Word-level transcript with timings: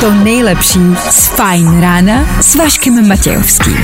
to 0.00 0.10
nejlepší 0.10 0.80
z 1.10 1.28
Fajn 1.28 1.80
rána 1.80 2.42
s 2.42 2.54
Vaškem 2.54 3.08
Matějovským. 3.08 3.76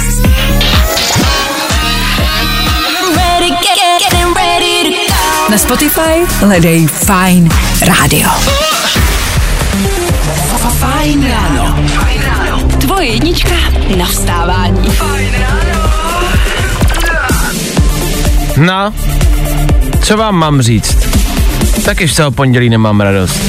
Na 5.51 5.59
Spotify 5.59 6.27
hledej 6.39 6.87
Fajn 6.87 7.49
rádio. 7.81 8.31
Fajn 10.79 11.31
ráno. 11.31 12.69
Tvoje 12.81 13.07
jednička 13.07 13.55
na 13.97 14.07
vstávání. 14.07 14.89
No, 18.57 18.93
co 20.01 20.17
vám 20.17 20.35
mám 20.35 20.63
říct? 20.63 21.17
Taky 21.85 22.09
z 22.09 22.17
toho 22.17 22.31
pondělí 22.31 22.71
nemám 22.71 23.01
radost. 23.01 23.43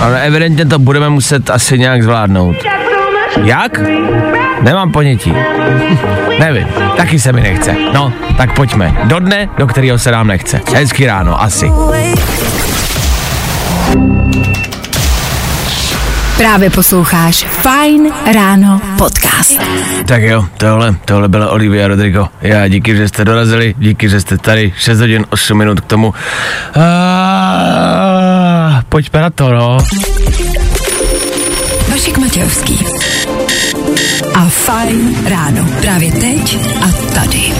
Ale 0.00 0.22
evidentně 0.22 0.66
to 0.66 0.78
budeme 0.78 1.08
muset 1.08 1.50
asi 1.50 1.78
nějak 1.78 2.02
zvládnout. 2.02 2.56
Jak? 3.44 3.80
Nemám 4.62 4.92
ponětí. 4.92 5.32
Nevím, 6.38 6.66
taky 6.96 7.20
se 7.20 7.32
mi 7.32 7.40
nechce. 7.40 7.76
No, 7.92 8.12
tak 8.36 8.54
pojďme. 8.54 8.94
Do 9.04 9.18
dne, 9.18 9.48
do 9.58 9.66
kterého 9.66 9.98
se 9.98 10.10
nám 10.10 10.26
nechce. 10.26 10.60
Hezký 10.74 11.06
ráno, 11.06 11.42
asi. 11.42 11.70
Právě 16.36 16.70
posloucháš 16.70 17.44
Fajn 17.44 18.12
ráno 18.34 18.80
podcast. 18.98 19.60
Tak 20.06 20.22
jo, 20.22 20.44
tohle, 20.56 20.94
tohle 21.04 21.28
byla 21.28 21.50
Olivia 21.50 21.88
Rodrigo. 21.88 22.28
Já 22.40 22.68
díky, 22.68 22.96
že 22.96 23.08
jste 23.08 23.24
dorazili, 23.24 23.74
díky, 23.78 24.08
že 24.08 24.20
jste 24.20 24.38
tady 24.38 24.72
6 24.76 25.00
hodin 25.00 25.26
8 25.30 25.58
minut 25.58 25.80
k 25.80 25.84
tomu. 25.84 26.14
Ah, 26.76 26.82
pojďme 28.88 29.20
na 29.20 29.30
to, 29.30 29.52
no. 29.52 29.78
Vašek 31.88 32.18
Matějovský. 32.18 32.86
A 34.44 34.48
Fajn 34.48 35.16
ráno. 35.26 35.68
Právě 35.80 36.12
teď 36.12 36.58
a 36.82 37.14
tady. 37.14 37.52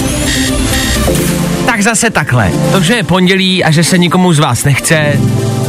Tak 1.66 1.82
zase 1.82 2.10
takhle. 2.10 2.50
To, 2.72 2.80
že 2.80 2.94
je 2.94 3.02
pondělí 3.02 3.64
a 3.64 3.70
že 3.70 3.84
se 3.84 3.98
nikomu 3.98 4.32
z 4.32 4.38
vás 4.38 4.64
nechce, 4.64 5.20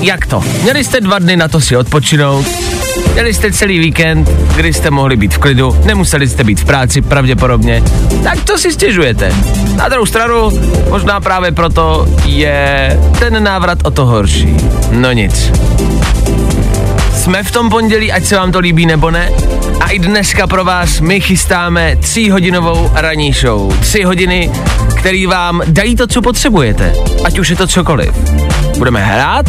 jak 0.02 0.26
to? 0.26 0.44
Měli 0.64 0.84
jste 0.84 1.02
dva 1.02 1.20
dny 1.20 1.38
na 1.38 1.48
to 1.48 1.62
si 1.62 1.78
odpočinout, 1.78 2.46
měli 3.14 3.34
jste 3.34 3.52
celý 3.52 3.80
víkend, 3.80 4.30
kdy 4.56 4.74
jste 4.74 4.92
mohli 4.92 5.16
být 5.16 5.34
v 5.34 5.38
klidu, 5.38 5.78
nemuseli 5.86 6.30
jste 6.30 6.44
být 6.44 6.60
v 6.60 6.66
práci 6.66 7.02
pravděpodobně, 7.02 7.84
tak 8.24 8.44
to 8.44 8.58
si 8.58 8.72
stěžujete. 8.72 9.34
Na 9.76 9.90
druhou 9.90 10.06
stranu, 10.06 10.52
možná 10.90 11.20
právě 11.20 11.52
proto 11.52 12.08
je 12.26 13.00
ten 13.20 13.44
návrat 13.44 13.78
o 13.84 13.92
to 13.92 14.06
horší. 14.06 14.58
No 14.92 15.12
nic. 15.12 15.52
Jsme 17.14 17.44
v 17.44 17.52
tom 17.52 17.70
pondělí, 17.70 18.12
ať 18.12 18.26
se 18.26 18.36
vám 18.36 18.52
to 18.52 18.60
líbí 18.60 18.86
nebo 18.86 19.12
ne. 19.12 19.32
A 19.86 19.90
i 19.90 20.00
dneska 20.00 20.48
pro 20.48 20.64
vás 20.64 21.00
my 21.00 21.22
chystáme 21.22 21.96
tříhodinovou 21.96 22.92
ranní 22.94 23.34
show. 23.34 23.80
Tři 23.80 24.04
hodiny, 24.04 24.52
který 24.98 25.26
vám 25.26 25.62
dají 25.68 25.96
to, 25.96 26.08
co 26.08 26.22
potřebujete. 26.22 26.94
Ať 27.24 27.40
už 27.40 27.50
je 27.50 27.56
to 27.56 27.68
cokoliv. 27.68 28.12
Budeme 28.78 29.04
hrát, 29.04 29.46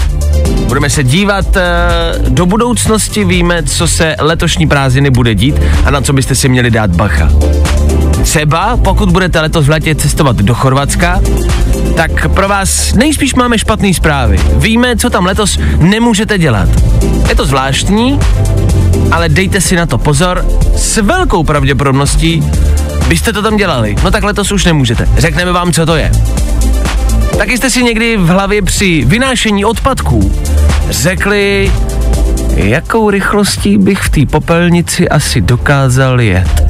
budeme 0.66 0.90
se 0.90 1.04
dívat 1.04 1.46
uh, 1.46 2.28
do 2.28 2.46
budoucnosti, 2.46 3.24
víme, 3.24 3.62
co 3.62 3.88
se 3.88 4.16
letošní 4.18 4.68
prázdniny 4.68 5.10
bude 5.10 5.34
dít 5.34 5.56
a 5.84 5.90
na 5.90 6.00
co 6.00 6.12
byste 6.12 6.34
si 6.34 6.48
měli 6.48 6.70
dát 6.70 6.90
bacha. 6.90 7.28
Třeba, 8.26 8.76
pokud 8.76 9.10
budete 9.10 9.40
letos 9.40 9.66
v 9.66 9.70
letě 9.70 9.94
cestovat 9.94 10.36
do 10.36 10.54
Chorvatska, 10.54 11.20
tak 11.96 12.28
pro 12.28 12.48
vás 12.48 12.94
nejspíš 12.94 13.34
máme 13.34 13.58
špatné 13.58 13.94
zprávy. 13.94 14.38
Víme, 14.52 14.96
co 14.96 15.10
tam 15.10 15.26
letos 15.26 15.58
nemůžete 15.78 16.38
dělat. 16.38 16.68
Je 17.28 17.34
to 17.34 17.46
zvláštní, 17.46 18.18
ale 19.12 19.28
dejte 19.28 19.60
si 19.60 19.76
na 19.76 19.86
to 19.86 19.98
pozor. 19.98 20.46
S 20.76 20.96
velkou 20.96 21.44
pravděpodobností 21.44 22.44
byste 23.08 23.32
to 23.32 23.42
tam 23.42 23.56
dělali. 23.56 23.96
No 24.04 24.10
tak 24.10 24.22
letos 24.22 24.52
už 24.52 24.64
nemůžete. 24.64 25.08
Řekneme 25.18 25.52
vám, 25.52 25.72
co 25.72 25.86
to 25.86 25.96
je. 25.96 26.12
Taky 27.38 27.56
jste 27.56 27.70
si 27.70 27.82
někdy 27.82 28.16
v 28.16 28.26
hlavě 28.26 28.62
při 28.62 29.04
vynášení 29.06 29.64
odpadků 29.64 30.32
řekli, 30.90 31.72
jakou 32.56 33.10
rychlostí 33.10 33.78
bych 33.78 33.98
v 33.98 34.10
té 34.10 34.26
popelnici 34.26 35.08
asi 35.08 35.40
dokázal 35.40 36.20
jet. 36.20 36.66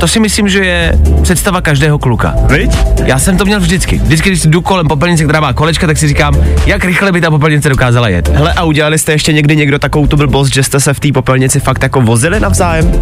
To 0.00 0.08
si 0.08 0.20
myslím, 0.20 0.48
že 0.48 0.58
je 0.58 0.98
představa 1.22 1.60
každého 1.60 1.98
kluka. 1.98 2.34
Viď? 2.46 2.70
Já 3.04 3.18
jsem 3.18 3.36
to 3.36 3.44
měl 3.44 3.60
vždycky. 3.60 3.98
Vždycky, 3.98 4.28
když 4.28 4.42
jdu 4.42 4.60
kolem 4.60 4.88
popelnice, 4.88 5.24
která 5.24 5.40
má 5.40 5.52
kolečka, 5.52 5.86
tak 5.86 5.98
si 5.98 6.08
říkám, 6.08 6.36
jak 6.66 6.84
rychle 6.84 7.12
by 7.12 7.20
ta 7.20 7.30
popelnice 7.30 7.68
dokázala 7.68 8.08
jet. 8.08 8.28
Hele, 8.28 8.52
a 8.52 8.64
udělali 8.64 8.98
jste 8.98 9.12
ještě 9.12 9.32
někdy 9.32 9.56
někdo 9.56 9.78
takovou 9.78 10.06
tu 10.06 10.16
blbost, 10.16 10.54
že 10.54 10.62
jste 10.62 10.80
se 10.80 10.94
v 10.94 11.00
té 11.00 11.12
popelnici 11.12 11.60
fakt 11.60 11.82
jako 11.82 12.00
vozili 12.00 12.40
navzájem? 12.40 12.92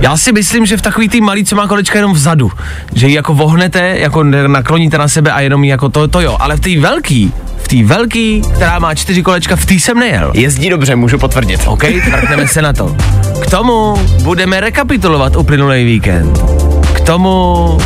Já 0.00 0.16
si 0.16 0.32
myslím, 0.32 0.66
že 0.66 0.76
v 0.76 0.82
takový 0.82 1.08
tý 1.08 1.20
malý, 1.20 1.44
co 1.44 1.56
má 1.56 1.66
kolečka 1.68 1.98
jenom 1.98 2.12
vzadu, 2.12 2.50
že 2.94 3.08
ji 3.08 3.14
jako 3.14 3.34
vohnete, 3.34 3.98
jako 3.98 4.22
nakloníte 4.24 4.98
na 4.98 5.08
sebe 5.08 5.32
a 5.32 5.40
jenom 5.40 5.64
ji 5.64 5.70
jako 5.70 5.88
to, 5.88 6.08
to 6.08 6.20
jo, 6.20 6.36
ale 6.40 6.56
v 6.56 6.60
té 6.60 6.80
velký, 6.80 7.32
v 7.56 7.68
té 7.68 7.84
velký, 7.84 8.42
která 8.54 8.78
má 8.78 8.94
čtyři 8.94 9.22
kolečka, 9.22 9.56
v 9.56 9.66
té 9.66 9.74
jsem 9.74 9.98
nejel. 9.98 10.32
Jezdí 10.34 10.70
dobře, 10.70 10.96
můžu 10.96 11.18
potvrdit. 11.18 11.60
OK, 11.66 11.84
mrkneme 12.10 12.48
se 12.48 12.62
na 12.62 12.72
to. 12.72 12.96
K 13.40 13.50
tomu 13.50 13.96
budeme 14.22 14.60
rekapitulovat 14.60 15.36
uplynulý 15.36 15.84
víkend. 15.84 16.38
K 16.92 17.00
tomu 17.00 17.78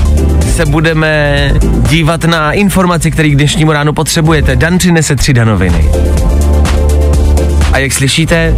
se 0.56 0.66
budeme 0.66 1.52
dívat 1.88 2.24
na 2.24 2.52
informace, 2.52 3.10
které 3.10 3.28
k 3.28 3.34
dnešnímu 3.36 3.72
ránu 3.72 3.92
potřebujete. 3.92 4.56
Dan 4.56 4.78
přinese 4.78 5.16
tři 5.16 5.32
danoviny. 5.32 5.90
A 7.72 7.78
jak 7.78 7.92
slyšíte, 7.92 8.54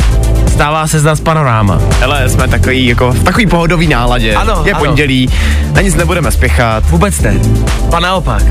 stává 0.49 0.87
se 0.87 1.01
z 1.01 1.05
nás 1.05 1.21
panoráma. 1.21 1.79
Hele, 2.01 2.29
jsme 2.29 2.49
takový 2.49 2.87
jako 2.87 3.11
v 3.13 3.25
takový 3.25 3.47
pohodový 3.47 3.87
náladě. 3.87 4.35
Ano, 4.35 4.63
Je 4.67 4.73
ano. 4.73 4.85
pondělí, 4.85 5.31
na 5.73 5.81
nic 5.83 5.95
nebudeme 5.95 6.33
spěchat. 6.33 6.85
Vůbec 6.91 7.21
ne. 7.21 7.35
Pa 7.91 8.01
naopak. 8.01 8.43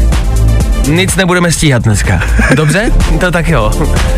Nic 0.88 1.16
nebudeme 1.16 1.52
stíhat 1.52 1.84
dneska. 1.84 2.22
Dobře? 2.56 2.92
To 3.20 3.32
tak 3.32 3.48
jo. 3.50 3.72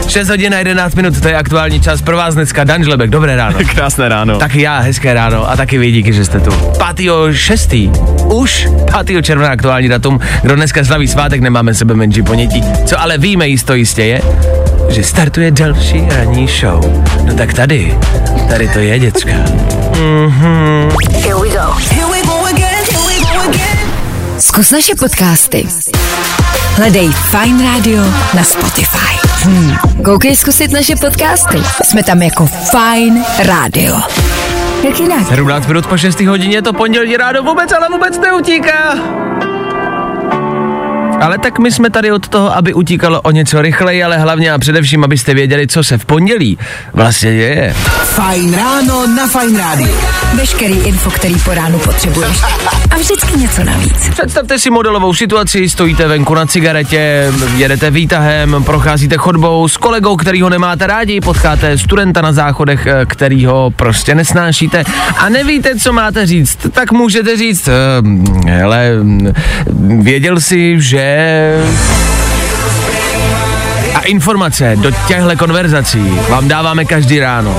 6 0.07 0.29
hodin 0.29 0.53
a 0.53 0.57
11 0.57 0.95
minut, 0.95 1.21
to 1.21 1.27
je 1.27 1.35
aktuální 1.35 1.81
čas 1.81 2.01
pro 2.01 2.17
vás 2.17 2.33
dneska. 2.33 2.63
Dan 2.63 2.83
Žlebek, 2.83 3.09
dobré 3.09 3.35
ráno. 3.35 3.59
Krásné 3.75 4.09
ráno. 4.09 4.37
Taky 4.37 4.61
já, 4.61 4.79
hezké 4.79 5.13
ráno 5.13 5.49
a 5.49 5.55
taky 5.55 5.77
vy 5.77 5.91
díky, 5.91 6.13
že 6.13 6.25
jste 6.25 6.39
tu. 6.39 6.51
5. 6.95 7.09
6. 7.31 7.73
Už 8.25 8.67
5. 9.05 9.25
června 9.25 9.47
aktuální 9.47 9.89
datum. 9.89 10.19
Kdo 10.41 10.55
dneska 10.55 10.83
slaví 10.83 11.07
svátek, 11.07 11.41
nemáme 11.41 11.73
sebe 11.73 11.93
menší 11.93 12.21
ponětí. 12.23 12.63
Co 12.85 13.01
ale 13.01 13.17
víme 13.17 13.47
jisto 13.47 13.73
jistě 13.73 14.03
je, 14.03 14.21
že 14.89 15.03
startuje 15.03 15.51
další 15.51 16.03
ranní 16.09 16.47
show. 16.47 17.03
No 17.23 17.33
tak 17.33 17.53
tady, 17.53 17.97
tady 18.49 18.67
to 18.67 18.79
je, 18.79 18.99
děcka. 18.99 19.31
Zkus 24.39 24.71
naše 24.71 24.95
podcasty. 24.95 25.67
Hledej 26.73 27.09
Fajn 27.09 27.61
Radio 27.61 28.01
na 28.33 28.43
Spotify. 28.43 29.13
Hmm. 29.45 29.77
Koukej 30.03 30.35
zkusit 30.35 30.71
naše 30.71 30.95
podcasty. 30.95 31.57
Jsme 31.83 32.03
tam 32.03 32.21
jako 32.21 32.45
Fajn 32.45 33.23
Radio. 33.45 33.95
Jak 34.83 34.99
jinak? 34.99 35.27
17 35.29 35.67
minut 35.67 35.87
po 35.87 35.97
6 35.97 36.19
hodině 36.21 36.61
to 36.61 36.73
pondělí 36.73 37.17
ráno 37.17 37.43
vůbec, 37.43 37.71
ale 37.71 37.89
vůbec 37.89 38.19
neutíká. 38.19 38.95
Ale 41.23 41.37
tak 41.37 41.59
my 41.59 41.71
jsme 41.71 41.89
tady 41.89 42.11
od 42.11 42.27
toho, 42.27 42.55
aby 42.55 42.73
utíkalo 42.73 43.21
o 43.21 43.31
něco 43.31 43.61
rychleji, 43.61 44.03
ale 44.03 44.17
hlavně 44.17 44.51
a 44.51 44.57
především, 44.57 45.03
abyste 45.03 45.33
věděli, 45.33 45.67
co 45.67 45.83
se 45.83 45.97
v 45.97 46.05
pondělí 46.05 46.57
vlastně 46.93 47.31
děje. 47.31 47.73
Fajn 48.03 48.53
ráno 48.53 49.07
na 49.07 49.27
Fajn 49.27 49.57
rádiu. 49.57 49.95
Veškerý 50.33 50.73
info, 50.73 51.11
který 51.11 51.35
po 51.35 51.53
ránu 51.53 51.79
potřebuješ. 51.79 52.37
A 52.91 52.95
vždycky 52.95 53.37
něco 53.37 53.63
navíc. 53.63 54.09
Představte 54.09 54.59
si 54.59 54.69
modelovou 54.69 55.13
situaci, 55.13 55.69
stojíte 55.69 56.07
venku 56.07 56.33
na 56.33 56.45
cigaretě, 56.45 57.31
jedete 57.57 57.91
výtahem, 57.91 58.63
procházíte 58.65 59.17
chodbou 59.17 59.67
s 59.67 59.77
kolegou, 59.77 60.15
kterýho 60.15 60.49
nemáte 60.49 60.87
rádi, 60.87 61.21
potkáte 61.21 61.77
studenta 61.77 62.21
na 62.21 62.33
záchodech, 62.33 62.87
eh, 62.87 63.05
kterýho 63.05 63.73
prostě 63.75 64.15
nesnášíte 64.15 64.83
a 65.17 65.29
nevíte, 65.29 65.75
co 65.75 65.93
máte 65.93 66.25
říct, 66.25 66.57
tak 66.71 66.91
můžete 66.91 67.37
říct, 67.37 67.67
ehm, 67.67 68.25
hele, 68.47 68.89
mm, 69.01 69.33
věděl 70.03 70.39
jsi, 70.39 70.81
že... 70.81 71.12
A 73.95 73.99
informace 74.05 74.75
do 74.75 74.91
těchto 74.91 75.37
konverzací 75.37 76.19
vám 76.29 76.47
dáváme 76.47 76.85
každý 76.85 77.19
ráno. 77.19 77.55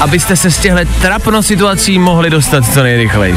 Abyste 0.00 0.36
se 0.36 0.50
z 0.50 0.58
těchto 0.58 0.78
trapno 1.02 1.42
situací 1.42 1.98
mohli 1.98 2.30
dostat 2.30 2.64
co 2.74 2.82
nejrychleji. 2.82 3.34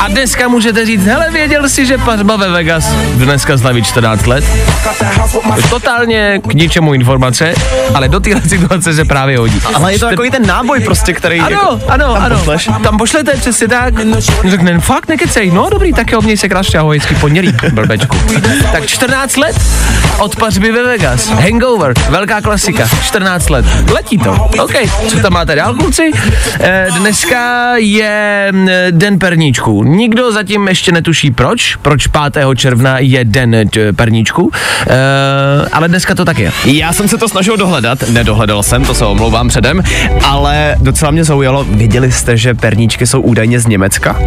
A 0.00 0.08
dneska 0.08 0.48
můžete 0.48 0.86
říct, 0.86 1.04
hele, 1.04 1.30
věděl 1.30 1.68
jsi, 1.68 1.86
že 1.86 1.98
pařba 1.98 2.36
ve 2.36 2.48
Vegas 2.50 2.86
dneska 3.14 3.58
slaví 3.58 3.82
14 3.82 4.26
let? 4.26 4.44
Totálně 5.70 6.40
k 6.48 6.54
ničemu 6.54 6.94
informace, 6.94 7.54
ale 7.94 8.08
do 8.08 8.20
téhle 8.20 8.40
situace 8.48 8.94
se 8.94 9.04
právě 9.04 9.38
hodí. 9.38 9.60
Ale 9.74 9.92
je 9.92 9.98
to 9.98 10.06
takový 10.08 10.30
ten 10.30 10.46
náboj 10.46 10.80
prostě, 10.80 11.12
který 11.12 11.40
Ano, 11.40 11.50
jako, 11.50 11.80
ano, 11.88 12.14
tam 12.14 12.22
ano. 12.22 12.36
pošleš. 12.36 12.68
Tam 12.82 12.98
pošlete 12.98 13.32
přesně 13.36 13.68
tak. 13.68 13.94
Řekne, 14.48 14.80
fakt 14.80 15.08
nekecej. 15.08 15.50
No 15.50 15.70
dobrý, 15.70 15.92
tak 15.92 16.12
jo, 16.12 16.20
měj 16.22 16.36
se 16.36 16.48
krásně, 16.48 16.78
ahoj, 16.78 16.98
hezký 16.98 17.14
pondělí, 17.14 17.54
blbečku. 17.72 18.16
tak 18.72 18.86
14 18.86 19.36
let 19.36 19.56
od 20.18 20.36
pařby 20.36 20.72
ve 20.72 20.82
Vegas. 20.82 21.28
Hangover, 21.30 21.94
velká 22.08 22.40
klasika, 22.40 22.88
14 23.02 23.50
let. 23.50 23.66
Letí 23.92 24.18
to. 24.18 24.32
OK, 24.58 24.72
co 25.08 25.18
tam 25.18 25.32
máte 25.32 25.54
dál, 25.54 25.74
kluci? 25.86 26.10
Eh, 26.60 26.86
dneska 26.98 27.72
je 27.76 28.48
mm, 28.52 28.68
den 28.90 29.18
perníčků. 29.18 29.82
Nikdo 29.84 30.32
zatím 30.32 30.68
ještě 30.68 30.92
netuší 30.92 31.30
proč, 31.30 31.76
proč 31.76 32.06
5. 32.32 32.46
června 32.56 32.98
je 32.98 33.24
den 33.24 33.54
eh, 33.54 33.92
perníčků, 33.92 34.50
eh, 34.86 34.94
ale 35.72 35.88
dneska 35.88 36.14
to 36.14 36.24
tak 36.24 36.38
je. 36.38 36.52
Já 36.64 36.92
jsem 36.92 37.08
se 37.08 37.18
to 37.18 37.28
snažil 37.28 37.56
dohledat, 37.56 37.98
nedohledal 38.08 38.62
jsem, 38.62 38.84
to 38.84 38.94
se 38.94 39.04
omlouvám 39.04 39.48
předem, 39.48 39.82
ale 40.24 40.76
docela 40.80 41.10
mě 41.10 41.24
zaujalo, 41.24 41.64
věděli 41.64 42.12
jste, 42.12 42.36
že 42.36 42.54
perníčky 42.54 43.06
jsou 43.06 43.20
údajně 43.20 43.60
z 43.60 43.66
Německa? 43.66 44.18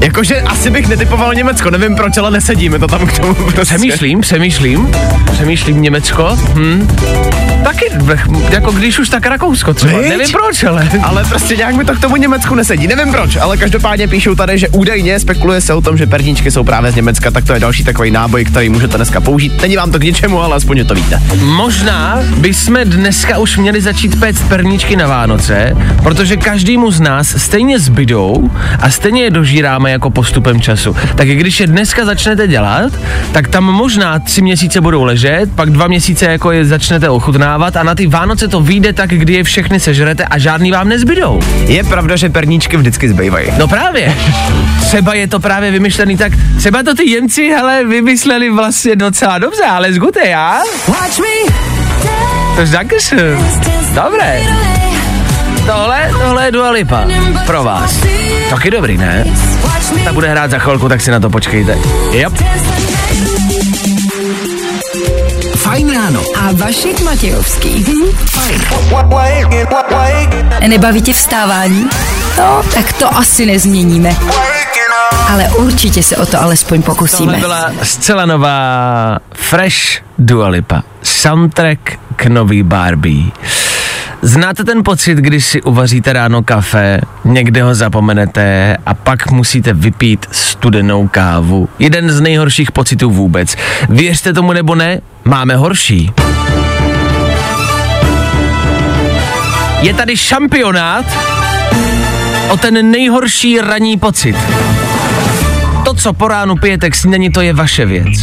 Jakože 0.00 0.40
asi 0.40 0.70
bych 0.70 0.88
netypoval 0.88 1.34
Německo, 1.34 1.70
nevím 1.70 1.96
proč, 1.96 2.16
ale 2.16 2.30
nesedíme 2.30 2.78
to 2.78 2.86
tam 2.86 3.06
k 3.06 3.18
tomu 3.18 3.34
prostě. 3.34 3.60
Přemýšlím, 3.62 4.20
přemýšlím, 4.20 4.90
přemýšlím 5.32 5.82
Německo, 5.82 6.38
hm. 6.54 6.88
Taky, 7.64 7.84
jako 8.50 8.72
když 8.72 8.98
už 8.98 9.08
tak 9.08 9.26
Rakousko 9.26 9.74
třeba, 9.74 9.98
Viď? 9.98 10.08
nevím 10.08 10.32
proč, 10.32 10.64
ale. 10.64 10.88
Ale 11.02 11.24
prostě 11.24 11.56
nějak 11.56 11.74
mi 11.74 11.84
to 11.84 11.94
k 11.94 12.00
tomu 12.00 12.16
Německu 12.16 12.54
nesedí, 12.54 12.86
nevím 12.86 13.12
proč, 13.12 13.36
ale 13.36 13.56
každopádně 13.56 14.08
píšou 14.08 14.34
tady, 14.34 14.58
že 14.58 14.68
údajně 14.68 15.20
spekuluje 15.20 15.60
se 15.60 15.74
o 15.74 15.80
tom, 15.80 15.96
že 15.96 16.06
perníčky 16.06 16.50
jsou 16.50 16.64
právě 16.64 16.92
z 16.92 16.94
Německa, 16.94 17.30
tak 17.30 17.44
to 17.44 17.52
je 17.52 17.60
další 17.60 17.84
takový 17.84 18.10
náboj, 18.10 18.44
který 18.44 18.68
můžete 18.68 18.96
dneska 18.96 19.20
použít. 19.20 19.62
Není 19.62 19.76
vám 19.76 19.92
to 19.92 19.98
k 19.98 20.02
ničemu, 20.02 20.40
ale 20.40 20.56
aspoň 20.56 20.86
to 20.86 20.94
víte. 20.94 21.22
Možná 21.42 22.18
bychom 22.36 22.76
dneska 22.84 23.38
už 23.38 23.56
měli 23.56 23.80
začít 23.80 24.20
péct 24.20 24.48
perníčky 24.48 24.96
na 24.96 25.06
Vánoce, 25.06 25.76
protože 26.02 26.36
každému 26.36 26.90
z 26.90 27.00
nás 27.00 27.34
stejně 27.36 27.78
zbydou 27.78 28.50
a 28.80 28.90
stejně 28.90 29.22
je 29.22 29.30
dožíráme 29.30 29.90
jako 29.90 30.10
postupem 30.10 30.60
času. 30.60 30.96
Tak 31.16 31.28
když 31.28 31.60
je 31.60 31.66
dneska 31.66 32.04
začnete 32.04 32.48
dělat, 32.48 32.92
tak 33.32 33.48
tam 33.48 33.64
možná 33.64 34.18
tři 34.18 34.42
měsíce 34.42 34.80
budou 34.80 35.02
ležet, 35.04 35.50
pak 35.54 35.70
dva 35.70 35.86
měsíce 35.86 36.26
jako 36.26 36.50
je 36.50 36.64
začnete 36.64 37.08
ochutnávat 37.08 37.53
a 37.54 37.82
na 37.82 37.94
ty 37.94 38.06
Vánoce 38.06 38.48
to 38.48 38.60
vyjde 38.60 38.92
tak, 38.92 39.10
kdy 39.10 39.32
je 39.32 39.44
všechny 39.44 39.80
sežerete 39.80 40.24
a 40.24 40.38
žádný 40.38 40.72
vám 40.72 40.88
nezbydou. 40.88 41.40
Je 41.66 41.84
pravda, 41.84 42.16
že 42.16 42.28
perníčky 42.28 42.76
vždycky 42.76 43.08
zbývají. 43.08 43.46
No 43.58 43.68
právě. 43.68 44.16
Třeba 44.80 45.14
je 45.14 45.28
to 45.28 45.40
právě 45.40 45.70
vymyšlený 45.70 46.16
tak, 46.16 46.32
třeba 46.58 46.82
to 46.82 46.94
ty 46.94 47.04
Němci, 47.04 47.48
hele, 47.48 47.84
vymysleli 47.84 48.50
vlastně 48.50 48.96
docela 48.96 49.38
dobře, 49.38 49.64
ale 49.64 49.92
zgute, 49.92 50.28
já? 50.28 50.62
Watch 50.88 51.18
me 51.18 51.54
To 52.54 52.60
je 52.60 52.66
Dankeschön. 52.66 53.38
Dobré. 53.94 54.42
Tohle, 55.66 56.10
tohle 56.22 56.44
je 56.44 56.52
Dua 56.52 56.70
Lipa. 56.70 57.04
Pro 57.46 57.64
vás. 57.64 58.00
Taky 58.50 58.70
dobrý, 58.70 58.98
ne? 58.98 59.24
Ta 60.04 60.12
bude 60.12 60.28
hrát 60.28 60.50
za 60.50 60.58
chvilku, 60.58 60.88
tak 60.88 61.00
si 61.00 61.10
na 61.10 61.20
to 61.20 61.30
počkejte. 61.30 61.78
Yep. 62.12 62.32
Fajn 65.74 65.90
ráno. 65.94 66.20
A 66.36 66.52
Vašek 66.52 67.00
Matějovský. 67.00 67.86
Nebaví 70.68 71.02
tě 71.02 71.12
vstávání? 71.12 71.88
No, 72.38 72.62
tak 72.74 72.92
to 72.92 73.16
asi 73.16 73.46
nezměníme. 73.46 74.16
Ale 75.28 75.48
určitě 75.48 76.02
se 76.02 76.16
o 76.16 76.26
to 76.26 76.42
alespoň 76.42 76.82
Tohle 76.82 76.94
pokusíme. 76.94 77.38
byla 77.38 77.70
zcela 77.82 78.26
nová 78.26 79.18
Fresh 79.32 79.76
Dua 80.18 80.48
Lipa. 80.48 80.82
Soundtrack 81.02 81.78
k 82.16 82.26
nový 82.26 82.62
Barbie. 82.62 83.24
Znáte 84.24 84.64
ten 84.64 84.82
pocit, 84.84 85.18
když 85.18 85.44
si 85.44 85.62
uvaříte 85.62 86.12
ráno 86.12 86.42
kafe, 86.42 87.00
někde 87.24 87.62
ho 87.62 87.74
zapomenete 87.74 88.76
a 88.86 88.94
pak 88.94 89.30
musíte 89.30 89.72
vypít 89.72 90.26
studenou 90.30 91.08
kávu? 91.08 91.68
Jeden 91.78 92.10
z 92.10 92.20
nejhorších 92.20 92.72
pocitů 92.72 93.10
vůbec. 93.10 93.56
Věřte 93.88 94.32
tomu 94.32 94.52
nebo 94.52 94.74
ne, 94.74 95.00
máme 95.24 95.56
horší. 95.56 96.12
Je 99.80 99.94
tady 99.94 100.16
šampionát 100.16 101.06
o 102.48 102.56
ten 102.56 102.90
nejhorší 102.90 103.60
ranní 103.60 103.98
pocit. 103.98 104.36
Co 105.96 106.12
po 106.12 106.28
ránu 106.28 106.56
pijete 106.56 106.90
k 106.90 106.94
snídani, 106.94 107.30
to 107.30 107.40
je 107.40 107.52
vaše 107.52 107.86
věc. 107.86 108.18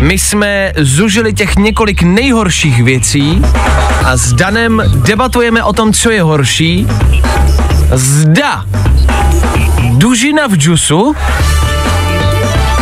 My 0.00 0.18
jsme 0.18 0.72
zužili 0.76 1.34
těch 1.34 1.56
několik 1.56 2.02
nejhorších 2.02 2.82
věcí 2.82 3.42
a 4.04 4.16
s 4.16 4.32
Danem 4.32 4.82
debatujeme 4.94 5.62
o 5.62 5.72
tom, 5.72 5.92
co 5.92 6.10
je 6.10 6.22
horší. 6.22 6.86
Zda 7.92 8.64
dužina 9.92 10.46
v 10.46 10.56
džusu 10.56 11.16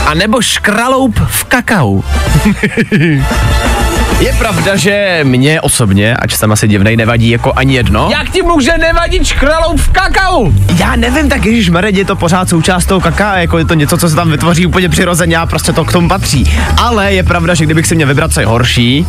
a 0.06 0.14
nebo 0.14 0.42
škraloup 0.42 1.20
v 1.26 1.44
kakao. 1.44 2.04
Je 4.20 4.32
pravda, 4.32 4.76
že 4.76 5.20
mě 5.22 5.60
osobně, 5.60 6.16
ač 6.16 6.34
jsem 6.36 6.52
asi 6.52 6.68
divnej, 6.68 6.96
nevadí 6.96 7.30
jako 7.30 7.52
ani 7.56 7.74
jedno. 7.74 8.08
Jak 8.12 8.30
ti 8.30 8.42
může 8.42 8.78
nevadit 8.78 9.26
škraloup 9.26 9.80
v 9.80 9.90
kakao? 9.90 10.52
Já 10.78 10.96
nevím, 10.96 11.28
tak 11.28 11.44
Ježíš 11.44 11.70
je 11.86 12.04
to 12.04 12.16
pořád 12.16 12.48
součást 12.48 12.86
toho 12.86 13.00
kaká, 13.00 13.36
jako 13.36 13.58
je 13.58 13.64
to 13.64 13.74
něco, 13.74 13.98
co 13.98 14.08
se 14.08 14.16
tam 14.16 14.30
vytvoří 14.30 14.66
úplně 14.66 14.88
přirozeně 14.88 15.36
a 15.36 15.46
prostě 15.46 15.72
to 15.72 15.84
k 15.84 15.92
tomu 15.92 16.08
patří. 16.08 16.44
Ale 16.76 17.12
je 17.12 17.22
pravda, 17.22 17.54
že 17.54 17.64
kdybych 17.64 17.86
si 17.86 17.94
měl 17.94 18.08
vybrat, 18.08 18.32
co 18.32 18.40
je 18.40 18.46
horší, 18.46 19.06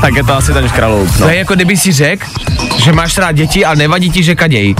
tak 0.00 0.14
je 0.14 0.24
to 0.24 0.34
asi 0.34 0.52
ten 0.52 0.68
škraloup. 0.68 1.08
No. 1.18 1.26
To 1.26 1.28
je 1.28 1.38
jako 1.38 1.54
kdyby 1.54 1.76
si 1.76 1.92
řekl, 1.92 2.26
že 2.84 2.92
máš 2.92 3.18
rád 3.18 3.32
děti 3.32 3.64
a 3.64 3.74
nevadí 3.74 4.10
ti, 4.10 4.22
že 4.22 4.34
kaděj. 4.34 4.74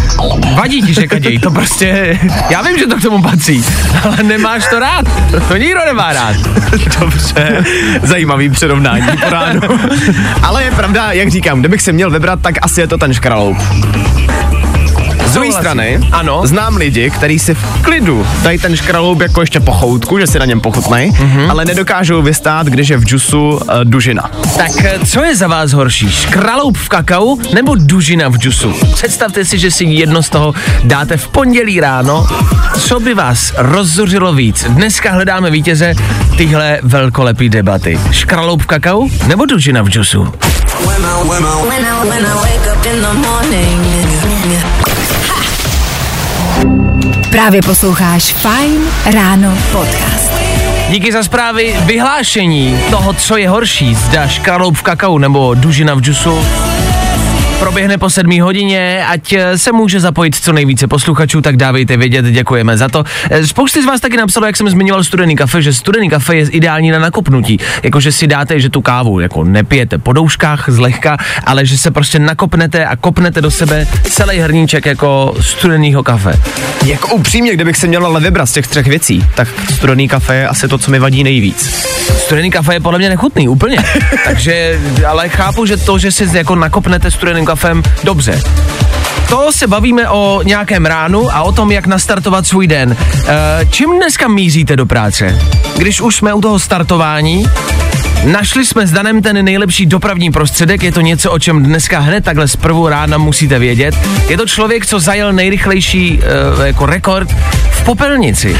Vadí 0.54 0.82
ti, 0.82 0.94
že 0.94 1.06
kaděj, 1.06 1.38
to 1.38 1.50
prostě, 1.50 2.18
já 2.50 2.62
vím, 2.62 2.78
že 2.78 2.86
to 2.86 2.96
k 2.96 3.02
tomu 3.02 3.22
patří, 3.22 3.64
ale 4.04 4.22
nemáš 4.22 4.66
to 4.70 4.78
rád. 4.78 5.04
To 5.48 5.56
nikdo 5.56 5.80
nemá 5.86 6.12
rád. 6.12 6.36
Dobře, 7.00 7.64
zajímavý 8.02 8.48
přirovnání 8.50 9.06
po 9.24 9.30
ránu. 9.30 9.59
Ale 10.42 10.64
je 10.64 10.70
pravda, 10.70 11.12
jak 11.12 11.28
říkám, 11.30 11.60
kdybych 11.60 11.82
si 11.82 11.92
měl 11.92 12.10
vybrat, 12.10 12.40
tak 12.42 12.54
asi 12.62 12.80
je 12.80 12.86
to 12.86 12.98
ten 12.98 13.14
škraloup. 13.14 13.56
Z 15.30 15.34
druhé 15.34 15.52
strany 15.52 16.00
Ano. 16.12 16.40
znám 16.46 16.76
lidi, 16.76 17.10
kteří 17.10 17.38
si 17.38 17.54
v 17.54 17.82
klidu 17.82 18.26
dají 18.42 18.58
ten 18.58 18.76
škraloup 18.76 19.20
jako 19.20 19.40
ještě 19.40 19.60
po 19.60 19.72
choutku, 19.72 20.18
že 20.18 20.26
si 20.26 20.38
na 20.38 20.44
něm 20.44 20.60
pochutnají, 20.60 21.10
Mhm. 21.10 21.50
ale 21.50 21.64
nedokážou 21.64 22.22
vystát, 22.22 22.66
když 22.66 22.88
je 22.88 22.96
v 22.96 23.04
džusu 23.04 23.48
uh, 23.50 23.58
dužina. 23.84 24.30
Tak 24.56 24.70
eh, 24.84 24.98
co 25.06 25.24
je 25.24 25.36
za 25.36 25.48
vás 25.48 25.72
horší? 25.72 26.10
Škraloup 26.10 26.76
v 26.78 26.88
kakao 26.88 27.36
nebo 27.54 27.74
dužina 27.78 28.28
v 28.28 28.36
džusu? 28.38 28.74
Představte 28.94 29.44
si, 29.44 29.58
že 29.58 29.70
si 29.70 29.84
jedno 29.84 30.22
z 30.22 30.28
toho 30.30 30.54
dáte 30.84 31.16
v 31.16 31.28
pondělí 31.28 31.80
ráno. 31.80 32.26
Co 32.80 33.00
by 33.00 33.14
vás 33.14 33.52
rozzuřilo 33.56 34.32
víc? 34.32 34.64
Dneska 34.68 35.12
hledáme 35.12 35.50
vítěze 35.50 35.94
tyhle 36.36 36.78
velkolepý 36.82 37.48
debaty. 37.48 38.00
Škraloup 38.10 38.62
v 38.62 38.66
kakao 38.66 39.08
nebo 39.26 39.46
dužina 39.46 39.82
v 39.82 39.88
džusu? 39.88 40.32
when 40.86 41.04
I, 41.04 42.08
when 42.08 42.26
I 42.26 42.34
wake 42.34 42.66
up 42.76 42.80
Právě 47.30 47.62
posloucháš 47.62 48.34
Fine 48.34 48.90
Ráno 49.14 49.58
podcast. 49.72 50.32
Díky 50.88 51.12
za 51.12 51.22
zprávy 51.22 51.76
vyhlášení 51.84 52.80
toho, 52.90 53.12
co 53.12 53.36
je 53.36 53.48
horší, 53.48 53.94
zda 53.94 54.28
škraloup 54.28 54.76
v 54.76 54.82
kakao 54.82 55.18
nebo 55.18 55.54
dužina 55.54 55.94
v 55.94 56.00
džusu. 56.00 56.38
Proběhne 57.60 57.98
po 57.98 58.10
sedmí 58.10 58.40
hodině, 58.40 59.04
ať 59.08 59.32
eh, 59.32 59.58
se 59.58 59.72
může 59.72 60.00
zapojit 60.00 60.34
co 60.34 60.52
nejvíce 60.52 60.86
posluchačů, 60.86 61.40
tak 61.40 61.56
dávejte 61.56 61.96
vědět, 61.96 62.24
děkujeme 62.24 62.76
za 62.76 62.88
to. 62.88 63.04
Eh, 63.30 63.46
Spousty 63.46 63.82
z 63.82 63.86
vás 63.86 64.00
taky 64.00 64.16
napsalo, 64.16 64.46
jak 64.46 64.56
jsem 64.56 64.68
zmiňoval 64.68 65.04
studený 65.04 65.36
kafe, 65.36 65.62
že 65.62 65.72
studený 65.72 66.10
kafe 66.10 66.36
je 66.36 66.48
ideální 66.48 66.90
na 66.90 66.98
nakopnutí. 66.98 67.58
Jakože 67.82 68.12
si 68.12 68.26
dáte, 68.26 68.60
že 68.60 68.70
tu 68.70 68.80
kávu 68.80 69.20
jako 69.20 69.44
nepijete 69.44 69.98
po 69.98 70.12
douškách 70.12 70.64
zlehka, 70.68 71.16
ale 71.46 71.66
že 71.66 71.78
se 71.78 71.90
prostě 71.90 72.18
nakopnete 72.18 72.86
a 72.86 72.96
kopnete 72.96 73.40
do 73.40 73.50
sebe 73.50 73.86
celý 74.10 74.38
hrníček 74.38 74.86
jako 74.86 75.34
studeného 75.40 76.02
kafe. 76.02 76.40
Jako 76.84 77.14
upřímně, 77.14 77.54
kdybych 77.54 77.76
si 77.76 77.88
měl 77.88 78.06
ale 78.06 78.20
vybrat 78.20 78.46
z 78.46 78.52
těch 78.52 78.66
třech 78.66 78.86
věcí, 78.86 79.26
tak 79.34 79.48
studený 79.74 80.08
kafe 80.08 80.34
je 80.34 80.48
asi 80.48 80.68
to, 80.68 80.78
co 80.78 80.90
mi 80.90 80.98
vadí 80.98 81.24
nejvíc. 81.24 81.90
Studený 82.18 82.50
kafe 82.50 82.74
je 82.74 82.80
podle 82.80 82.98
mě 82.98 83.08
nechutný, 83.08 83.48
úplně. 83.48 83.76
Takže, 84.24 84.80
ale 85.06 85.28
chápu, 85.28 85.66
že 85.66 85.76
to, 85.76 85.98
že 85.98 86.12
si 86.12 86.36
jako 86.36 86.54
nakopnete 86.54 87.10
studeným 87.10 87.44
kafem, 87.50 87.82
dobře. 88.04 88.42
To 89.28 89.52
se 89.52 89.66
bavíme 89.66 90.08
o 90.08 90.42
nějakém 90.44 90.86
ránu 90.86 91.34
a 91.34 91.42
o 91.42 91.52
tom, 91.52 91.72
jak 91.72 91.86
nastartovat 91.86 92.46
svůj 92.46 92.66
den. 92.66 92.96
E, 93.26 93.66
čím 93.70 93.96
dneska 93.96 94.28
míříte 94.28 94.76
do 94.76 94.86
práce? 94.86 95.38
Když 95.76 96.00
už 96.00 96.16
jsme 96.16 96.34
u 96.34 96.40
toho 96.40 96.58
startování, 96.58 97.46
Našli 98.24 98.66
jsme 98.66 98.86
s 98.86 98.92
Danem 98.92 99.22
ten 99.22 99.44
nejlepší 99.44 99.86
dopravní 99.86 100.30
prostředek, 100.30 100.82
je 100.82 100.92
to 100.92 101.00
něco, 101.00 101.30
o 101.30 101.38
čem 101.38 101.62
dneska 101.62 101.98
hned 101.98 102.24
takhle 102.24 102.48
z 102.48 102.56
prvou 102.56 102.88
rána 102.88 103.18
musíte 103.18 103.58
vědět. 103.58 103.94
Je 104.28 104.36
to 104.36 104.46
člověk, 104.46 104.86
co 104.86 105.00
zajel 105.00 105.32
nejrychlejší 105.32 106.20
uh, 106.56 106.66
jako 106.66 106.86
rekord 106.86 107.30
v 107.70 107.84
popelnici. 107.84 108.56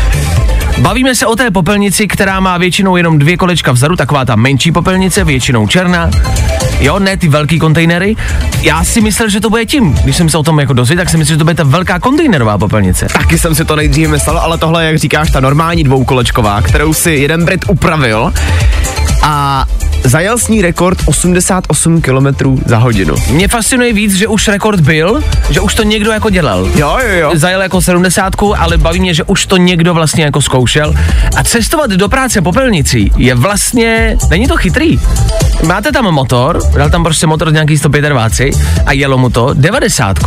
Bavíme 0.80 1.14
se 1.14 1.26
o 1.26 1.36
té 1.36 1.50
popelnici, 1.50 2.06
která 2.08 2.40
má 2.40 2.58
většinou 2.58 2.96
jenom 2.96 3.18
dvě 3.18 3.36
kolečka 3.36 3.72
vzadu, 3.72 3.96
taková 3.96 4.24
ta 4.24 4.36
menší 4.36 4.72
popelnice, 4.72 5.24
většinou 5.24 5.66
černá. 5.66 6.10
Jo, 6.80 6.98
ne 6.98 7.16
ty 7.16 7.28
velký 7.28 7.58
kontejnery. 7.58 8.16
Já 8.62 8.84
si 8.84 9.00
myslel, 9.00 9.28
že 9.28 9.40
to 9.40 9.50
bude 9.50 9.66
tím. 9.66 9.92
Když 9.92 10.16
jsem 10.16 10.28
se 10.28 10.38
o 10.38 10.42
tom 10.42 10.60
jako 10.60 10.72
dozvěděl, 10.72 11.04
tak 11.04 11.10
si 11.10 11.16
myslím, 11.16 11.34
že 11.34 11.38
to 11.38 11.44
bude 11.44 11.54
ta 11.54 11.64
velká 11.64 11.98
kontejnerová 11.98 12.58
popelnice. 12.58 13.06
Taky 13.12 13.38
jsem 13.38 13.54
si 13.54 13.64
to 13.64 13.76
nejdřív 13.76 14.08
myslel, 14.08 14.38
ale 14.38 14.58
tohle, 14.58 14.84
jak 14.84 14.98
říkáš, 14.98 15.30
ta 15.30 15.40
normální 15.40 15.84
dvoukolečková, 15.84 16.62
kterou 16.62 16.94
si 16.94 17.10
jeden 17.10 17.44
Brit 17.44 17.64
upravil 17.68 18.32
a 19.22 19.64
zajel 20.04 20.38
s 20.38 20.48
ní 20.48 20.62
rekord 20.62 20.98
88 21.06 22.00
km 22.00 22.58
za 22.66 22.78
hodinu. 22.78 23.14
Mě 23.30 23.48
fascinuje 23.48 23.92
víc, 23.92 24.14
že 24.14 24.28
už 24.28 24.48
rekord 24.48 24.80
byl, 24.80 25.22
že 25.50 25.60
už 25.60 25.74
to 25.74 25.82
někdo 25.82 26.12
jako 26.12 26.30
dělal. 26.30 26.68
Jo, 26.74 26.98
jo, 27.02 27.14
jo. 27.18 27.30
Zajel 27.34 27.62
jako 27.62 27.80
70, 27.80 28.32
ale 28.58 28.78
baví 28.78 29.00
mě, 29.00 29.14
že 29.14 29.24
už 29.24 29.46
to 29.46 29.56
někdo 29.56 29.94
vlastně 29.94 30.24
jako 30.24 30.42
zkoušel. 30.42 30.94
A 31.36 31.44
cestovat 31.44 31.90
do 31.90 32.08
práce 32.08 32.42
popelnicí 32.42 33.12
je 33.16 33.34
vlastně, 33.34 34.16
není 34.30 34.46
to 34.48 34.56
chytrý. 34.56 35.00
Máte 35.66 35.92
tam 35.92 36.04
motor, 36.04 36.60
dal 36.76 36.90
tam 36.90 37.04
prostě 37.04 37.26
motor 37.26 37.52
nějaký 37.52 37.78
125 37.78 38.54
a 38.86 38.92
jelo 38.92 39.18
mu 39.18 39.30
to 39.30 39.50
90. 39.54 40.18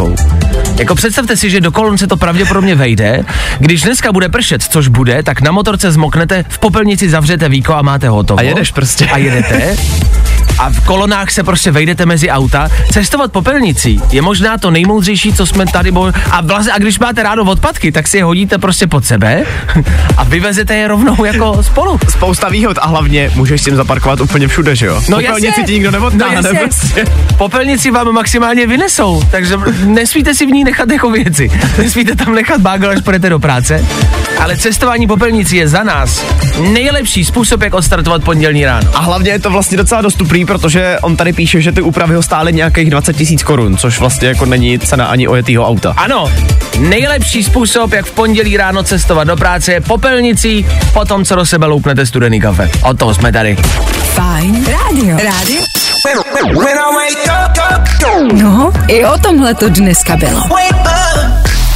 Jako 0.78 0.96
představte 0.96 1.38
si, 1.38 1.50
že 1.50 1.62
do 1.62 1.72
kolon 1.72 1.98
se 1.98 2.08
to 2.08 2.18
pravděpodobně 2.18 2.76
vejde. 2.76 3.24
Když 3.60 3.82
dneska 3.82 4.12
bude 4.12 4.30
pršet, 4.30 4.64
což 4.64 4.88
bude, 4.88 5.24
tak 5.24 5.42
na 5.42 5.52
motorce 5.52 5.92
zmoknete, 5.92 6.46
v 6.50 6.60
popelnici 6.60 7.10
zavřete 7.10 7.50
víko 7.50 7.74
a 7.74 7.82
máte 7.82 8.10
hotovo. 8.10 8.40
A 8.40 8.44
jedeš 8.44 8.72
prostě. 8.72 9.06
A 9.06 9.18
jedete. 9.18 9.63
A 10.60 10.70
v 10.70 10.80
kolonách 10.86 11.32
se 11.32 11.44
prostě 11.44 11.72
vejdete 11.72 12.06
mezi 12.06 12.30
auta. 12.30 12.70
Cestovat 12.92 13.32
popelnicí 13.32 14.02
je 14.12 14.22
možná 14.22 14.58
to 14.58 14.72
nejmoudřejší, 14.72 15.34
co 15.34 15.46
jsme 15.46 15.66
tady 15.66 15.92
bo- 15.92 16.12
a, 16.32 16.42
vlastně, 16.42 16.74
a 16.74 16.78
když 16.80 17.00
máte 17.00 17.24
ráno 17.24 17.44
odpadky, 17.44 17.92
tak 17.92 18.08
si 18.08 18.18
je 18.18 18.24
hodíte 18.24 18.58
prostě 18.58 18.88
pod 18.88 19.06
sebe 19.06 19.44
a 20.18 20.24
vyvezete 20.24 20.76
je 20.76 20.88
rovnou 20.88 21.26
jako 21.26 21.64
spolu. 21.64 22.00
Spousta 22.10 22.50
výhod 22.50 22.78
a 22.82 22.88
hlavně 22.88 23.32
můžeš 23.36 23.62
s 23.62 23.66
tím 23.66 23.76
zaparkovat 23.76 24.22
úplně 24.22 24.48
všude, 24.48 24.76
že 24.76 24.86
jo? 24.86 25.02
No 25.10 25.18
Popelnici 25.18 25.48
jasně. 25.48 25.64
ti 25.64 25.74
nikdo 25.74 25.92
neodtáhne. 25.92 26.42
No 26.54 26.60
prostě. 26.60 27.06
Popelnici 27.38 27.92
vám 27.92 28.12
maximálně 28.12 28.68
vynesou, 28.68 29.24
takže 29.32 29.58
nesmíte 29.86 30.34
si 30.36 30.46
v 30.46 30.50
ní 30.50 30.64
nechat 30.64 30.92
jako 30.92 31.10
věci. 31.10 31.52
Nesmíte 31.78 32.16
tam 32.16 32.36
nechat 32.36 32.62
bágl, 32.62 32.90
až 32.90 33.00
půjdete 33.04 33.30
do 33.30 33.40
práce. 33.40 33.86
Ale 34.40 34.58
cestování 34.58 35.08
popelnicí 35.08 35.56
je 35.56 35.68
za 35.68 35.84
nás 35.84 36.24
nejlepší 36.72 37.26
způsob, 37.26 37.62
jak 37.62 37.74
odstartovat 37.74 38.24
pondělní 38.24 38.66
ráno. 38.66 38.90
A 38.94 39.00
hlavně 39.00 39.32
je 39.32 39.40
to 39.40 39.50
vlastně 39.54 39.78
docela 39.78 40.02
dostupný, 40.02 40.46
protože 40.46 40.98
on 41.02 41.16
tady 41.16 41.34
píše, 41.34 41.62
že 41.62 41.72
ty 41.72 41.82
úpravy 41.82 42.16
ho 42.16 42.24
stály 42.24 42.54
nějakých 42.54 42.90
20 42.90 43.16
tisíc 43.16 43.44
korun, 43.44 43.78
což 43.78 44.00
vlastně 44.00 44.28
jako 44.28 44.46
není 44.46 44.80
cena 44.80 45.06
ani 45.06 45.28
ojetýho 45.28 45.68
auta. 45.68 45.94
Ano, 45.98 46.32
nejlepší 46.80 47.44
způsob, 47.44 47.94
jak 47.94 48.06
v 48.06 48.12
pondělí 48.12 48.58
ráno 48.58 48.84
cestovat 48.84 49.28
do 49.28 49.36
práce 49.36 49.74
je 49.74 49.82
popelnicí, 49.82 50.66
potom 50.94 51.26
co 51.26 51.36
do 51.36 51.46
sebe 51.46 51.66
loupnete 51.66 52.06
studený 52.06 52.42
kafe. 52.42 52.70
O 52.84 52.94
toho 52.94 53.14
jsme 53.14 53.32
tady. 53.32 53.56
Fajn 54.14 54.66
rádio. 54.66 55.18
Rádio? 55.18 55.62
No, 58.34 58.72
i 58.88 59.06
o 59.06 59.18
tomhle 59.18 59.54
to 59.54 59.70
dneska 59.70 60.18
bylo. 60.18 60.42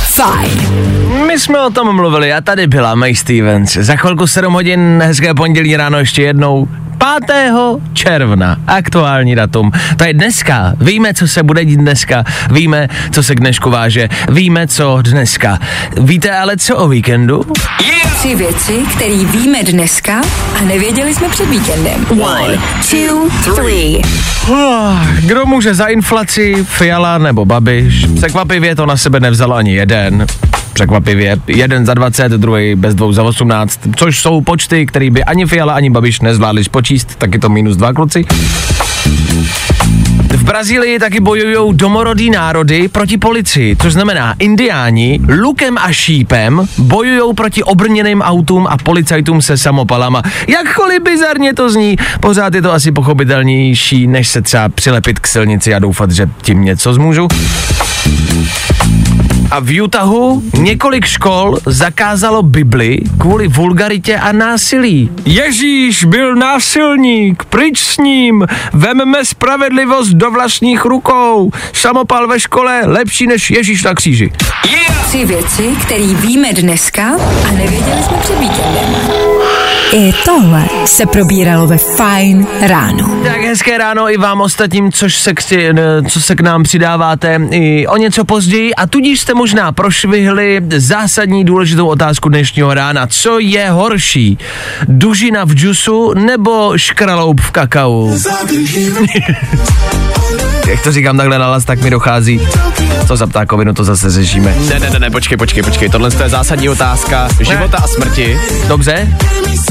Fajn. 0.03 0.51
My 1.27 1.39
jsme 1.39 1.61
o 1.65 1.69
tom 1.69 1.95
mluvili 1.95 2.33
a 2.33 2.41
tady 2.41 2.67
byla 2.67 2.95
May 2.95 3.15
Stevens. 3.15 3.73
Za 3.73 3.95
chvilku 3.95 4.27
7 4.27 4.53
hodin, 4.53 5.03
hezké 5.05 5.33
pondělí 5.33 5.75
ráno 5.77 5.99
ještě 5.99 6.21
jednou. 6.21 6.67
5. 6.97 7.37
června, 7.93 8.57
aktuální 8.67 9.35
datum. 9.35 9.71
To 9.97 10.03
je 10.03 10.13
dneska. 10.13 10.73
Víme, 10.81 11.13
co 11.13 11.27
se 11.27 11.43
bude 11.43 11.65
dít 11.65 11.79
dneska. 11.79 12.23
Víme, 12.51 12.87
co 13.11 13.23
se 13.23 13.35
k 13.35 13.39
dnešku 13.39 13.69
váže. 13.69 14.09
Víme, 14.29 14.67
co 14.67 15.01
dneska. 15.01 15.59
Víte 16.01 16.37
ale 16.37 16.57
co 16.57 16.77
o 16.77 16.87
víkendu? 16.87 17.45
Tři 18.19 18.35
věci, 18.35 18.79
které 18.95 19.15
víme 19.15 19.63
dneska 19.63 20.21
a 20.59 20.61
nevěděli 20.61 21.15
jsme 21.15 21.29
před 21.29 21.49
víkendem. 21.49 22.05
One, 22.09 22.57
two, 22.89 23.29
three. 23.55 24.01
Kdo 25.19 25.45
může 25.45 25.73
za 25.73 25.85
inflaci, 25.85 26.65
Fiala 26.69 27.17
nebo 27.17 27.45
Babiš? 27.45 28.05
Překvapivě 28.15 28.75
to 28.75 28.85
na 28.85 28.97
sebe 28.97 29.19
nevzal 29.19 29.53
ani 29.53 29.75
jeden. 29.75 30.25
Překvapivě. 30.77 31.37
Jeden 31.47 31.85
za 31.85 31.93
20, 31.93 32.31
druhý 32.31 32.75
bez 32.75 32.95
dvou 32.95 33.13
za 33.13 33.23
18, 33.23 33.79
což 33.95 34.19
jsou 34.19 34.41
počty, 34.41 34.85
které 34.85 35.09
by 35.09 35.23
ani 35.23 35.45
Fiala, 35.45 35.73
ani 35.73 35.89
Babiš 35.89 36.21
nezvládli 36.21 36.63
spočíst, 36.63 37.15
tak 37.15 37.33
je 37.33 37.39
to 37.39 37.49
minus 37.49 37.77
dva 37.77 37.93
kluci. 37.93 38.25
V 40.29 40.43
Brazílii 40.43 40.99
taky 40.99 41.19
bojují 41.19 41.77
domorodí 41.77 42.29
národy 42.29 42.87
proti 42.87 43.17
policii, 43.17 43.75
což 43.75 43.93
znamená 43.93 44.35
indiáni 44.39 45.19
lukem 45.41 45.77
a 45.77 45.91
šípem 45.91 46.67
bojují 46.77 47.33
proti 47.35 47.63
obrněným 47.63 48.21
autům 48.21 48.67
a 48.69 48.77
policajtům 48.77 49.41
se 49.41 49.57
samopalama. 49.57 50.21
Jakkoliv 50.47 51.03
bizarně 51.03 51.53
to 51.53 51.69
zní, 51.69 51.95
pořád 52.19 52.53
je 52.53 52.61
to 52.61 52.73
asi 52.73 52.91
pochopitelnější, 52.91 54.07
než 54.07 54.27
se 54.27 54.41
třeba 54.41 54.69
přilepit 54.69 55.19
k 55.19 55.27
silnici 55.27 55.73
a 55.73 55.79
doufat, 55.79 56.11
že 56.11 56.29
tím 56.41 56.63
něco 56.63 56.93
zmůžu. 56.93 57.27
A 59.51 59.59
v 59.59 59.81
Utahu 59.81 60.43
několik 60.53 61.05
škol 61.05 61.57
zakázalo 61.65 62.43
Bibli 62.43 62.97
kvůli 63.19 63.47
vulgaritě 63.47 64.17
a 64.17 64.31
násilí. 64.31 65.09
Ježíš 65.25 66.03
byl 66.03 66.35
násilník, 66.35 67.43
pryč 67.43 67.79
s 67.79 67.97
ním, 67.97 68.47
vemme 68.73 69.25
spravedlivost 69.25 70.11
do 70.11 70.31
vlastních 70.31 70.85
rukou. 70.85 71.51
Samopal 71.73 72.27
ve 72.27 72.39
škole 72.39 72.81
lepší 72.85 73.27
než 73.27 73.51
Ježíš 73.51 73.83
na 73.83 73.93
kříži. 73.93 74.31
Tři 75.07 75.25
věci, 75.25 75.75
které 75.85 76.07
víme 76.07 76.53
dneska 76.53 77.03
a 77.47 77.51
nevěděli 77.51 78.03
jsme 78.03 78.17
před 78.17 78.39
víkendem. 78.39 78.95
I 79.93 80.13
tohle 80.25 80.65
se 80.85 81.05
probíralo 81.05 81.67
ve 81.67 81.77
Fajn 81.77 82.47
ráno. 82.61 83.21
Tak 83.23 83.41
hezké 83.41 83.77
ráno 83.77 84.11
i 84.11 84.17
vám 84.17 84.41
ostatním, 84.41 84.91
což 84.91 85.15
se 85.15 85.33
k, 85.33 85.41
co 86.09 86.21
se 86.21 86.35
k 86.35 86.41
nám 86.41 86.63
přidáváte 86.63 87.41
i 87.51 87.87
o 87.87 87.97
něco 87.97 88.25
později 88.25 88.75
a 88.75 88.87
tudíž 88.87 89.19
jste 89.19 89.33
možná 89.33 89.71
prošvihli 89.71 90.61
zásadní 90.77 91.45
důležitou 91.45 91.87
otázku 91.87 92.29
dnešního 92.29 92.73
rána. 92.73 93.07
Co 93.07 93.39
je 93.39 93.69
horší? 93.69 94.37
Dužina 94.87 95.43
v 95.43 95.51
džusu 95.51 96.13
nebo 96.13 96.77
škraloup 96.77 97.41
v 97.41 97.51
kakao? 97.51 98.11
Jak 100.77 100.83
to 100.83 100.91
říkám 100.91 101.17
takhle 101.17 101.39
nalas, 101.39 101.65
tak 101.65 101.81
mi 101.81 101.89
dochází. 101.89 102.41
Co 103.07 103.15
za 103.15 103.27
ptákovinu, 103.27 103.73
to 103.73 103.83
zase 103.83 104.09
řešíme. 104.11 104.55
Ne, 104.69 104.79
ne, 104.79 104.89
ne, 104.89 104.99
ne, 104.99 105.09
počkej, 105.09 105.37
počkej, 105.37 105.63
počkej. 105.63 105.89
Tohle 105.89 106.09
je 106.23 106.29
zásadní 106.29 106.69
otázka 106.69 107.27
života 107.41 107.77
a 107.83 107.87
smrti, 107.87 108.39
Dobře? 108.67 109.17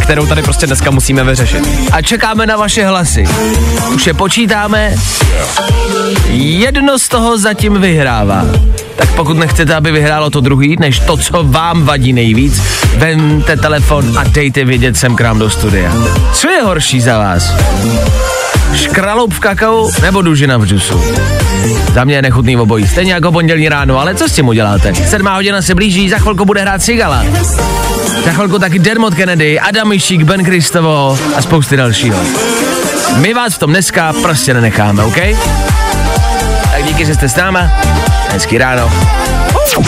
kterou 0.02 0.26
tady 0.26 0.42
prostě 0.42 0.66
dneska 0.66 0.90
musíme 0.90 1.24
vyřešit. 1.24 1.68
A 1.92 2.02
čekáme 2.02 2.46
na 2.46 2.56
vaše 2.56 2.86
hlasy. 2.86 3.24
Už 3.94 4.06
je 4.06 4.14
počítáme. 4.14 4.94
Jedno 6.28 6.98
z 6.98 7.08
toho 7.08 7.38
zatím 7.38 7.80
vyhrává. 7.80 8.44
Tak 8.96 9.12
pokud 9.12 9.36
nechcete, 9.36 9.74
aby 9.74 9.92
vyhrálo 9.92 10.30
to 10.30 10.40
druhý, 10.40 10.76
než 10.80 10.98
to, 11.00 11.16
co 11.16 11.42
vám 11.44 11.84
vadí 11.84 12.12
nejvíc, 12.12 12.62
vemte 12.96 13.56
telefon 13.56 14.18
a 14.18 14.24
dejte 14.24 14.64
vědět 14.64 14.96
sem 14.96 15.16
k 15.16 15.20
nám 15.20 15.38
do 15.38 15.50
studia. 15.50 15.92
Co 16.32 16.48
je 16.50 16.62
horší 16.62 17.00
za 17.00 17.18
vás? 17.18 17.52
Škraloup 18.74 19.34
v 19.34 19.40
kakao 19.40 19.90
nebo 20.02 20.22
dužina 20.22 20.56
v 20.56 20.66
džusu? 20.66 21.04
Za 21.94 22.04
mě 22.04 22.14
je 22.14 22.22
nechutný 22.22 22.56
obojí. 22.56 22.88
Stejně 22.88 23.12
jako 23.12 23.32
pondělní 23.32 23.68
ráno, 23.68 24.00
ale 24.00 24.14
co 24.14 24.28
s 24.28 24.32
tím 24.32 24.48
uděláte? 24.48 24.94
Sedmá 24.94 25.34
hodina 25.34 25.62
se 25.62 25.74
blíží, 25.74 26.08
za 26.08 26.18
chvilku 26.18 26.44
bude 26.44 26.60
hrát 26.60 26.82
Sigala. 26.82 27.24
Za 28.24 28.32
chvilku 28.32 28.58
taky 28.58 28.78
Dermot 28.78 29.14
Kennedy, 29.14 29.60
Adam 29.60 29.88
Mišík, 29.88 30.22
Ben 30.22 30.44
Kristovo 30.44 31.18
a 31.36 31.42
spousty 31.42 31.76
dalšího. 31.76 32.18
My 33.16 33.34
vás 33.34 33.54
v 33.54 33.58
tom 33.58 33.70
dneska 33.70 34.12
prostě 34.22 34.54
nenecháme, 34.54 35.04
OK? 35.04 35.16
Tak 36.72 36.84
díky, 36.84 37.04
že 37.04 37.14
jste 37.14 37.28
s 37.28 37.36
náma. 37.36 37.70
Hezký 38.30 38.58
ráno. 38.58 38.92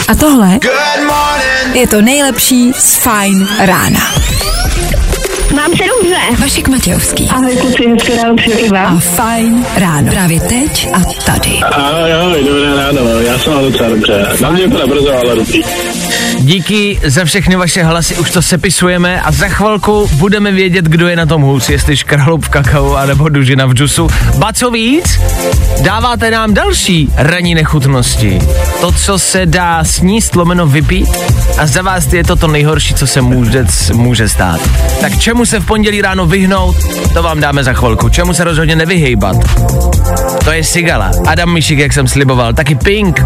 A 0.07 0.15
tohle 0.15 0.59
je 1.73 1.87
to 1.87 2.01
nejlepší 2.01 2.73
z 2.73 2.95
Fajn 2.95 3.47
rána. 3.59 4.28
Mám 5.55 5.71
se 5.77 5.83
dobře. 5.97 6.15
Vašek 6.39 6.67
Matějovský 6.67 7.29
Ahoj 7.29 7.55
kluci, 7.57 7.89
hezké 7.89 8.15
ráno 8.15 8.35
přeji 8.35 8.57
i 8.57 8.69
a 8.69 8.73
vám. 8.73 8.99
Fajn 8.99 9.65
ráno. 9.77 10.11
Právě 10.11 10.39
teď 10.39 10.87
a 10.93 10.99
tady. 11.25 11.59
Ahoj, 11.71 12.13
ahoj, 12.13 12.43
dobré 12.43 12.75
ráno, 12.75 13.19
já 13.19 13.39
jsem 13.39 13.53
docela 13.53 13.89
dobře. 13.89 14.27
Na 14.41 14.49
mě 14.51 14.69
to 14.69 14.77
nebrzo, 14.77 15.13
ale 15.13 15.35
dobrý. 15.35 15.61
Díky 16.41 16.99
za 17.05 17.25
všechny 17.25 17.55
vaše 17.55 17.83
hlasy, 17.83 18.15
už 18.15 18.31
to 18.31 18.41
sepisujeme 18.41 19.21
a 19.21 19.31
za 19.31 19.47
chvilku 19.47 20.09
budeme 20.13 20.51
vědět, 20.51 20.85
kdo 20.85 21.07
je 21.07 21.15
na 21.15 21.25
tom 21.25 21.41
hůř, 21.41 21.69
jestli 21.69 21.97
škraloup 21.97 22.45
v 22.45 22.49
kakao 22.49 22.95
anebo 22.95 23.29
dužina 23.29 23.65
v 23.65 23.73
džusu. 23.73 24.09
Ba 24.37 24.53
co 24.53 24.71
víc, 24.71 25.19
dáváte 25.81 26.31
nám 26.31 26.53
další 26.53 27.09
ranní 27.15 27.55
nechutnosti. 27.55 28.39
To, 28.81 28.91
co 28.91 29.19
se 29.19 29.45
dá 29.45 29.83
sníst, 29.83 30.35
lomeno 30.35 30.67
vypít 30.67 31.09
a 31.57 31.67
za 31.67 31.81
vás 31.81 32.13
je 32.13 32.23
to 32.23 32.35
to 32.35 32.47
nejhorší, 32.47 32.93
co 32.93 33.07
se 33.07 33.21
může, 33.21 33.65
může 33.93 34.29
stát. 34.29 34.61
Tak 35.01 35.19
čemu 35.19 35.45
se 35.45 35.59
v 35.59 35.65
pondělí 35.65 36.01
ráno 36.01 36.25
vyhnout, 36.25 36.75
to 37.13 37.23
vám 37.23 37.39
dáme 37.39 37.63
za 37.63 37.73
chvilku. 37.73 38.09
Čemu 38.09 38.33
se 38.33 38.43
rozhodně 38.43 38.75
nevyhejbat? 38.75 39.37
To 40.43 40.51
je 40.51 40.63
Sigala. 40.63 41.11
Adam 41.27 41.53
Mišik, 41.53 41.79
jak 41.79 41.93
jsem 41.93 42.07
sliboval, 42.07 42.53
taky 42.53 42.75
Pink. 42.75 43.21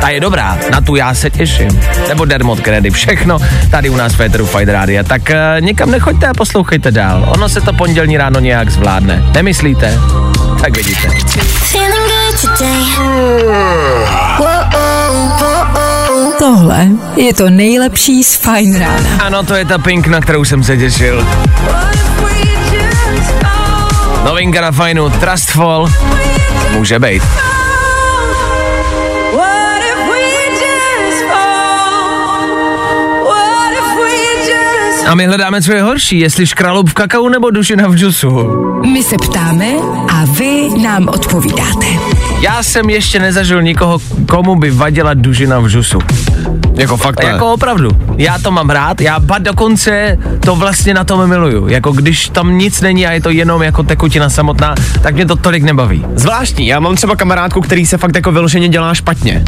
Ta 0.00 0.08
je 0.08 0.20
dobrá, 0.20 0.58
na 0.70 0.80
tu 0.80 0.96
já 0.96 1.14
se 1.14 1.30
těším. 1.30 1.80
Nebo 2.08 2.24
Dermot 2.30 2.60
Kennedy, 2.60 2.90
všechno 2.90 3.38
tady 3.70 3.90
u 3.90 3.96
nás 3.96 4.12
v 4.12 4.16
Féteru 4.16 4.46
Fight 4.46 4.68
Radio. 4.68 5.04
Tak 5.04 5.22
uh, 5.30 5.60
někam 5.60 5.90
nechoďte 5.90 6.26
a 6.26 6.34
poslouchejte 6.34 6.90
dál. 6.90 7.28
Ono 7.28 7.48
se 7.48 7.60
to 7.60 7.72
pondělní 7.72 8.16
ráno 8.16 8.40
nějak 8.40 8.70
zvládne. 8.70 9.24
Nemyslíte? 9.34 9.98
Tak 10.60 10.76
vidíte. 10.76 11.08
Tohle 16.38 16.86
je 17.16 17.34
to 17.34 17.50
nejlepší 17.50 18.24
z 18.24 18.36
Fine 18.36 18.78
Rána. 18.78 19.10
Ano, 19.20 19.42
to 19.42 19.54
je 19.54 19.64
ta 19.64 19.78
Pink, 19.78 20.06
na 20.06 20.20
kterou 20.20 20.44
jsem 20.44 20.64
se 20.64 20.76
těšil. 20.76 21.26
Novinka 24.24 24.60
na 24.60 24.72
fajnu, 24.72 25.10
Trustfall. 25.10 25.88
Může 26.72 26.98
být. 26.98 27.22
A 35.10 35.14
my 35.14 35.26
hledáme, 35.26 35.62
co 35.62 35.72
je 35.72 35.82
horší, 35.82 36.18
jestli 36.18 36.46
škraloup 36.46 36.88
v 36.88 36.94
kakao 36.94 37.28
nebo 37.28 37.50
dušina 37.50 37.88
v 37.88 37.96
džusu. 37.96 38.30
My 38.92 39.02
se 39.02 39.16
ptáme 39.16 39.66
a 40.08 40.24
vy 40.24 40.68
nám 40.82 41.08
odpovídáte. 41.08 41.86
Já 42.40 42.62
jsem 42.62 42.90
ještě 42.90 43.18
nezažil 43.18 43.62
nikoho, 43.62 43.98
komu 44.28 44.56
by 44.56 44.70
vadila 44.70 45.14
dužina 45.14 45.58
v 45.58 45.68
džusu. 45.68 45.98
Jako 46.74 46.96
fakt 46.96 47.22
ne. 47.22 47.30
Jako 47.30 47.52
opravdu. 47.52 47.90
Já 48.16 48.38
to 48.38 48.50
mám 48.50 48.70
rád, 48.70 49.00
já 49.00 49.20
ba 49.20 49.38
dokonce 49.38 50.18
to 50.40 50.56
vlastně 50.56 50.94
na 50.94 51.04
tom 51.04 51.28
miluju. 51.28 51.68
Jako 51.68 51.92
když 51.92 52.28
tam 52.28 52.58
nic 52.58 52.80
není 52.80 53.06
a 53.06 53.12
je 53.12 53.20
to 53.20 53.30
jenom 53.30 53.62
jako 53.62 53.82
tekutina 53.82 54.30
samotná, 54.30 54.74
tak 55.02 55.14
mě 55.14 55.26
to 55.26 55.36
tolik 55.36 55.62
nebaví. 55.62 56.04
Zvláštní, 56.14 56.66
já 56.66 56.80
mám 56.80 56.96
třeba 56.96 57.16
kamarádku, 57.16 57.60
který 57.60 57.86
se 57.86 57.98
fakt 57.98 58.16
jako 58.16 58.32
vyloženě 58.32 58.68
dělá 58.68 58.94
špatně. 58.94 59.42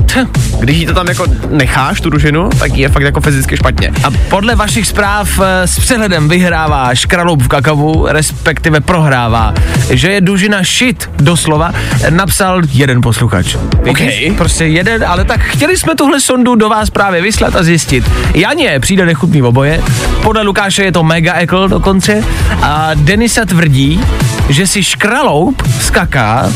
Když 0.61 0.77
jí 0.77 0.87
to 0.87 0.95
tam 0.95 1.09
jako 1.09 1.27
necháš, 1.51 2.01
tu 2.01 2.11
družinu, 2.11 2.51
tak 2.59 2.77
je 2.77 2.89
fakt 2.89 3.03
jako 3.03 3.21
fyzicky 3.21 3.57
špatně. 3.57 3.93
A 4.05 4.11
podle 4.29 4.55
vašich 4.55 4.87
zpráv 4.87 5.41
eh, 5.43 5.67
s 5.67 5.79
přehledem 5.79 6.29
vyhrává 6.29 6.95
škraloup 6.95 7.43
v 7.43 7.49
kakavu, 7.49 8.07
respektive 8.09 8.81
prohrává, 8.81 9.55
že 9.91 10.11
je 10.11 10.21
dužina 10.21 10.59
shit, 10.63 11.11
doslova, 11.17 11.73
napsal 12.11 12.63
jeden 12.73 13.01
posluchač. 13.01 13.57
Vidíš? 13.83 14.31
Ok. 14.31 14.37
Prostě 14.37 14.65
jeden, 14.65 15.05
ale 15.05 15.25
tak 15.25 15.41
chtěli 15.41 15.77
jsme 15.77 15.95
tuhle 15.95 16.21
sondu 16.21 16.55
do 16.55 16.69
vás 16.69 16.91
právě 16.91 17.12
vyslat 17.21 17.57
a 17.57 17.63
zjistit. 17.63 18.11
Janě 18.35 18.81
přijde 18.81 19.07
nechutný 19.07 19.43
oboje, 19.43 19.83
podle 20.23 20.43
Lukáše 20.43 20.85
je 20.85 20.93
to 20.93 21.03
mega 21.03 21.35
ekl 21.35 21.69
dokonce 21.69 22.25
a 22.63 22.91
Denisa 22.95 23.45
tvrdí, 23.45 24.01
že 24.49 24.67
si 24.67 24.85
škraloup 24.85 25.63
z 25.81 25.91
kaká 25.91 26.53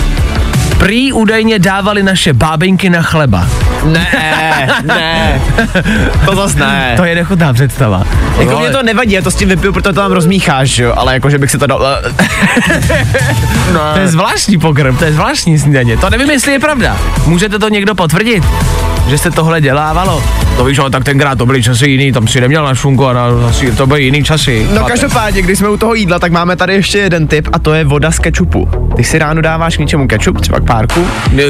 prý 0.78 1.12
údajně 1.12 1.59
dávali 1.59 2.02
naše 2.02 2.33
bábinky 2.33 2.90
na 2.90 3.02
chleba. 3.02 3.47
Ne, 3.85 4.06
ne, 4.85 5.40
to 6.25 6.37
zas 6.37 6.54
ne. 6.54 6.92
To 6.97 7.04
je 7.04 7.14
nechutná 7.14 7.52
představa. 7.52 8.02
Jako 8.38 8.50
No, 8.50 8.61
mě 8.61 8.71
to 8.71 8.83
nevadí, 8.83 9.12
já 9.12 9.23
to 9.23 9.30
s 9.30 9.35
tím 9.35 9.49
vypiju, 9.49 9.73
protože 9.73 9.83
to 9.83 9.92
tam 9.92 10.12
rozmícháš, 10.12 10.78
jo, 10.78 10.95
ale 10.97 11.14
jako, 11.14 11.30
že 11.30 11.38
bych 11.38 11.50
si 11.50 11.59
to 11.59 11.66
dal... 11.66 11.87
To 13.95 14.00
je 14.00 14.09
zvláštní 14.09 14.59
pokrm, 14.59 14.97
to 14.97 15.04
je 15.04 15.12
zvláštní 15.12 15.59
snídaně. 15.59 15.97
To 15.97 16.11
nevím, 16.11 16.30
jestli 16.30 16.52
je 16.52 16.59
pravda. 16.59 16.97
Můžete 17.26 17.59
to 17.59 17.68
někdo 17.68 17.95
potvrdit? 17.95 18.45
Že 19.09 19.18
se 19.18 19.30
tohle 19.30 19.61
dělávalo? 19.61 20.23
To 20.56 20.64
víš, 20.64 20.78
ale 20.78 20.90
tak 20.90 21.04
tenkrát 21.04 21.38
to 21.38 21.47
byly 21.47 21.62
časy 21.62 21.88
jiný, 21.90 22.12
tam 22.12 22.28
si 22.28 22.40
neměl 22.40 22.64
na 22.64 22.75
šunku 22.75 23.06
a 23.06 23.12
na, 23.12 23.26
to 23.76 23.87
byly 23.87 24.02
jiný 24.04 24.25
časy. 24.25 24.68
No 24.75 24.85
každopádně, 24.85 25.42
když 25.42 25.59
jsme 25.59 25.68
u 25.68 25.76
toho 25.76 25.95
jídla, 25.95 26.18
tak 26.18 26.33
máme 26.33 26.56
tady 26.56 26.75
ještě 26.75 26.99
jeden 26.99 27.26
tip 27.26 27.49
a 27.52 27.59
to 27.59 27.75
je 27.75 27.85
voda 27.85 28.11
z 28.11 28.18
kečupu. 28.18 28.68
Ty 28.97 29.04
si 29.04 29.18
ráno 29.18 29.42
dáváš 29.42 29.76
k 29.76 29.80
něčemu 29.80 30.09
kečup, 30.09 30.40
třeba 30.40 30.61
párku. 30.66 31.06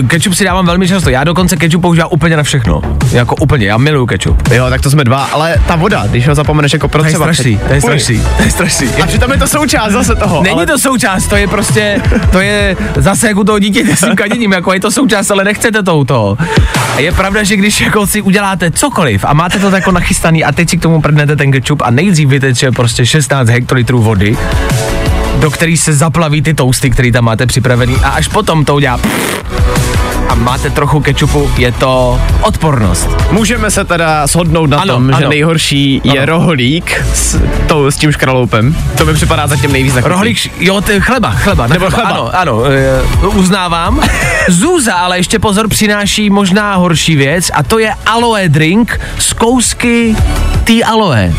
Kečup 0.09 0.35
si 0.35 0.45
dávám 0.45 0.67
velmi 0.67 0.89
často, 0.89 1.11
já 1.11 1.25
dokonce 1.25 1.57
kečup 1.57 1.83
používám 1.83 2.09
úplně 2.13 2.37
na 2.37 2.43
všechno. 2.43 2.83
Jako 3.13 3.37
úplně, 3.37 3.67
já 3.67 3.79
miluju 3.79 4.07
kečup. 4.07 4.49
Jo, 4.53 4.67
tak 4.71 4.81
to 4.81 4.91
jsme 4.91 5.05
dva, 5.05 5.25
ale 5.25 5.57
ta 5.67 5.77
voda, 5.77 6.07
když 6.07 6.29
ho 6.29 6.35
zapomeneš 6.35 6.73
jako 6.73 6.89
pro 6.89 7.03
To 7.03 7.07
je 7.07 7.13
třeba 7.13 7.25
strašný, 7.25 7.59
to 7.69 7.73
je 7.73 7.81
strašný, 7.81 8.23
to 8.37 8.43
je 8.43 8.51
strašný. 8.51 8.89
A 9.03 9.07
přitom 9.07 9.33
je 9.33 9.39
to 9.39 9.47
součást 9.47 9.93
zase 9.93 10.15
toho. 10.15 10.43
Není 10.43 10.57
ale... 10.57 10.67
to 10.67 10.79
součást, 10.79 11.27
to 11.27 11.37
je 11.37 11.49
prostě, 11.49 12.03
to 12.33 12.41
je 12.41 12.77
zase 12.97 13.29
jako 13.29 13.45
toho 13.45 13.59
dítěte 13.59 13.97
s 13.97 14.01
tím 14.01 14.17
kaděním, 14.17 14.53
jako 14.53 14.73
je 14.73 14.81
to 14.81 14.91
součást, 14.91 15.31
ale 15.31 15.45
nechcete 15.45 15.83
to 15.83 15.97
u 15.97 16.05
toho. 16.05 16.39
A 16.97 17.01
je 17.01 17.13
pravda, 17.13 17.43
že 17.43 17.57
když 17.57 17.81
jako 17.81 18.07
si 18.07 18.23
uděláte 18.23 18.71
cokoliv 18.71 19.25
a 19.25 19.33
máte 19.33 19.59
to 19.59 19.71
jako 19.71 19.93
nachystaný 19.93 20.45
a 20.45 20.53
teď 20.53 20.71
si 20.71 20.77
k 20.79 20.83
tomu 20.83 21.03
prdnete 21.03 21.37
ten 21.37 21.53
kečup 21.53 21.83
a 21.83 21.91
nejdřív 21.91 22.29
vyteče 22.29 22.71
prostě 22.71 23.07
16 23.07 23.49
hektolitrů 23.49 24.03
vody, 24.03 24.37
do 25.41 25.51
který 25.51 25.77
se 25.77 25.93
zaplaví 25.93 26.43
ty 26.43 26.55
tousty, 26.55 26.91
který 26.91 27.13
tam 27.13 27.25
máte 27.25 27.47
připravený 27.47 27.97
a 27.97 28.09
až 28.09 28.29
potom 28.29 28.65
to 28.65 28.75
udělá 28.75 29.01
a 30.29 30.35
máte 30.35 30.71
trochu 30.71 31.01
kečupu, 31.01 31.51
je 31.57 31.73
to 31.73 32.21
odpornost. 32.43 33.09
Můžeme 33.31 33.71
se 33.71 33.85
teda 33.85 34.27
shodnout 34.27 34.71
na 34.71 34.79
Ano, 34.79 34.95
tom, 34.95 35.07
že 35.09 35.15
ano. 35.15 35.29
nejhorší 35.29 36.01
je 36.05 36.21
Ano. 36.23 36.27
rohlík 36.27 37.03
s, 37.15 37.41
to, 37.67 37.91
s 37.91 37.97
tím 37.97 38.13
škraloupem. 38.13 38.77
To 38.99 39.05
mi 39.07 39.15
připadá 39.15 39.47
zatím 39.47 39.73
nejvíc 39.73 39.95
nechutný. 39.95 40.15
Rohlík, 40.15 40.51
jo, 40.61 40.81
ty 40.81 41.01
chleba, 41.01 41.31
chleba. 41.31 41.67
na 41.67 41.75
Nebo 41.75 41.91
chleba. 41.91 42.09
Ano, 42.11 42.31
ano, 42.35 42.63
e, 42.65 43.27
uznávám. 43.27 44.01
Zůza 44.49 44.95
ale 44.95 45.19
ještě 45.19 45.39
pozor 45.39 45.69
přináší 45.69 46.31
možná 46.31 46.75
horší 46.75 47.17
věc 47.17 47.51
a 47.55 47.63
to 47.63 47.79
je 47.79 47.95
aloe 48.07 48.49
drink 48.49 49.01
z 49.19 49.33
kousky 49.33 50.17
té 50.65 50.83
aloe. 50.85 51.33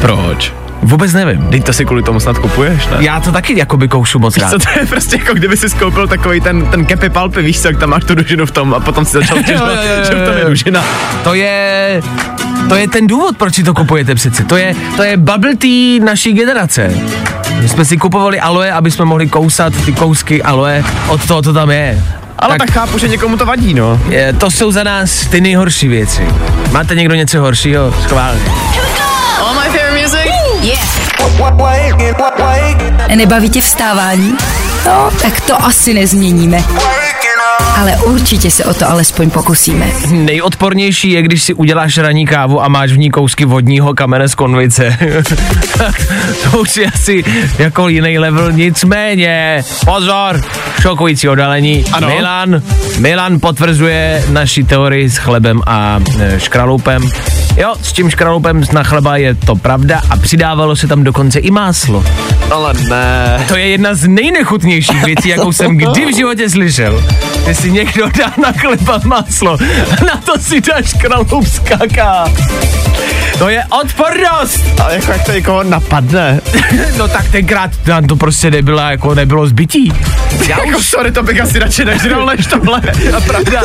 Proč? 0.00 0.52
Vůbec 0.82 1.12
nevím. 1.12 1.46
Teď 1.50 1.64
to 1.64 1.72
si 1.72 1.84
kvůli 1.84 2.02
tomu 2.02 2.20
snad 2.20 2.38
kupuješ, 2.38 2.86
ne? 2.86 2.96
Já 3.00 3.20
to 3.20 3.32
taky 3.32 3.58
jakoby 3.58 3.88
koušu 3.88 4.18
moc 4.18 4.36
rád. 4.36 4.50
Co 4.50 4.58
to 4.58 4.80
je 4.80 4.86
prostě 4.86 5.16
jako 5.16 5.34
kdyby 5.34 5.56
si 5.56 5.68
skoupil 5.68 6.08
takový 6.08 6.40
ten, 6.40 6.66
ten 6.66 6.84
kepy 6.84 7.08
palpy, 7.10 7.42
víš 7.42 7.60
co, 7.60 7.68
jak 7.68 7.78
tam 7.78 7.90
máš 7.90 8.04
tu 8.04 8.14
dužinu 8.14 8.46
v 8.46 8.50
tom 8.50 8.74
a 8.74 8.80
potom 8.80 9.04
si 9.04 9.12
začal 9.12 9.36
jo, 9.48 10.04
že 10.08 10.14
v 10.14 10.26
tom 10.26 10.36
je 10.36 10.44
dužina. 10.44 10.84
To 11.24 11.34
je, 11.34 12.02
to 12.68 12.76
je 12.76 12.88
ten 12.88 13.06
důvod, 13.06 13.36
proč 13.36 13.54
si 13.54 13.62
to 13.64 13.74
kupujete 13.74 14.14
přece. 14.14 14.44
To 14.44 14.56
je, 14.56 14.74
to 14.96 15.02
je 15.02 15.16
bubble 15.16 15.56
tea 15.56 16.04
naší 16.04 16.32
generace. 16.32 16.94
My 17.60 17.68
jsme 17.68 17.84
si 17.84 17.96
kupovali 17.96 18.40
aloe, 18.40 18.72
aby 18.72 18.90
jsme 18.90 19.04
mohli 19.04 19.28
kousat 19.28 19.72
ty 19.84 19.92
kousky 19.92 20.42
aloe 20.42 20.84
od 21.08 21.26
toho, 21.26 21.42
co 21.42 21.52
tam 21.52 21.70
je. 21.70 22.04
Ale 22.38 22.58
tak, 22.58 22.66
tak 22.66 22.74
chápu, 22.74 22.98
že 22.98 23.08
někomu 23.08 23.36
to 23.36 23.46
vadí, 23.46 23.74
no. 23.74 24.00
Je, 24.08 24.32
to 24.32 24.50
jsou 24.50 24.70
za 24.72 24.82
nás 24.84 25.26
ty 25.26 25.40
nejhorší 25.40 25.88
věci. 25.88 26.28
Máte 26.72 26.94
někdo 26.94 27.14
něco 27.14 27.40
horšího? 27.40 27.94
Schválně. 28.02 28.40
Nebaví 33.16 33.48
tě 33.50 33.60
vstávání? 33.60 34.34
No, 34.86 35.10
tak 35.22 35.40
to 35.40 35.64
asi 35.64 35.94
nezměníme. 35.94 36.64
Ale 37.76 37.96
určitě 37.96 38.50
se 38.50 38.64
o 38.64 38.74
to 38.74 38.90
alespoň 38.90 39.30
pokusíme. 39.30 39.86
Nejodpornější 40.10 41.10
je, 41.10 41.22
když 41.22 41.42
si 41.42 41.54
uděláš 41.54 41.98
ranní 41.98 42.26
kávu 42.26 42.62
a 42.62 42.68
máš 42.68 42.92
v 42.92 42.98
ní 42.98 43.10
kousky 43.10 43.44
vodního 43.44 43.94
kamene 43.94 44.28
z 44.28 44.34
konvice. 44.34 44.96
to 46.50 46.58
už 46.58 46.76
je 46.76 46.86
asi 46.86 47.24
jako 47.58 47.88
jiný 47.88 48.18
level, 48.18 48.52
nicméně. 48.52 49.64
Pozor, 49.84 50.40
šokující 50.80 51.28
odhalení. 51.28 51.84
Ano. 51.92 52.08
Milan, 52.08 52.62
Milan 52.98 53.40
potvrzuje 53.40 54.24
naši 54.28 54.64
teorii 54.64 55.10
s 55.10 55.16
chlebem 55.16 55.60
a 55.66 56.00
e, 56.20 56.40
škraloupem. 56.40 57.10
Jo, 57.60 57.74
s 57.82 57.92
tím 57.92 58.10
škraloupem 58.10 58.62
na 58.72 58.82
chleba 58.82 59.16
je 59.16 59.34
to 59.34 59.56
pravda 59.56 60.02
a 60.10 60.16
přidávalo 60.16 60.76
se 60.76 60.88
tam 60.88 61.04
dokonce 61.04 61.38
i 61.38 61.50
máslo. 61.50 62.04
Ale 62.50 62.74
ne. 62.74 63.44
To 63.48 63.56
je 63.56 63.68
jedna 63.68 63.94
z 63.94 64.08
nejnechutnějších 64.08 65.04
věcí, 65.04 65.28
jakou 65.28 65.52
jsem 65.52 65.76
kdy 65.76 66.06
v 66.06 66.16
životě 66.16 66.50
slyšel. 66.50 67.04
Že 67.46 67.54
si 67.54 67.72
někdo 67.72 68.08
dá 68.18 68.32
na 68.42 68.52
chleba 68.52 69.00
máslo, 69.04 69.56
na 70.06 70.16
to 70.16 70.38
si 70.38 70.60
dáš 70.60 70.94
kraloup 70.94 71.46
z 71.46 71.58
kaká. 71.58 72.24
To 73.38 73.48
je 73.48 73.64
odpornost! 73.80 74.60
Ale 74.80 74.94
jako 74.94 75.12
jak 75.12 75.24
to 75.24 75.32
někoho 75.32 75.62
napadne. 75.62 76.40
No 76.98 77.08
tak 77.08 77.30
tenkrát 77.30 77.70
tam 77.76 78.06
to 78.06 78.16
prostě 78.16 78.50
nebyla, 78.50 78.90
jako 78.90 79.14
nebylo 79.14 79.46
zbytí. 79.46 79.92
Já 80.48 80.58
už, 80.58 80.66
jako 80.66 80.82
sorry, 80.82 81.12
to 81.12 81.22
bych 81.22 81.40
asi 81.40 81.58
radši 81.58 81.84
nežral 81.84 82.26
než 82.26 82.46
tohle. 82.46 82.82
a 83.16 83.20
pravda, 83.20 83.62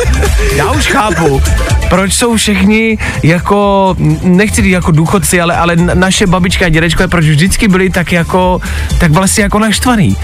já 0.56 0.70
už 0.72 0.86
chápu, 0.86 1.42
proč 1.88 2.14
jsou 2.14 2.36
všichni 2.36 2.98
jako 3.22 3.85
jako, 3.88 3.96
nechci 4.22 4.62
říct 4.62 4.72
jako 4.72 4.90
důchodci, 4.90 5.40
ale, 5.40 5.56
ale 5.56 5.76
naše 5.76 6.26
babička 6.26 6.66
a 6.66 6.68
dědečkové, 6.68 7.08
proč 7.08 7.24
vždycky 7.24 7.68
byli 7.68 7.90
tak 7.90 8.12
jako, 8.12 8.60
tak 8.98 9.10
vlastně 9.10 9.42
jako 9.42 9.58
naštvaný. 9.58 10.16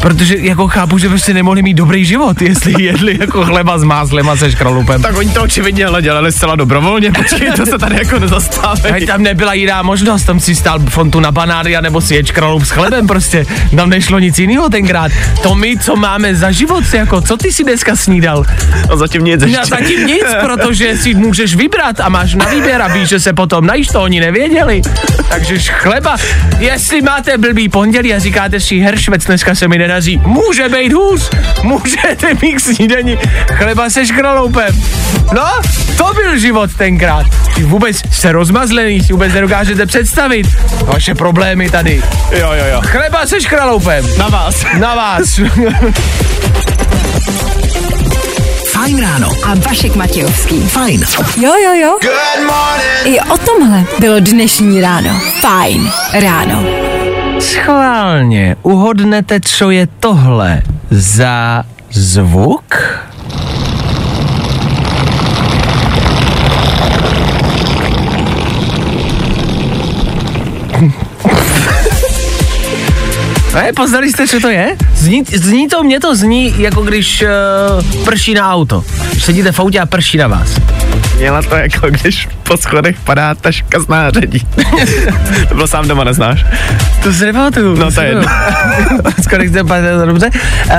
Protože 0.00 0.36
jako 0.38 0.68
chápu, 0.68 0.98
že 0.98 1.08
prostě 1.08 1.34
nemohli 1.34 1.62
mít 1.62 1.74
dobrý 1.74 2.04
život, 2.04 2.42
jestli 2.42 2.82
jedli 2.82 3.18
jako 3.20 3.44
chleba 3.44 3.78
s 3.78 3.84
máslem 3.84 4.28
a 4.28 4.36
se 4.36 4.52
škralupem. 4.52 5.02
Tak 5.02 5.16
oni 5.16 5.30
to 5.30 5.42
očividně 5.42 5.86
ale 5.86 6.02
dělali 6.02 6.32
zcela 6.32 6.56
dobrovolně, 6.56 7.12
počkej, 7.12 7.52
to 7.56 7.66
se 7.66 7.78
tady 7.78 7.96
jako 7.96 8.18
nezastává. 8.18 8.74
Ať 8.92 9.06
tam 9.06 9.22
nebyla 9.22 9.54
jiná 9.54 9.82
možnost, 9.82 10.24
tam 10.24 10.40
si 10.40 10.54
stál 10.54 10.78
fontu 10.88 11.20
na 11.20 11.32
banány, 11.32 11.76
nebo 11.80 12.00
si 12.00 12.14
ječ 12.14 12.30
kralup 12.30 12.64
s 12.64 12.70
chlebem 12.70 13.06
prostě. 13.06 13.46
Tam 13.76 13.90
nešlo 13.90 14.18
nic 14.18 14.38
jiného 14.38 14.68
tenkrát. 14.68 15.12
To 15.42 15.54
my, 15.54 15.76
co 15.78 15.96
máme 15.96 16.34
za 16.34 16.50
život, 16.50 16.84
jako 16.92 17.20
co 17.20 17.36
ty 17.36 17.52
si 17.52 17.64
dneska 17.64 17.96
snídal? 17.96 18.44
A 18.90 18.96
zatím 18.96 19.24
nic 19.24 19.42
ještě. 19.42 19.56
Já 19.56 19.64
zatím 19.64 20.06
nic, 20.06 20.24
protože 20.40 20.96
si 20.96 21.14
můžeš 21.14 21.54
vybrat 21.56 22.00
a 22.00 22.08
máš 22.08 22.34
na 22.34 22.46
výběr 22.46 22.82
a 22.82 22.88
víš, 22.96 23.08
že 23.08 23.20
se 23.20 23.32
potom 23.32 23.66
najíš, 23.66 23.88
to 23.88 24.02
oni 24.02 24.20
nevěděli. 24.20 24.82
Takže 25.28 25.58
chleba, 25.58 26.16
jestli 26.58 27.02
máte 27.02 27.38
blbý 27.38 27.68
pondělí 27.68 28.14
a 28.14 28.18
říkáte 28.18 28.60
si, 28.60 28.78
heršvec, 28.78 29.24
dneska 29.24 29.54
se 29.54 29.68
mi 29.68 29.78
nedaří, 29.78 30.20
může 30.24 30.68
být 30.68 30.92
hůř, 30.92 31.30
můžete 31.62 32.34
mít 32.42 32.54
k 32.54 32.60
snídani 32.60 33.18
chleba 33.52 33.90
se 33.90 34.06
škraloupem. 34.06 34.82
No, 35.34 35.50
to 35.96 36.14
byl 36.14 36.38
život 36.38 36.70
tenkrát. 36.78 37.26
Ty 37.54 37.62
vůbec 37.62 37.96
jste 38.10 38.32
rozmazlený, 38.32 39.02
si 39.02 39.12
vůbec 39.12 39.32
nedokážete 39.32 39.86
představit 39.86 40.46
vaše 40.82 41.14
problémy 41.14 41.70
tady. 41.70 42.02
Jo, 42.30 42.52
jo, 42.52 42.64
jo. 42.72 42.80
Chleba 42.84 43.26
se 43.26 43.40
škraloupem. 43.40 44.06
Na 44.18 44.28
vás. 44.28 44.64
Na 44.78 44.94
vás. 44.94 45.40
Fajn 48.76 49.00
ráno. 49.00 49.30
A 49.44 49.54
Vašek 49.54 49.96
Matějovský. 49.96 50.60
Fajn. 50.60 51.04
Jo, 51.36 51.52
jo, 51.64 51.72
jo. 51.72 51.98
I 53.04 53.20
o 53.20 53.38
tomhle 53.38 53.84
bylo 53.98 54.20
dnešní 54.20 54.80
ráno. 54.80 55.20
Fajn 55.40 55.90
ráno. 56.12 56.64
Schválně 57.40 58.56
uhodnete, 58.62 59.40
co 59.40 59.70
je 59.70 59.86
tohle 60.00 60.62
za 60.90 61.64
zvuk? 61.90 62.74
Ne, 73.56 73.72
poznali 73.72 74.10
jste, 74.10 74.26
co 74.28 74.40
to 74.40 74.48
je? 74.48 74.76
Zní, 74.94 75.24
zní 75.34 75.68
to, 75.68 75.82
mně 75.82 76.00
to 76.00 76.16
zní, 76.16 76.54
jako 76.58 76.82
když 76.82 77.22
uh, 77.22 78.04
prší 78.04 78.34
na 78.34 78.54
auto. 78.54 78.84
Sedíte 79.18 79.52
v 79.52 79.60
autě 79.60 79.80
a 79.80 79.86
prší 79.86 80.18
na 80.18 80.28
vás. 80.28 80.48
Měla 81.16 81.42
to 81.42 81.56
jako, 81.56 81.90
když 81.90 82.28
po 82.42 82.56
schodech 82.56 82.96
padá 83.04 83.34
taška 83.34 83.80
z 83.80 83.88
nářadí. 83.88 84.38
to 85.48 85.54
bylo 85.54 85.66
sám 85.66 85.88
doma, 85.88 86.04
neznáš? 86.04 86.44
To 87.02 87.12
si 87.12 87.24
nepamatuju. 87.24 87.76
No, 87.76 87.90
to 87.92 88.00
je 88.00 88.08
jedno. 88.08 88.22
Skoro 89.22 89.42
nechce 89.42 89.64
pamatovat, 89.64 90.08
dobře. 90.08 90.30
Uh, 90.30 90.72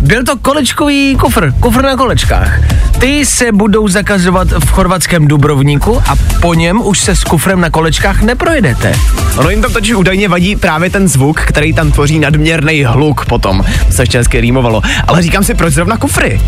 byl 0.00 0.24
to 0.24 0.36
kolečkový 0.36 1.16
kufr, 1.20 1.52
kufr 1.60 1.82
na 1.82 1.96
kolečkách. 1.96 2.60
Ty 2.98 3.26
se 3.26 3.52
budou 3.52 3.88
zakazovat 3.88 4.48
v 4.48 4.70
chorvatském 4.70 5.28
Dubrovníku 5.28 6.02
a 6.08 6.16
po 6.40 6.54
něm 6.54 6.80
už 6.86 6.98
se 6.98 7.16
s 7.16 7.24
kufrem 7.24 7.60
na 7.60 7.70
kolečkách 7.70 8.22
neprojedete. 8.22 8.94
Ono 9.36 9.50
jim 9.50 9.62
tam 9.62 9.72
totiž 9.72 9.94
údajně 9.94 10.28
vadí 10.28 10.56
právě 10.56 10.90
ten 10.90 11.08
zvuk, 11.08 11.40
který 11.40 11.72
tam 11.72 11.92
tvoří 11.92 12.18
nadměrný 12.18 12.84
hluk 12.84 13.26
potom. 13.26 13.64
To 13.86 13.92
se 13.92 14.02
ještě 14.02 14.18
hezky 14.18 14.40
rýmovalo. 14.40 14.82
Ale 15.06 15.22
říkám 15.22 15.44
si, 15.44 15.54
proč 15.54 15.74
zrovna 15.74 15.96
kufry? 15.96 16.40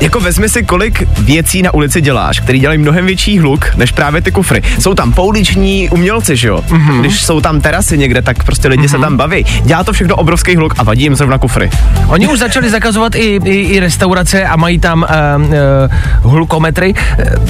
Jako 0.00 0.20
vezmi 0.20 0.48
si, 0.48 0.62
kolik 0.62 1.08
věcí 1.18 1.62
na 1.62 1.74
ulici 1.74 2.00
děláš, 2.00 2.40
který 2.40 2.58
dělají 2.58 2.78
mnohem 2.78 3.06
větší 3.06 3.38
hluk 3.38 3.74
než 3.76 3.92
právě 3.92 4.22
ty 4.22 4.32
kufry. 4.32 4.62
Jsou 4.78 4.94
tam 4.94 5.12
pouliční 5.12 5.88
umělci, 5.90 6.36
že 6.36 6.48
jo? 6.48 6.64
Mm-hmm. 6.68 7.00
Když 7.00 7.22
jsou 7.22 7.40
tam 7.40 7.60
terasy 7.60 7.98
někde, 7.98 8.22
tak 8.22 8.44
prostě 8.44 8.68
lidi 8.68 8.82
mm-hmm. 8.82 8.90
se 8.90 8.98
tam 8.98 9.16
baví. 9.16 9.44
Dělá 9.64 9.84
to 9.84 9.92
všechno 9.92 10.16
obrovský 10.16 10.56
hluk 10.56 10.74
a 10.78 10.82
vadí 10.82 11.02
jim 11.02 11.16
zrovna 11.16 11.38
kufry. 11.38 11.70
Oni 12.08 12.28
už 12.28 12.38
začali 12.38 12.70
zakazovat 12.70 13.14
i, 13.14 13.40
i, 13.44 13.54
i 13.54 13.80
restaurace 13.80 14.44
a 14.44 14.56
mají 14.56 14.78
tam 14.78 15.06
uh, 15.42 15.42
uh, 16.22 16.32
hlukometry, 16.32 16.94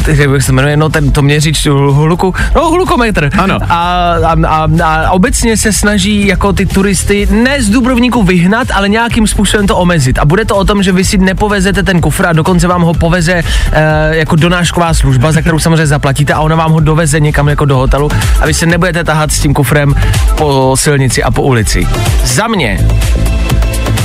uh, 0.09 0.21
jak 0.21 0.43
se 0.43 0.53
jmenuje, 0.53 0.77
no 0.77 0.89
ten, 0.89 1.11
to 1.11 1.23
měříč 1.23 1.67
hl- 1.67 1.93
hluku, 1.93 2.35
no 2.55 2.71
hlukometr. 2.71 3.31
Ano. 3.39 3.59
A, 3.69 4.15
a, 4.27 4.37
a, 4.47 4.69
a 4.85 5.11
obecně 5.11 5.57
se 5.57 5.73
snaží 5.73 6.27
jako 6.27 6.53
ty 6.53 6.67
turisty 6.67 7.29
ne 7.31 7.63
z 7.63 7.69
Dubrovníku 7.69 8.23
vyhnat, 8.23 8.69
ale 8.75 8.89
nějakým 8.89 9.27
způsobem 9.27 9.67
to 9.67 9.77
omezit. 9.77 10.19
A 10.19 10.25
bude 10.25 10.45
to 10.45 10.57
o 10.57 10.65
tom, 10.65 10.83
že 10.83 10.93
vy 10.93 11.05
si 11.05 11.19
nepovezete 11.19 11.83
ten 11.83 12.01
kufr 12.01 12.27
a 12.27 12.33
dokonce 12.39 12.69
vám 12.69 12.83
ho 12.83 12.95
poveze 12.95 13.35
uh, 13.35 13.73
jako 14.11 14.37
donášková 14.37 14.95
služba, 14.95 15.33
za 15.33 15.41
kterou 15.41 15.59
samozřejmě 15.59 15.87
zaplatíte 15.87 16.33
a 16.33 16.41
ona 16.41 16.57
vám 16.57 16.73
ho 16.73 16.81
doveze 16.81 17.21
někam 17.21 17.49
jako 17.49 17.65
do 17.65 17.77
hotelu 17.77 18.11
a 18.41 18.47
vy 18.47 18.55
se 18.55 18.67
nebudete 18.67 19.05
tahat 19.05 19.33
s 19.33 19.41
tím 19.41 19.55
kufrem 19.55 19.95
po 20.37 20.77
silnici 20.77 21.23
a 21.23 21.31
po 21.31 21.43
ulici. 21.43 21.87
Za 22.25 22.49
mě 22.49 22.79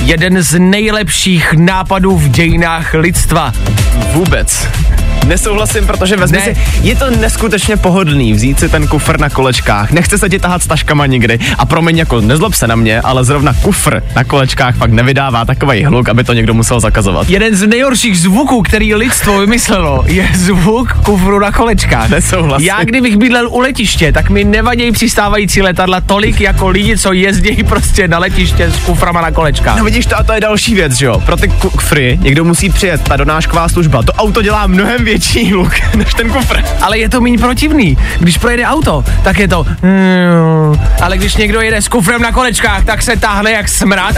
jeden 0.00 0.42
z 0.42 0.58
nejlepších 0.58 1.52
nápadů 1.52 2.16
v 2.16 2.28
dějinách 2.28 2.94
lidstva. 2.94 3.52
Vůbec. 4.12 4.68
Nesouhlasím, 5.26 5.86
protože 5.86 6.16
vezmi 6.16 6.38
Ne. 6.38 6.44
si, 6.44 6.56
je 6.82 6.96
to 6.96 7.10
neskutečně 7.10 7.76
pohodlný 7.76 8.32
vzít 8.32 8.58
si 8.60 8.68
ten 8.68 8.86
kufr 8.86 9.20
na 9.20 9.30
kolečkách. 9.30 9.92
Nechce 9.92 10.18
se 10.18 10.28
ti 10.28 10.38
tahat 10.38 10.62
s 10.62 10.66
taškama 10.66 11.06
nikdy. 11.06 11.38
A 11.58 11.66
promiň, 11.66 11.98
jako 11.98 12.20
nezlob 12.20 12.54
se 12.54 12.66
na 12.66 12.76
mě, 12.76 13.00
ale 13.00 13.24
zrovna 13.24 13.52
kufr 13.62 14.02
na 14.16 14.24
kolečkách 14.24 14.76
fakt 14.76 14.90
nevydává 14.90 15.44
takový 15.44 15.84
hluk, 15.84 16.08
aby 16.08 16.24
to 16.24 16.32
někdo 16.32 16.54
musel 16.54 16.80
zakazovat. 16.80 17.30
Jeden 17.30 17.56
z 17.56 17.66
nejhorších 17.66 18.18
zvuků, 18.18 18.62
který 18.62 18.94
lidstvo 18.94 19.38
vymyslelo, 19.40 20.04
je 20.06 20.28
zvuk 20.34 20.92
kufru 20.92 21.38
na 21.38 21.52
kolečkách. 21.52 22.08
Nesouhlasím. 22.10 22.66
Já 22.66 22.84
kdybych 22.84 23.16
bydlel 23.16 23.48
u 23.48 23.58
letiště, 23.58 24.12
tak 24.12 24.30
mi 24.30 24.44
nevadí 24.44 24.92
přistávající 24.92 25.62
letadla 25.62 26.00
tolik 26.00 26.40
jako 26.40 26.68
lidi, 26.68 26.98
co 26.98 27.12
jezdí 27.12 27.64
prostě 27.64 28.08
na 28.08 28.18
letiště 28.18 28.64
s 28.70 28.76
kuframa 28.76 29.20
na 29.20 29.30
kolečkách. 29.30 29.78
No 29.78 29.84
vidíš, 29.84 30.06
to, 30.06 30.18
a 30.18 30.22
to 30.22 30.32
je 30.32 30.40
další 30.40 30.74
věc, 30.74 30.92
že 30.94 31.06
jo? 31.06 31.22
Pro 31.26 31.36
ty 31.36 31.48
kufry 31.48 32.18
někdo 32.22 32.44
musí 32.44 32.70
přijet, 32.70 33.02
ta 33.02 33.16
donášková 33.16 33.68
služba. 33.68 34.02
To 34.02 34.12
auto 34.12 34.42
dělá 34.42 34.66
mnohem 34.66 35.04
větší 35.04 35.13
hluk 35.50 35.72
než 35.94 36.14
ten 36.14 36.30
kufr. 36.30 36.62
Ale 36.82 36.98
je 36.98 37.08
to 37.08 37.20
méně 37.20 37.38
protivný. 37.38 37.98
Když 38.18 38.38
projede 38.38 38.64
auto, 38.64 39.04
tak 39.22 39.38
je 39.38 39.48
to... 39.48 39.64
Mm, 39.64 40.80
ale 41.02 41.18
když 41.18 41.36
někdo 41.36 41.60
jede 41.60 41.82
s 41.82 41.88
kufrem 41.88 42.22
na 42.22 42.32
kolečkách, 42.32 42.84
tak 42.84 43.02
se 43.02 43.16
táhne 43.16 43.50
jak 43.50 43.68
smrad. 43.68 44.16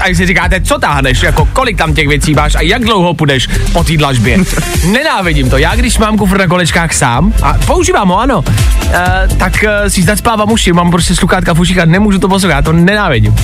A 0.00 0.06
když 0.06 0.18
si 0.18 0.26
říkáte, 0.26 0.60
co 0.60 0.78
táhneš, 0.78 1.22
jako 1.22 1.48
kolik 1.52 1.76
tam 1.76 1.94
těch 1.94 2.08
věcí 2.08 2.34
máš 2.34 2.54
a 2.54 2.60
jak 2.60 2.84
dlouho 2.84 3.14
půjdeš 3.14 3.48
po 3.72 3.84
té 3.84 3.96
dlažbě. 3.96 4.38
Nenávidím 4.86 5.50
to. 5.50 5.58
Já 5.58 5.74
když 5.74 5.98
mám 5.98 6.18
kufr 6.18 6.38
na 6.38 6.46
kolečkách 6.46 6.92
sám, 6.94 7.32
a 7.42 7.54
používám 7.66 8.08
ho, 8.08 8.20
ano, 8.20 8.44
eh, 8.92 9.28
tak 9.38 9.64
eh, 9.64 9.90
si 9.90 10.02
zacpávám 10.02 10.52
uši, 10.52 10.72
mám 10.72 10.90
prostě 10.90 11.14
sluchátka 11.14 11.54
v 11.54 11.60
uších 11.60 11.78
a 11.78 11.84
nemůžu 11.84 12.18
to 12.18 12.28
poslouchat, 12.28 12.56
já 12.56 12.62
to 12.62 12.72
nenávidím. 12.72 13.34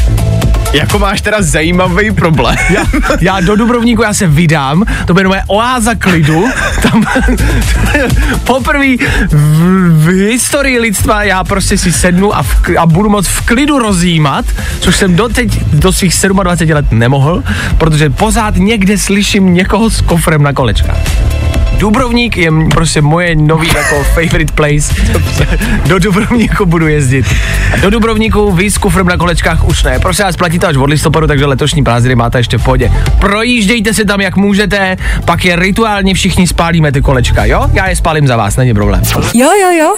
Jako 0.72 0.98
máš 0.98 1.20
teda 1.20 1.42
zajímavý 1.42 2.10
problém. 2.10 2.56
Já, 2.70 2.84
já 3.20 3.40
do 3.40 3.56
Dubrovníku 3.56 4.02
já 4.02 4.14
se 4.14 4.26
vydám, 4.26 4.55
to 5.06 5.14
bude 5.14 5.28
moje 5.28 5.42
oáza 5.46 5.94
klidu, 5.94 6.44
tam 6.82 7.04
poprvé 8.44 8.96
v, 9.30 10.04
v 10.04 10.06
historii 10.30 10.78
lidstva 10.78 11.22
já 11.22 11.44
prostě 11.44 11.78
si 11.78 11.92
sednu 11.92 12.36
a, 12.36 12.42
v, 12.42 12.60
a 12.78 12.86
budu 12.86 13.08
moc 13.08 13.26
v 13.26 13.40
klidu 13.40 13.78
rozjímat, 13.78 14.44
což 14.80 14.96
jsem 14.96 15.16
doteď 15.16 15.64
do 15.72 15.92
svých 15.92 16.14
27 16.42 16.74
let 16.74 16.92
nemohl, 16.92 17.42
protože 17.78 18.10
pořád 18.10 18.56
někde 18.56 18.98
slyším 18.98 19.54
někoho 19.54 19.90
s 19.90 20.00
kofrem 20.00 20.42
na 20.42 20.52
kolečkách. 20.52 21.55
Dubrovník 21.78 22.36
je 22.36 22.50
prostě 22.70 23.02
moje 23.02 23.36
nový 23.36 23.68
jako 23.76 24.04
favorite 24.04 24.52
place. 24.52 24.94
Do 25.86 25.98
Dubrovníku 25.98 26.66
budu 26.66 26.88
jezdit. 26.88 27.26
A 27.72 27.76
do 27.76 27.90
Dubrovníku 27.90 28.52
vy 28.52 28.70
s 28.70 28.78
kufrem 28.78 29.06
na 29.06 29.16
kolečkách 29.16 29.64
už 29.64 29.82
ne. 29.82 29.98
Prosím 29.98 30.24
vás, 30.24 30.36
platí 30.36 30.58
to 30.58 30.66
až 30.66 30.76
od 30.76 30.84
listopadu, 30.90 31.26
takže 31.26 31.46
letošní 31.46 31.84
prázdniny 31.84 32.14
máte 32.14 32.38
ještě 32.38 32.58
v 32.58 32.64
pohodě. 32.64 32.92
Projíždějte 33.20 33.94
se 33.94 34.04
tam, 34.04 34.20
jak 34.20 34.36
můžete, 34.36 34.96
pak 35.24 35.44
je 35.44 35.56
rituálně 35.56 36.14
všichni 36.14 36.46
spálíme 36.46 36.92
ty 36.92 37.02
kolečka, 37.02 37.44
jo? 37.44 37.66
Já 37.72 37.88
je 37.88 37.96
spálím 37.96 38.26
za 38.26 38.36
vás, 38.36 38.56
není 38.56 38.74
problém. 38.74 39.02
Jo, 39.34 39.50
jo, 39.62 39.70
jo. 39.78 39.94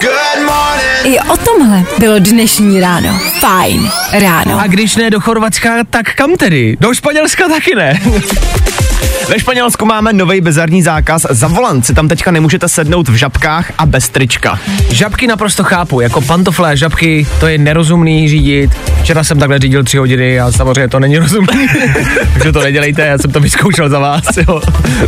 I 1.04 1.20
o 1.20 1.36
tomhle 1.36 1.82
bylo 1.98 2.18
dnešní 2.18 2.80
ráno. 2.80 3.20
Fajn 3.40 3.90
ráno. 4.12 4.60
A 4.60 4.66
když 4.66 4.96
ne 4.96 5.10
do 5.10 5.20
Chorvatska, 5.20 5.70
tak 5.90 6.14
kam 6.14 6.36
tedy? 6.36 6.76
Do 6.80 6.94
Španělska 6.94 7.48
taky 7.48 7.74
ne. 7.74 8.00
Ve 9.28 9.38
Španělsku 9.40 9.86
máme 9.86 10.12
nový 10.12 10.40
bizarní 10.40 10.82
zákaz. 10.82 11.26
Za 11.30 11.48
volant 11.48 11.86
si 11.86 11.94
tam 11.94 12.08
teďka 12.08 12.30
nemůžete 12.30 12.68
sednout 12.68 13.08
v 13.08 13.14
žabkách 13.14 13.72
a 13.78 13.86
bez 13.86 14.08
trička. 14.08 14.58
Žabky 14.90 15.26
naprosto 15.26 15.64
chápu, 15.64 16.00
jako 16.00 16.20
pantofle 16.20 16.70
a 16.70 16.74
žabky, 16.74 17.26
to 17.40 17.46
je 17.46 17.58
nerozumný 17.58 18.28
řídit. 18.28 18.70
Včera 19.02 19.24
jsem 19.24 19.38
takhle 19.38 19.58
řídil 19.58 19.84
tři 19.84 19.98
hodiny 19.98 20.40
a 20.40 20.52
samozřejmě 20.52 20.88
to 20.88 21.00
není 21.00 21.18
rozumný. 21.18 21.68
Takže 22.32 22.52
to 22.52 22.62
nedělejte, 22.62 23.06
já 23.06 23.18
jsem 23.18 23.30
to 23.30 23.40
vyzkoušel 23.40 23.88
za 23.88 23.98
vás, 23.98 24.24
jo. 24.48 24.60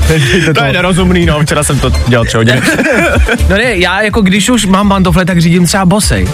Nedělejte 0.08 0.54
To 0.54 0.64
je 0.64 0.72
nerozumný, 0.72 1.26
no, 1.26 1.40
včera 1.40 1.62
jsem 1.64 1.78
to 1.78 1.90
dělal 2.06 2.24
tři 2.24 2.36
hodiny. 2.36 2.62
No 3.48 3.56
ne, 3.56 3.76
já 3.76 4.02
jako 4.02 4.20
když 4.22 4.50
už 4.50 4.66
mám 4.66 4.88
pantofle, 4.88 5.24
tak 5.24 5.40
řídím 5.40 5.66
třeba 5.66 5.86
bosej. 5.86 6.28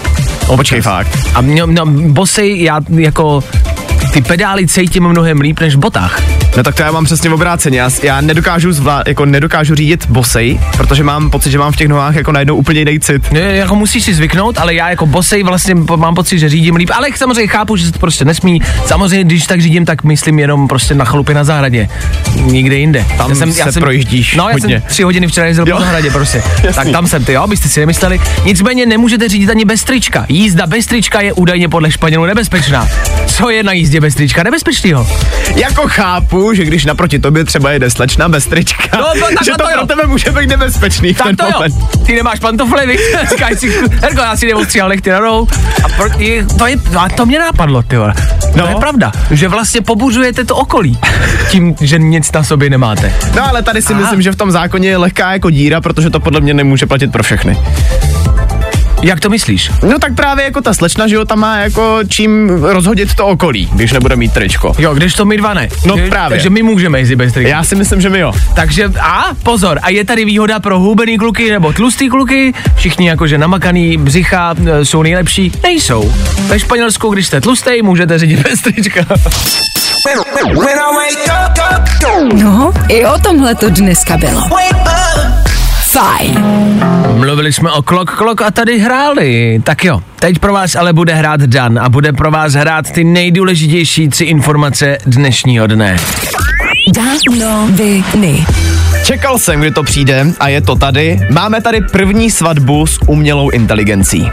no, 0.49 0.57
počkej, 0.57 0.81
fakt. 0.81 1.17
A 1.33 1.41
mě, 1.41 1.61
no, 1.65 1.85
bosej, 1.85 2.63
já 2.63 2.79
jako 2.97 3.43
ty 4.13 4.21
pedály 4.21 4.67
cítím 4.67 5.07
mnohem 5.07 5.41
líp 5.41 5.59
než 5.59 5.75
v 5.75 5.79
botách. 5.79 6.21
No 6.57 6.63
tak 6.63 6.75
to 6.75 6.81
já 6.81 6.91
mám 6.91 7.05
přesně 7.05 7.29
obráceně. 7.29 7.79
Já, 7.79 7.89
já 8.03 8.21
nedokážu 8.21 8.71
zvlá, 8.71 9.03
jako 9.07 9.25
nedokážu 9.25 9.75
řídit 9.75 10.05
bosej, 10.05 10.59
protože 10.77 11.03
mám 11.03 11.29
pocit, 11.29 11.51
že 11.51 11.57
mám 11.57 11.71
v 11.71 11.75
těch 11.75 11.87
nohách 11.87 12.15
jako 12.15 12.31
najednou 12.31 12.55
úplně 12.55 12.79
jiný 12.79 12.99
cit. 12.99 13.31
Ne, 13.31 13.39
jako 13.39 13.75
musíš 13.75 14.03
si 14.03 14.13
zvyknout, 14.13 14.57
ale 14.57 14.73
já 14.73 14.89
jako 14.89 15.05
bosej 15.05 15.43
vlastně 15.43 15.75
mám 15.75 16.15
pocit, 16.15 16.39
že 16.39 16.49
řídím 16.49 16.75
líp, 16.75 16.89
ale 16.93 17.07
samozřejmě 17.15 17.47
chápu, 17.47 17.75
že 17.75 17.85
se 17.85 17.91
to 17.91 17.99
prostě 17.99 18.25
nesmí. 18.25 18.61
Samozřejmě, 18.85 19.23
když 19.23 19.47
tak 19.47 19.61
řídím, 19.61 19.85
tak 19.85 20.03
myslím 20.03 20.39
jenom 20.39 20.67
prostě 20.67 20.95
na 20.95 21.05
chalupě 21.05 21.35
na 21.35 21.43
zahradě. 21.43 21.89
Nikde 22.35 22.75
jinde. 22.75 23.05
Tam 23.17 23.35
se 23.35 23.79
projíždíš 23.79 24.35
No, 24.35 24.49
já 24.49 24.53
hodně. 24.53 24.79
jsem 24.79 24.89
tři 24.89 25.03
hodiny 25.03 25.27
včera 25.27 25.47
jezdil 25.47 25.67
Jo. 25.67 25.75
po 25.77 25.81
zahradě 25.83 26.11
prostě. 26.11 26.43
tak 26.75 26.87
tam 26.89 27.07
jsem 27.07 27.25
ty, 27.25 27.33
jo, 27.33 27.47
byste 27.47 27.69
si 27.69 27.79
nemysleli. 27.79 28.21
Nicméně 28.45 28.85
nemůžete 28.85 29.29
řídit 29.29 29.49
ani 29.49 29.65
bez 29.65 29.83
trička. 29.83 30.25
Jízda 30.29 30.67
bez 30.67 30.85
trička 30.85 31.21
je 31.21 31.33
údajně 31.33 31.69
podle 31.69 31.91
Španělů 31.91 32.25
nebezpečná. 32.25 32.87
Co 33.27 33.49
je 33.49 33.63
na 33.63 33.71
jízdě 33.73 34.01
bez 34.01 34.15
trička 34.15 34.43
nebezpečného? 34.43 35.07
Jako 35.55 35.87
chápu, 35.87 36.46
že 36.53 36.65
když 36.65 36.85
naproti 36.85 37.19
tobě 37.19 37.43
třeba 37.43 37.71
jede 37.71 37.89
slečna 37.89 38.29
bez 38.29 38.45
trička, 38.47 38.97
No, 38.97 39.05
to 39.13 39.43
že 39.45 39.51
to, 39.51 39.57
to 39.57 39.63
jo. 39.63 39.77
pro 39.77 39.87
tebe 39.87 40.07
může 40.07 40.31
být 40.31 40.49
nebezpečný 40.49 41.13
v 41.13 41.17
Tak 41.17 41.27
ten 41.27 41.35
to 41.35 41.45
jo, 41.45 41.51
moment. 41.53 42.05
ty 42.05 42.15
nemáš 42.15 42.39
pantofle, 42.39 42.85
víš, 42.87 42.99
říkáš 43.29 43.59
si, 43.59 43.69
Herko, 44.01 44.21
já 44.21 44.37
si 44.37 44.45
neostříhal 44.45 44.89
nechty 44.89 45.09
na 45.09 45.19
rohu. 45.19 45.47
A 45.83 45.89
pro, 45.89 46.09
je, 46.19 46.45
to, 46.45 46.67
je, 46.67 46.75
a 46.99 47.09
to 47.09 47.25
mě 47.25 47.39
napadlo, 47.39 47.81
ty 47.83 47.97
vole. 47.97 48.13
No. 48.17 48.51
No. 48.55 48.63
To 48.63 48.69
je 48.69 48.75
pravda, 48.75 49.11
že 49.31 49.47
vlastně 49.47 49.81
pobuřujete 49.81 50.45
to 50.45 50.55
okolí 50.55 50.99
tím, 51.49 51.75
že 51.81 51.99
nic 51.99 52.31
na 52.31 52.43
sobě 52.43 52.69
nemáte. 52.69 53.13
No 53.35 53.49
ale 53.49 53.63
tady 53.63 53.81
si 53.81 53.93
Aha. 53.93 54.01
myslím, 54.01 54.21
že 54.21 54.31
v 54.31 54.35
tom 54.35 54.51
zákoně 54.51 54.89
je 54.89 54.97
lehká 54.97 55.33
jako 55.33 55.49
díra, 55.49 55.81
protože 55.81 56.09
to 56.09 56.19
podle 56.19 56.41
mě 56.41 56.53
nemůže 56.53 56.85
platit 56.85 57.11
pro 57.11 57.23
všechny. 57.23 57.57
Jak 59.03 59.19
to 59.19 59.29
myslíš? 59.29 59.71
No 59.83 59.99
tak 59.99 60.15
právě 60.15 60.45
jako 60.45 60.61
ta 60.61 60.73
slečna, 60.73 61.07
že 61.07 61.15
jo, 61.15 61.25
tam 61.25 61.39
má 61.39 61.57
jako 61.57 61.99
čím 62.07 62.49
rozhodit 62.63 63.15
to 63.15 63.27
okolí, 63.27 63.69
když 63.73 63.91
nebude 63.91 64.15
mít 64.15 64.33
tričko. 64.33 64.73
Jo, 64.79 64.93
když 64.93 65.13
to 65.13 65.25
my 65.25 65.37
dva 65.37 65.53
ne. 65.53 65.69
No 65.85 65.97
Že- 65.97 66.09
právě. 66.09 66.35
Takže 66.37 66.49
my 66.49 66.63
můžeme 66.63 66.99
jezdit 66.99 67.15
bez 67.15 67.33
trička. 67.33 67.49
Já 67.49 67.63
si 67.63 67.75
myslím, 67.75 68.01
že 68.01 68.09
my 68.09 68.19
jo. 68.19 68.33
Takže 68.55 68.91
a 69.01 69.25
pozor, 69.43 69.79
a 69.81 69.89
je 69.89 70.05
tady 70.05 70.25
výhoda 70.25 70.59
pro 70.59 70.79
hubený 70.79 71.17
kluky 71.17 71.51
nebo 71.51 71.73
tlustý 71.73 72.09
kluky, 72.09 72.53
všichni 72.75 73.07
jakože 73.07 73.37
namakaný 73.37 73.97
břicha 73.97 74.55
e, 74.81 74.85
jsou 74.85 75.01
nejlepší, 75.03 75.51
nejsou. 75.63 76.13
Ve 76.47 76.59
Španělsku, 76.59 77.09
když 77.09 77.27
jste 77.27 77.41
tlustý, 77.41 77.81
můžete 77.81 78.19
řídit 78.19 78.39
bez 78.49 78.61
trička. 78.61 79.05
No, 82.33 82.73
i 82.89 83.05
o 83.05 83.19
tomhle 83.19 83.55
to 83.55 83.69
dneska 83.69 84.17
bylo. 84.17 84.41
Fajn. 85.97 86.43
Mluvili 87.15 87.53
jsme 87.53 87.71
o 87.71 87.81
klok, 87.81 88.11
klok 88.11 88.41
a 88.41 88.51
tady 88.51 88.79
hráli. 88.79 89.61
Tak 89.63 89.83
jo, 89.83 90.01
teď 90.19 90.39
pro 90.39 90.53
vás 90.53 90.75
ale 90.75 90.93
bude 90.93 91.13
hrát 91.13 91.41
Dan 91.41 91.79
a 91.79 91.89
bude 91.89 92.13
pro 92.13 92.31
vás 92.31 92.53
hrát 92.53 92.91
ty 92.91 93.03
nejdůležitější 93.03 94.09
tři 94.09 94.23
informace 94.23 94.97
dnešního 95.05 95.67
dne. 95.67 95.97
Danoviny. 96.95 98.45
Čekal 99.05 99.37
jsem, 99.37 99.59
kdy 99.59 99.71
to 99.71 99.83
přijde 99.83 100.25
a 100.39 100.47
je 100.47 100.61
to 100.61 100.75
tady. 100.75 101.19
Máme 101.31 101.61
tady 101.61 101.81
první 101.81 102.31
svatbu 102.31 102.87
s 102.87 102.99
umělou 103.07 103.49
inteligencí. 103.49 104.29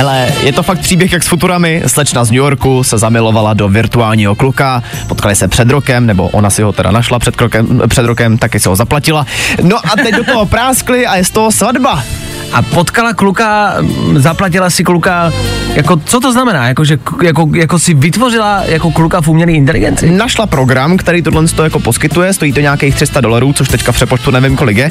Ale 0.00 0.32
je 0.42 0.52
to 0.52 0.62
fakt 0.62 0.78
příběh 0.78 1.12
jak 1.12 1.22
s 1.22 1.28
Futurami. 1.28 1.82
Slečna 1.86 2.24
z 2.24 2.30
New 2.30 2.38
Yorku 2.38 2.82
se 2.82 2.98
zamilovala 2.98 3.54
do 3.54 3.68
virtuálního 3.68 4.34
kluka, 4.34 4.82
potkali 5.06 5.36
se 5.36 5.48
před 5.48 5.70
rokem, 5.70 6.06
nebo 6.06 6.28
ona 6.28 6.50
si 6.50 6.62
ho 6.62 6.72
teda 6.72 6.90
našla 6.90 7.18
před, 7.18 7.36
krokem, 7.36 7.82
před 7.88 8.06
rokem, 8.06 8.38
taky 8.38 8.60
se 8.60 8.68
ho 8.68 8.76
zaplatila. 8.76 9.26
No 9.62 9.76
a 9.76 9.96
teď 10.02 10.14
do 10.14 10.24
toho 10.24 10.46
práskli 10.46 11.06
a 11.06 11.16
je 11.16 11.24
z 11.24 11.30
toho 11.30 11.52
svatba. 11.52 12.04
A 12.52 12.62
potkala 12.62 13.12
kluka, 13.12 13.74
zaplatila 14.16 14.70
si 14.70 14.84
kluka, 14.84 15.32
jako 15.74 15.96
co 15.96 16.20
to 16.20 16.32
znamená? 16.32 16.68
Jako, 16.68 16.84
že, 16.84 16.98
jako, 17.22 17.48
jako 17.54 17.78
si 17.78 17.94
vytvořila 17.94 18.62
jako 18.64 18.90
kluka 18.90 19.20
v 19.20 19.28
umělé 19.28 19.52
inteligenci? 19.52 20.10
Našla 20.10 20.46
program, 20.46 20.96
který 20.96 21.22
tohle 21.22 21.48
to 21.48 21.64
jako 21.64 21.80
poskytuje, 21.80 22.32
stojí 22.32 22.52
to 22.52 22.60
nějakých 22.60 22.94
300 22.94 23.20
dolarů, 23.20 23.52
což 23.52 23.68
teďka 23.68 23.92
v 23.92 23.94
přepočtu 23.94 24.30
nevím 24.30 24.56
kolik 24.56 24.76
je. 24.76 24.90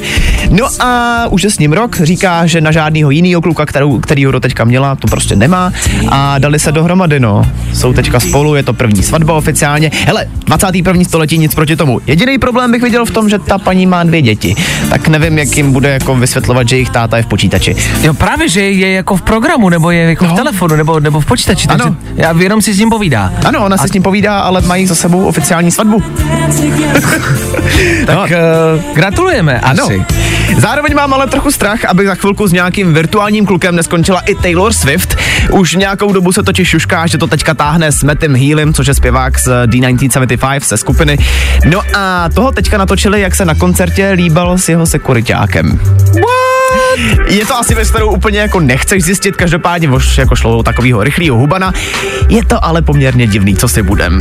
No 0.50 0.66
a 0.80 1.26
už 1.30 1.42
je 1.42 1.50
s 1.50 1.58
ním 1.58 1.72
rok, 1.72 1.96
říká, 2.00 2.46
že 2.46 2.60
na 2.60 2.72
žádného 2.72 3.10
jiného 3.10 3.42
kluka, 3.42 3.66
kterou, 3.66 4.00
který 4.00 4.24
ho 4.24 4.40
teďka 4.40 4.64
měla, 4.64 4.96
to 4.96 5.06
prostě 5.06 5.36
nemá 5.36 5.72
a 6.08 6.38
dali 6.38 6.58
se 6.58 6.72
dohromady, 6.72 7.20
no. 7.20 7.42
Jsou 7.74 7.92
teďka 7.92 8.20
spolu, 8.20 8.54
je 8.54 8.62
to 8.62 8.72
první 8.72 9.02
svatba 9.02 9.34
oficiálně. 9.34 9.90
Hele, 10.06 10.26
21. 10.46 11.04
století 11.04 11.38
nic 11.38 11.54
proti 11.54 11.76
tomu. 11.76 12.00
Jediný 12.06 12.38
problém 12.38 12.72
bych 12.72 12.82
viděl 12.82 13.04
v 13.04 13.10
tom, 13.10 13.28
že 13.28 13.38
ta 13.38 13.58
paní 13.58 13.86
má 13.86 14.02
dvě 14.04 14.22
děti. 14.22 14.56
Tak 14.90 15.08
nevím, 15.08 15.38
jak 15.38 15.56
jim 15.56 15.72
bude 15.72 15.88
jako 15.88 16.14
vysvětlovat, 16.14 16.68
že 16.68 16.76
jejich 16.76 16.90
táta 16.90 17.16
je 17.16 17.22
v 17.22 17.26
počítači. 17.26 17.49
Jo, 18.02 18.14
právě, 18.14 18.48
že 18.48 18.60
je 18.60 18.92
jako 18.92 19.16
v 19.16 19.22
programu, 19.22 19.68
nebo 19.68 19.90
je 19.90 20.02
jako 20.02 20.24
no. 20.26 20.32
v 20.32 20.36
telefonu, 20.36 20.76
nebo, 20.76 21.00
nebo 21.00 21.20
v 21.20 21.26
počítači, 21.26 21.68
takže 21.68 21.84
Ano. 21.84 21.96
já 22.14 22.34
jenom 22.38 22.62
si 22.62 22.72
s 22.74 22.78
ním 22.78 22.90
povídá. 22.90 23.32
Ano, 23.44 23.64
ona 23.64 23.76
si 23.76 23.88
s 23.88 23.92
ním 23.92 24.02
povídá, 24.02 24.40
ale 24.40 24.60
mají 24.60 24.86
za 24.86 24.94
sebou 24.94 25.24
oficiální 25.24 25.70
svatbu. 25.70 26.02
Tak 28.06 28.16
No. 28.16 28.22
uh, 28.22 28.94
gratulujeme 28.94 29.60
Ano. 29.60 29.84
asi. 29.84 30.04
Zároveň 30.58 30.94
mám 30.94 31.14
ale 31.14 31.26
trochu 31.26 31.50
strach, 31.52 31.84
aby 31.84 32.06
za 32.06 32.14
chvilku 32.14 32.46
s 32.46 32.52
nějakým 32.52 32.94
virtuálním 32.94 33.46
klukem 33.46 33.76
neskončila 33.76 34.20
i 34.20 34.34
Taylor 34.34 34.72
Swift. 34.72 35.16
Už 35.50 35.74
nějakou 35.74 36.12
dobu 36.12 36.32
se 36.32 36.42
totiž 36.42 36.68
šušká, 36.68 37.06
že 37.06 37.18
to 37.18 37.26
teďka 37.26 37.54
táhne 37.54 37.92
s 37.92 38.02
Mattem 38.02 38.36
Healem, 38.36 38.74
což 38.74 38.86
je 38.86 38.94
zpěvák 38.94 39.38
z 39.38 39.46
D1975 39.66 40.60
ze 40.68 40.76
skupiny. 40.76 41.18
No 41.70 41.82
a 41.96 42.28
toho 42.34 42.52
teďka 42.52 42.78
natočili, 42.78 43.20
jak 43.20 43.34
se 43.34 43.44
na 43.44 43.54
koncertě 43.54 44.10
líbal 44.10 44.58
s 44.58 44.68
jeho 44.68 44.86
sekuritákem. 44.86 45.80
Je 47.26 47.46
to 47.46 47.56
asi 47.56 47.74
věc, 47.74 47.90
kterou 47.90 48.10
úplně 48.10 48.38
jako 48.38 48.60
nechceš 48.60 49.04
zjistit, 49.04 49.36
každopádně 49.36 49.88
už 49.88 50.18
jako 50.18 50.36
šlo 50.36 50.58
o 50.58 50.62
takového 50.62 51.04
rychlého 51.04 51.36
hubana. 51.36 51.72
Je 52.28 52.44
to 52.44 52.64
ale 52.64 52.82
poměrně 52.82 53.26
divný, 53.26 53.56
co 53.56 53.68
si 53.68 53.82
budem. 53.82 54.20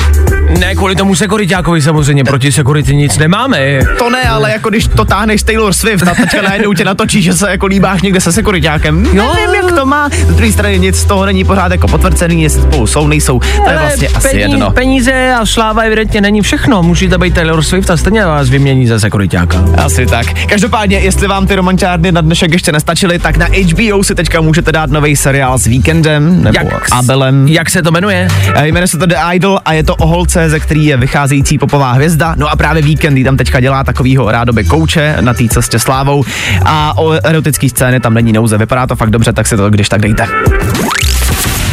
Ne, 0.60 0.76
kvůli 0.76 0.96
tomu 0.96 1.16
sekuritákovi 1.16 1.82
samozřejmě, 1.82 2.24
proti 2.24 2.52
sekurity 2.52 2.96
nic 2.96 3.18
nemáme. 3.18 3.80
To 3.98 4.10
ne, 4.10 4.24
ale 4.24 4.52
jako 4.52 4.70
když 4.70 4.88
to 4.88 5.06
táhneš 5.06 5.44
Taylor 5.44 5.74
Swift 5.74 6.08
a 6.08 6.16
teďka 6.16 6.42
najednou 6.42 6.74
tě 6.74 6.86
natočí, 6.86 7.22
že 7.22 7.34
se 7.34 7.52
jako 7.52 7.66
líbáš 7.66 8.02
někde 8.02 8.22
se 8.22 8.32
sekuritákem. 8.32 9.06
Jo. 9.14 9.34
Nevím, 9.36 9.56
jak 9.56 9.69
to 9.80 9.86
má. 9.86 10.10
Z 10.10 10.36
druhé 10.36 10.52
strany 10.52 10.80
nic 10.80 10.96
z 10.96 11.06
toho 11.06 11.26
není 11.26 11.44
pořád 11.44 11.72
jako 11.72 11.88
potvrzený, 11.88 12.44
jestli 12.44 12.62
spolu 12.62 12.88
jsou, 12.88 13.08
nejsou. 13.08 13.40
To 13.40 13.70
je 13.70 13.78
vlastně 13.78 14.08
asi 14.08 14.28
Pení- 14.28 14.40
jedno. 14.40 14.72
Peníze 14.72 15.34
a 15.34 15.46
sláva 15.46 15.82
evidentně 15.82 16.22
není 16.22 16.42
všechno. 16.42 16.84
Můžete 16.84 17.18
být 17.18 17.34
Taylor 17.34 17.64
Swift 17.64 17.90
a 17.90 17.98
stejně 17.98 18.26
vás 18.26 18.50
vymění 18.50 18.88
za 18.88 19.00
sekuritáka. 19.00 19.64
Asi 19.78 20.06
tak. 20.06 20.26
Každopádně, 20.50 20.98
jestli 20.98 21.28
vám 21.28 21.48
ty 21.48 21.56
romančárny 21.56 22.12
na 22.12 22.22
dnešek 22.22 22.52
ještě 22.54 22.72
nestačily, 22.72 23.20
tak 23.20 23.38
na 23.38 23.46
HBO 23.46 24.04
si 24.04 24.16
teďka 24.16 24.42
můžete 24.42 24.72
dát 24.72 24.90
nový 24.90 25.16
seriál 25.16 25.58
s 25.58 25.66
Víkendem 25.68 26.44
nebo 26.44 26.60
Abelem. 26.92 27.48
Jak 27.48 27.70
se 27.70 27.82
to 27.82 27.92
jmenuje? 27.92 28.28
Eh, 28.56 28.68
Jmenuje 28.68 28.88
se 28.88 28.98
to 28.98 29.06
The 29.06 29.16
Idol 29.34 29.60
a 29.66 29.74
je 29.74 29.84
to 29.84 29.96
o 29.96 30.08
holce, 30.08 30.50
ze 30.50 30.60
který 30.60 30.86
je 30.86 30.98
vycházející 30.98 31.58
popová 31.58 31.92
hvězda. 31.92 32.36
No 32.38 32.50
a 32.50 32.56
právě 32.56 32.82
Víkend 32.82 33.24
tam 33.24 33.38
teďka 33.38 33.60
dělá 33.60 33.84
takovýho 33.84 34.32
rádoby 34.32 34.64
kouče 34.64 35.18
na 35.22 35.34
té 35.34 35.48
cestě 35.48 35.80
slávou. 35.80 36.24
A 36.66 36.98
o 36.98 37.12
erotický 37.12 37.70
scény 37.70 38.00
tam 38.00 38.14
není 38.14 38.34
nouze. 38.34 38.58
Vypadá 38.58 38.88
to 38.88 38.96
fakt 38.96 39.10
dobře, 39.10 39.34
tak 39.34 39.48
si 39.48 39.58
to 39.58 39.69
když 39.70 39.90
tak 39.90 40.02
dejte. 40.02 40.28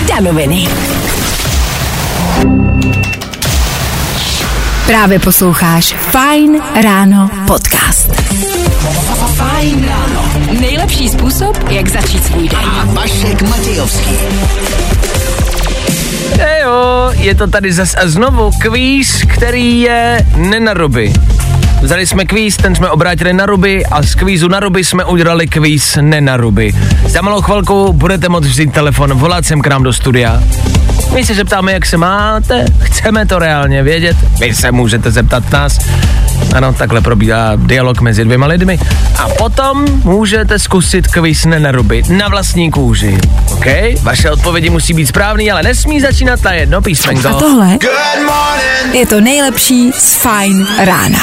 Danoviny. 0.09 0.69
Právě 4.87 5.19
posloucháš 5.19 5.95
Fine 6.11 6.59
Ráno 6.83 7.31
podcast. 7.47 8.13
Fajn 9.37 9.89
ráno. 9.89 10.25
Nejlepší 10.61 11.09
způsob, 11.09 11.59
jak 11.71 11.89
začít 11.89 12.27
svůj 12.27 12.49
den. 12.49 12.59
A 12.59 12.85
Vašek 12.85 13.43
Matějovský. 13.43 14.11
Ejo, 16.39 17.11
je 17.15 17.35
to 17.35 17.47
tady 17.47 17.73
zas 17.73 17.95
a 17.95 18.09
znovu 18.09 18.51
kvíz, 18.61 19.23
který 19.29 19.81
je 19.81 20.27
nenaruby. 20.37 21.13
Vzali 21.87 22.07
jsme 22.07 22.25
kvíz, 22.25 22.57
ten 22.57 22.75
jsme 22.75 22.91
obrátili 22.91 23.33
na 23.33 23.47
ruby 23.47 23.87
a 23.87 24.03
z 24.03 24.15
kvízu 24.15 24.49
na 24.49 24.61
ruby 24.61 24.85
jsme 24.85 25.05
udělali 25.05 25.47
kvíz 25.47 25.99
nenaruby. 26.01 26.73
Za 27.07 27.23
malou 27.23 27.43
chvilku 27.43 27.93
budete 27.93 28.29
moct 28.29 28.47
vzít 28.47 28.73
telefon, 28.73 29.15
volat 29.15 29.47
sem 29.47 29.61
k 29.61 29.67
nám 29.67 29.83
do 29.83 29.93
studia. 29.93 30.43
My 31.15 31.27
se 31.27 31.35
zeptáme, 31.35 31.73
jak 31.73 31.87
se 31.87 31.97
máte, 31.97 32.65
chceme 32.81 33.27
to 33.27 33.39
reálně 33.39 33.83
vědět, 33.83 34.17
vy 34.39 34.55
se 34.55 34.73
můžete 34.73 35.11
zeptat 35.11 35.53
nás. 35.53 35.79
Ano, 36.55 36.73
takhle 36.73 37.01
probíhá 37.01 37.53
dialog 37.57 38.01
mezi 38.01 38.25
dvěma 38.25 38.47
lidmi. 38.47 38.79
A 39.19 39.29
potom 39.29 39.85
můžete 40.05 40.59
zkusit 40.59 41.07
kvíz 41.07 41.45
nenaruby 41.45 42.03
na 42.09 42.29
vlastní 42.29 42.71
kůži. 42.71 43.19
OK? 43.53 43.67
Vaše 44.03 44.31
odpovědi 44.31 44.71
musí 44.71 44.95
být 44.95 45.07
správný, 45.07 45.51
ale 45.51 45.63
nesmí 45.63 46.01
začínat 46.01 46.43
na 46.43 46.53
jedno 46.53 46.83
písmenko. 46.83 47.29
A 47.29 47.33
tohle 47.33 47.79
je 48.93 49.07
to 49.07 49.21
nejlepší 49.21 49.93
z 49.93 50.17
Fine 50.17 50.85
Rána. 50.85 51.19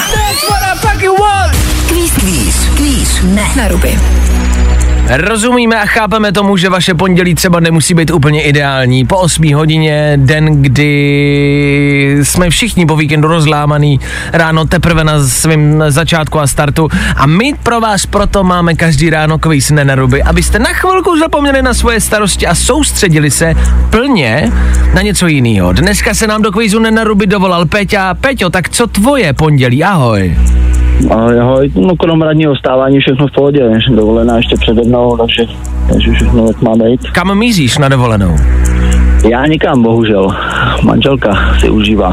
What 0.54 0.62
I 0.62 0.76
fucking 0.78 1.16
want! 1.18 1.56
Kvíz, 1.90 2.14
Kvíz, 2.14 2.56
kvíz. 2.78 3.22
ne 3.24 3.48
na 3.56 3.68
ruby. 3.68 3.98
Rozumíme 5.08 5.82
a 5.82 5.86
chápeme 5.86 6.32
tomu, 6.32 6.58
že 6.58 6.70
vaše 6.70 6.94
pondělí 6.94 7.36
třeba 7.36 7.60
nemusí 7.60 7.94
být 7.94 8.12
úplně 8.12 8.44
ideální. 8.44 9.06
Po 9.06 9.18
8 9.18 9.54
hodině, 9.54 10.14
den, 10.16 10.62
kdy 10.62 12.18
jsme 12.24 12.50
všichni 12.50 12.86
po 12.86 12.96
víkendu 12.96 13.28
rozlámaný, 13.28 14.00
ráno 14.34 14.66
teprve 14.66 15.04
na 15.04 15.28
svém 15.28 15.84
začátku 15.90 16.40
a 16.40 16.48
startu 16.48 16.90
a 17.16 17.26
my 17.26 17.54
pro 17.64 17.82
vás 17.82 18.06
proto 18.06 18.44
máme 18.44 18.76
každý 18.76 19.10
ráno 19.10 19.40
kvíz 19.40 19.72
nenaruby, 19.72 20.24
abyste 20.24 20.60
na 20.60 20.70
chvilku 20.74 21.20
zapomněli 21.20 21.62
na 21.62 21.74
svoje 21.74 22.02
starosti 22.02 22.48
a 22.48 22.56
soustředili 22.56 23.32
se 23.32 23.54
plně 23.90 24.52
na 24.94 25.02
něco 25.02 25.28
jiného. 25.28 25.74
Dneska 25.74 26.14
se 26.14 26.28
nám 26.28 26.42
do 26.42 26.52
kvízu 26.52 26.80
nenaruby 26.80 27.28
dovolal 27.28 27.66
Peťa. 27.66 28.14
Peťo, 28.14 28.50
tak 28.50 28.70
co 28.70 28.88
tvoje 28.88 29.34
pondělí? 29.34 29.84
Ahoj. 29.84 30.36
Ahoj, 31.10 31.72
no 31.76 31.96
krom 31.96 32.22
radního 32.22 32.56
vstávání 32.56 33.00
všechno 33.00 33.28
v 33.28 33.32
pohodě, 33.32 33.72
dovolená 33.90 34.38
ještě 34.38 34.56
přede 34.56 34.82
mnou, 34.84 35.18
takže, 35.18 35.46
takže 35.94 36.12
všechno 36.12 36.48
jak 36.48 36.62
má 36.62 36.76
být. 36.76 37.02
Kam 37.12 37.38
míříš 37.38 37.78
na 37.78 37.90
dovolenou? 37.90 38.36
Já 39.30 39.46
nikam, 39.46 39.84
bohužel, 39.84 40.28
manželka 40.84 41.54
si 41.60 41.70
užívá, 41.70 42.12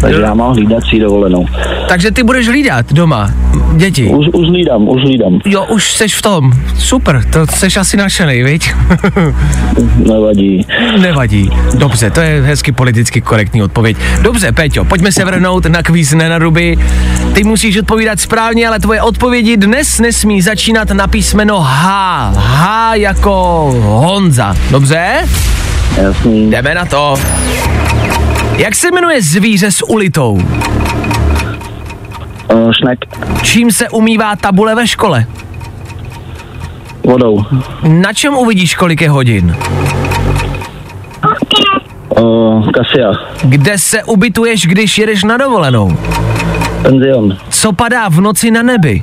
takže 0.00 0.20
já 0.20 0.34
mám 0.34 0.52
hlídací 0.52 1.00
dovolenou. 1.00 1.46
Takže 1.88 2.10
ty 2.10 2.22
budeš 2.22 2.48
hlídat 2.48 2.92
doma 2.92 3.30
děti. 3.76 4.04
Už, 4.04 4.26
už 4.32 4.48
hlídám, 4.48 4.88
už 4.88 5.02
hlídám, 5.02 5.38
Jo, 5.44 5.64
už 5.64 5.92
seš 5.92 6.14
v 6.14 6.22
tom. 6.22 6.52
Super, 6.78 7.24
to 7.32 7.46
seš 7.46 7.76
asi 7.76 7.96
našenej, 7.96 8.42
viď? 8.42 8.70
nevadí. 9.96 10.66
Nevadí. 11.00 11.50
Dobře, 11.78 12.10
to 12.10 12.20
je 12.20 12.42
hezky 12.42 12.72
politicky 12.72 13.20
korektní 13.20 13.62
odpověď. 13.62 13.96
Dobře, 14.22 14.52
Peťo, 14.52 14.84
pojďme 14.84 15.12
se 15.12 15.24
vrhnout 15.24 15.66
na 15.66 15.82
kvíz 15.82 16.12
nenaruby. 16.12 16.76
Ty 17.34 17.44
musíš 17.44 17.76
odpovídat 17.76 18.20
správně, 18.20 18.68
ale 18.68 18.80
tvoje 18.80 19.02
odpovědi 19.02 19.56
dnes 19.56 20.00
nesmí 20.00 20.42
začínat 20.42 20.90
na 20.90 21.06
písmeno 21.06 21.60
H. 21.60 22.32
H 22.36 22.94
jako 22.94 23.30
Honza. 23.80 24.56
Dobře? 24.70 25.28
Jasný, 26.02 26.50
Jdeme 26.50 26.74
na 26.74 26.84
to. 26.84 27.16
Jak 28.56 28.74
se 28.74 28.90
jmenuje 28.90 29.22
zvíře 29.22 29.70
s 29.70 29.88
ulitou? 29.88 30.32
uh, 32.52 32.72
šnek, 32.72 32.98
Čím 33.42 33.72
se 33.72 33.88
umývá 33.88 34.36
tabule 34.36 34.74
ve 34.74 34.86
škole? 34.86 35.26
vodou, 37.06 37.44
Na 37.82 38.12
čem 38.12 38.34
uvidíš, 38.36 38.74
kolik 38.74 39.00
je 39.00 39.10
hodin? 39.10 39.56
uh, 42.08 42.70
kasia, 42.70 43.12
Kde 43.42 43.78
se 43.78 44.04
ubytuješ, 44.04 44.66
když 44.66 44.98
jedeš 44.98 45.24
na 45.24 45.36
dovolenou? 45.36 45.96
penzion, 46.82 47.36
Co 47.50 47.72
padá 47.72 48.08
v 48.08 48.20
noci 48.20 48.50
na 48.50 48.62
nebi? 48.62 49.02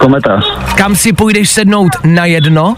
kometa, 0.00 0.40
Kam 0.76 0.96
si 0.96 1.12
půjdeš 1.12 1.50
sednout 1.50 1.90
na 2.04 2.24
jedno? 2.24 2.74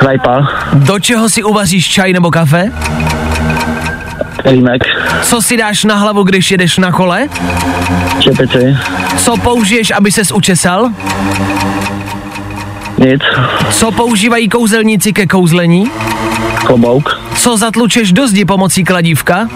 Krajpa, 0.00 0.48
Do 0.74 0.98
čeho 0.98 1.28
si 1.28 1.42
uvaříš 1.42 1.88
čaj 1.88 2.12
nebo 2.12 2.30
kafe? 2.30 2.72
kelímek, 4.42 4.82
Co 5.22 5.42
si 5.42 5.56
dáš 5.56 5.84
na 5.84 5.94
hlavu, 5.94 6.22
když 6.22 6.50
jedeš 6.50 6.78
na 6.78 6.92
kole? 6.92 7.28
čepici, 8.18 8.76
Co 9.18 9.36
použiješ, 9.36 9.90
aby 9.96 10.12
ses 10.12 10.32
učesal? 10.32 10.88
nic, 12.98 13.20
Co 13.70 13.92
používají 13.92 14.48
kouzelníci 14.48 15.12
ke 15.12 15.26
kouzlení? 15.26 15.90
klobouk, 16.66 17.20
Co 17.36 17.56
zatlučeš 17.56 18.12
do 18.12 18.28
zdi 18.28 18.44
pomocí 18.44 18.84
kladívka? 18.84 19.48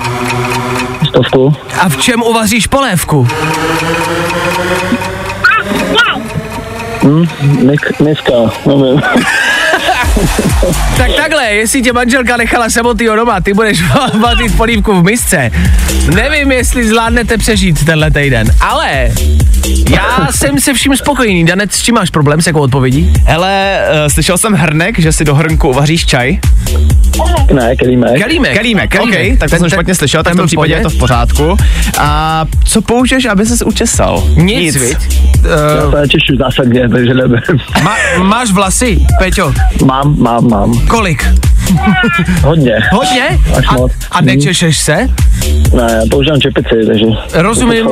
stovku, 1.09 1.55
A 1.81 1.89
v 1.89 1.97
čem 1.97 2.23
uvaříš 2.23 2.67
polévku? 2.67 3.29
mik, 7.63 8.01
miska, 8.01 8.33
nevím, 8.67 9.03
Thank 10.27 10.49
you. 10.49 10.54
Tak 10.97 11.11
takhle, 11.17 11.45
jestli 11.47 11.83
tě 11.83 11.93
manželka 11.93 12.37
nechala 12.37 12.71
samotného 12.71 13.17
doma, 13.17 13.41
ty 13.41 13.53
budeš 13.55 13.83
vařit 14.21 14.57
polívku 14.57 15.01
v 15.01 15.05
misce. 15.05 15.51
Nevím, 16.15 16.53
jestli 16.53 16.89
zvládnete 16.89 17.39
přežít 17.39 17.85
tenhle 17.85 18.11
týden, 18.11 18.47
ale 18.61 19.11
já 19.91 20.29
jsem 20.31 20.61
se 20.61 20.75
vším 20.75 20.97
spokojený. 20.97 21.45
Danec, 21.45 21.73
s 21.73 21.83
čím 21.83 21.95
máš 21.95 22.11
problém, 22.11 22.41
s 22.43 22.47
jakou 22.47 22.61
odpovědí? 22.61 23.13
Hele, 23.25 23.79
uh, 23.91 24.09
slyšel 24.13 24.39
jsem 24.39 24.53
hrnek, 24.53 24.99
že 24.99 25.13
si 25.13 25.25
do 25.25 25.35
hrnku 25.35 25.69
uvaříš 25.69 26.07
čaj. 26.07 26.39
ne, 27.53 27.77
kelímek, 27.77 28.21
Kalímek. 28.21 28.53
Kelímek, 28.55 28.91
Kalímek. 28.91 29.33
OK, 29.33 29.39
tak 29.39 29.51
to 29.51 29.51
Ten- 29.51 29.59
jsem 29.59 29.61
ten- 29.61 29.71
špatně 29.71 29.95
slyšel, 29.95 30.23
tak 30.23 30.35
v 30.35 30.37
tom 30.37 30.47
případě 30.47 30.73
je 30.75 30.81
to 30.81 30.91
v 30.91 30.99
pořádku. 30.99 31.57
A 31.99 32.45
co 32.65 32.83
použiješ, 32.83 33.25
aby 33.25 33.47
ses 33.47 33.63
učesal? 33.63 34.25
Nic, 34.37 34.77
viď? 34.77 34.97
já 35.45 35.85
Uh, 35.87 35.93
se 36.01 36.09
češu 36.09 36.37
zásadně, 36.39 36.89
takže 36.89 37.15
nevím, 37.15 37.37
má, 37.83 37.97
máš 38.23 38.51
vlasy, 38.51 39.07
Peťo? 39.19 39.53
mám, 39.85 40.15
mám, 40.19 40.49
mám, 40.49 40.54
Kolik? 40.89 41.27
hodně, 42.43 42.75
Hodně? 42.93 43.39
Až 43.59 43.65
A, 43.69 43.75
moc. 43.75 43.93
a 44.11 44.21
nečešeš 44.21 44.79
se? 44.79 45.09
ne, 45.75 46.01
používám 46.11 46.41
čepici, 46.41 46.69
takže 46.87 47.05
Rozumím, 47.33 47.87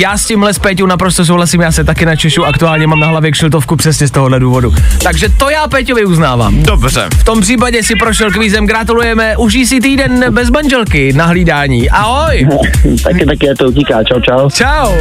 já 0.00 0.18
s 0.18 0.26
tímhle 0.26 0.54
s 0.54 0.58
Péťou 0.58 0.86
naprosto 0.86 1.24
souhlasím, 1.24 1.60
já 1.60 1.72
se 1.72 1.84
taky 1.84 2.06
načešu, 2.06 2.44
aktuálně 2.44 2.86
mám 2.86 3.00
na 3.00 3.06
hlavě 3.06 3.30
kšiltovku 3.30 3.76
přesně 3.76 4.08
z 4.08 4.10
tohohle 4.10 4.40
důvodu. 4.40 4.74
Takže 5.02 5.28
to 5.28 5.50
já 5.50 5.68
Péťovi 5.68 6.04
uznávám. 6.04 6.62
Dobře. 6.62 7.08
V 7.18 7.24
tom 7.24 7.40
případě 7.40 7.82
si 7.82 7.96
prošel 7.96 8.30
kvízem, 8.30 8.66
gratulujeme, 8.66 9.36
užij 9.36 9.66
si 9.66 9.80
týden 9.80 10.24
bez 10.30 10.50
manželky 10.50 11.12
na 11.12 11.26
hlídání. 11.26 11.90
Ahoj! 11.90 12.48
taky, 13.04 13.26
taky 13.26 13.46
je 13.46 13.54
to 13.54 13.64
utíká, 13.64 14.04
čau, 14.04 14.20
čau. 14.20 14.50
Čau! 14.50 14.92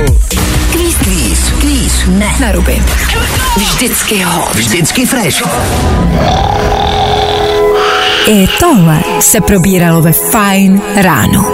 Kvíz, 0.71 0.95
kvíz, 0.95 1.39
kvíz. 1.60 1.93
Ne, 2.08 2.28
na 2.41 2.51
ruby. 2.51 2.82
Vždycky 3.58 4.21
hot. 4.23 4.56
Vždycky 4.56 5.06
fresh. 5.06 5.41
I 8.27 8.47
tohle 8.59 8.99
se 9.19 9.41
probíralo 9.41 10.01
ve 10.01 10.11
Fine 10.11 10.81
ráno. 10.95 11.45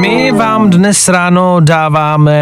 My 0.00 0.32
vám 0.32 0.70
dnes 0.70 1.08
ráno 1.08 1.60
dáváme 1.60 2.34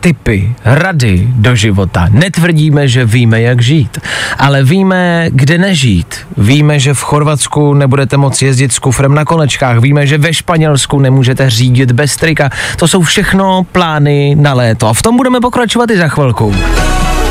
tipy, 0.00 0.54
rady 0.64 1.28
do 1.30 1.56
života. 1.56 2.06
Netvrdíme, 2.10 2.88
že 2.88 3.04
víme, 3.04 3.42
jak 3.42 3.62
žít, 3.62 3.98
ale 4.38 4.62
víme, 4.62 5.26
kde 5.30 5.58
nežít. 5.58 6.16
Víme, 6.36 6.78
že 6.78 6.94
v 6.94 7.02
Chorvatsku 7.02 7.74
nebudete 7.74 8.16
moci 8.16 8.44
jezdit 8.44 8.72
s 8.72 8.78
kufrem 8.78 9.14
na 9.14 9.24
kolečkách. 9.24 9.78
Víme, 9.78 10.06
že 10.06 10.18
ve 10.18 10.34
Španělsku 10.34 10.98
nemůžete 10.98 11.50
řídit 11.50 11.92
bez 11.92 12.16
trika. 12.16 12.50
To 12.76 12.88
jsou 12.88 13.02
všechno 13.02 13.66
plány 13.72 14.36
na 14.38 14.54
léto. 14.54 14.88
A 14.88 14.92
v 14.94 15.02
tom 15.02 15.16
budeme 15.16 15.40
pokračovat 15.40 15.90
i 15.90 15.98
za 15.98 16.08
chvilku. 16.08 16.54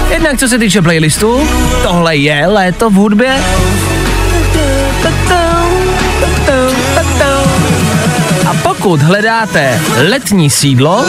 Jednak 0.10 0.38
co 0.38 0.48
se 0.48 0.60
týče 0.60 0.82
playlistu, 0.82 1.42
tohle 1.84 2.16
je 2.16 2.48
léto 2.48 2.90
v 2.90 2.94
hudbě. 2.94 3.36
Pokud 8.84 9.02
hledáte 9.02 9.82
letní 10.10 10.50
sídlo, 10.50 11.06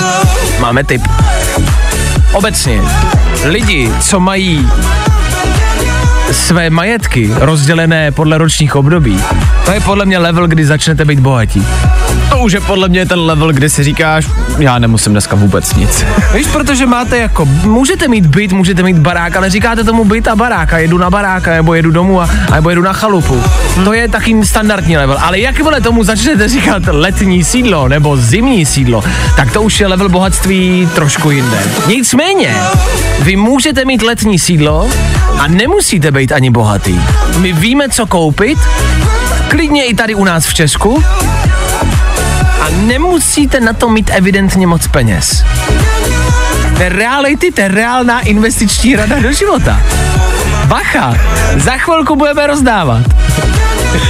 máme 0.60 0.84
tip. 0.84 1.02
Obecně, 2.32 2.80
lidi, 3.44 3.92
co 4.00 4.20
mají 4.20 4.68
své 6.32 6.70
majetky 6.70 7.30
rozdělené 7.34 8.12
podle 8.12 8.38
ročních 8.38 8.76
období, 8.76 9.20
to 9.64 9.72
je 9.72 9.80
podle 9.80 10.06
mě 10.06 10.18
level, 10.18 10.46
kdy 10.46 10.66
začnete 10.66 11.04
být 11.04 11.20
bohatí. 11.20 11.66
To 12.34 12.40
už 12.40 12.52
je 12.52 12.60
podle 12.60 12.88
mě 12.88 13.06
ten 13.06 13.18
level, 13.18 13.52
kdy 13.52 13.70
si 13.70 13.84
říkáš, 13.84 14.26
já 14.58 14.78
nemusím 14.78 15.12
dneska 15.12 15.36
vůbec 15.36 15.74
nic. 15.74 16.04
Víš, 16.34 16.46
protože 16.46 16.86
máte 16.86 17.18
jako, 17.18 17.44
můžete 17.44 18.08
mít 18.08 18.26
byt, 18.26 18.52
můžete 18.52 18.82
mít 18.82 18.98
barák, 18.98 19.36
ale 19.36 19.50
říkáte 19.50 19.84
tomu 19.84 20.04
byt 20.04 20.28
a 20.28 20.36
barák 20.36 20.72
a 20.72 20.78
jedu 20.78 20.98
na 20.98 21.10
baráka, 21.10 21.50
nebo 21.50 21.74
jedu 21.74 21.90
domů 21.90 22.20
a, 22.20 22.30
nebo 22.54 22.70
jedu 22.70 22.82
na 22.82 22.92
chalupu. 22.92 23.42
To 23.84 23.92
je 23.92 24.08
taký 24.08 24.44
standardní 24.44 24.96
level, 24.96 25.18
ale 25.20 25.38
jakmile 25.38 25.80
tomu 25.80 26.04
začnete 26.04 26.48
říkat 26.48 26.82
letní 26.86 27.44
sídlo 27.44 27.88
nebo 27.88 28.16
zimní 28.16 28.66
sídlo, 28.66 29.04
tak 29.36 29.52
to 29.52 29.62
už 29.62 29.80
je 29.80 29.86
level 29.86 30.08
bohatství 30.08 30.88
trošku 30.94 31.30
jinde. 31.30 31.58
Nicméně, 31.86 32.56
vy 33.20 33.36
můžete 33.36 33.84
mít 33.84 34.02
letní 34.02 34.38
sídlo 34.38 34.88
a 35.38 35.46
nemusíte 35.46 36.10
být 36.10 36.32
ani 36.32 36.50
bohatý. 36.50 37.00
My 37.38 37.52
víme, 37.52 37.88
co 37.88 38.06
koupit, 38.06 38.58
klidně 39.48 39.84
i 39.84 39.94
tady 39.94 40.14
u 40.14 40.24
nás 40.24 40.46
v 40.46 40.54
Česku, 40.54 41.04
a 42.64 42.70
nemusíte 42.70 43.60
na 43.60 43.72
to 43.72 43.88
mít 43.88 44.10
evidentně 44.14 44.66
moc 44.66 44.86
peněz. 44.86 45.44
To 46.76 46.82
je 46.82 46.88
reality, 46.88 47.52
to 47.52 47.60
je 47.60 47.68
reálná 47.68 48.20
investiční 48.20 48.96
rada 48.96 49.20
do 49.20 49.32
života. 49.32 49.80
Bacha, 50.64 51.14
za 51.56 51.72
chvilku 51.72 52.16
budeme 52.16 52.46
rozdávat. 52.46 53.02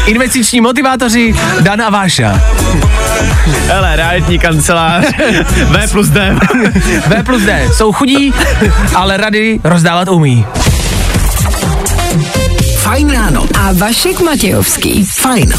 Investiční 0.06 0.60
motivátoři 0.60 1.34
Dan 1.60 1.82
a 1.82 1.90
Váša. 1.90 2.40
Hele, 3.66 3.96
realitní 3.96 4.38
kancelář, 4.38 5.04
V 5.86 5.90
plus 5.92 6.08
D. 6.08 6.36
V 7.06 7.22
plus 7.24 7.42
D 7.42 7.68
jsou 7.72 7.92
chudí, 7.92 8.34
ale 8.94 9.16
rady 9.16 9.60
rozdávat 9.64 10.08
umí. 10.08 10.46
Fajn 12.78 13.10
ráno. 13.10 13.46
A 13.60 13.72
Vašek 13.72 14.20
Matějovský. 14.20 15.04
Fajn. 15.04 15.52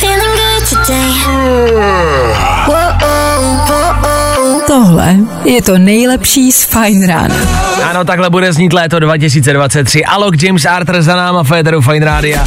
Feeling 0.00 0.47
today. 0.68 1.16
Whoa, 2.68 2.98
oh, 3.00 3.64
whoa, 3.68 4.02
oh. 4.04 4.17
Tohle 4.66 5.16
je 5.44 5.62
to 5.62 5.78
nejlepší 5.78 6.52
z 6.52 6.64
Fine 6.64 7.06
Rána. 7.06 7.34
Ano, 7.90 8.04
takhle 8.04 8.30
bude 8.30 8.52
znít 8.52 8.72
léto 8.72 8.98
2023. 8.98 10.04
Alok 10.04 10.42
James 10.42 10.64
Arthur 10.64 11.02
za 11.02 11.16
náma 11.16 11.42
Federu 11.42 11.80
Fine 11.80 12.06
Rádia. 12.06 12.44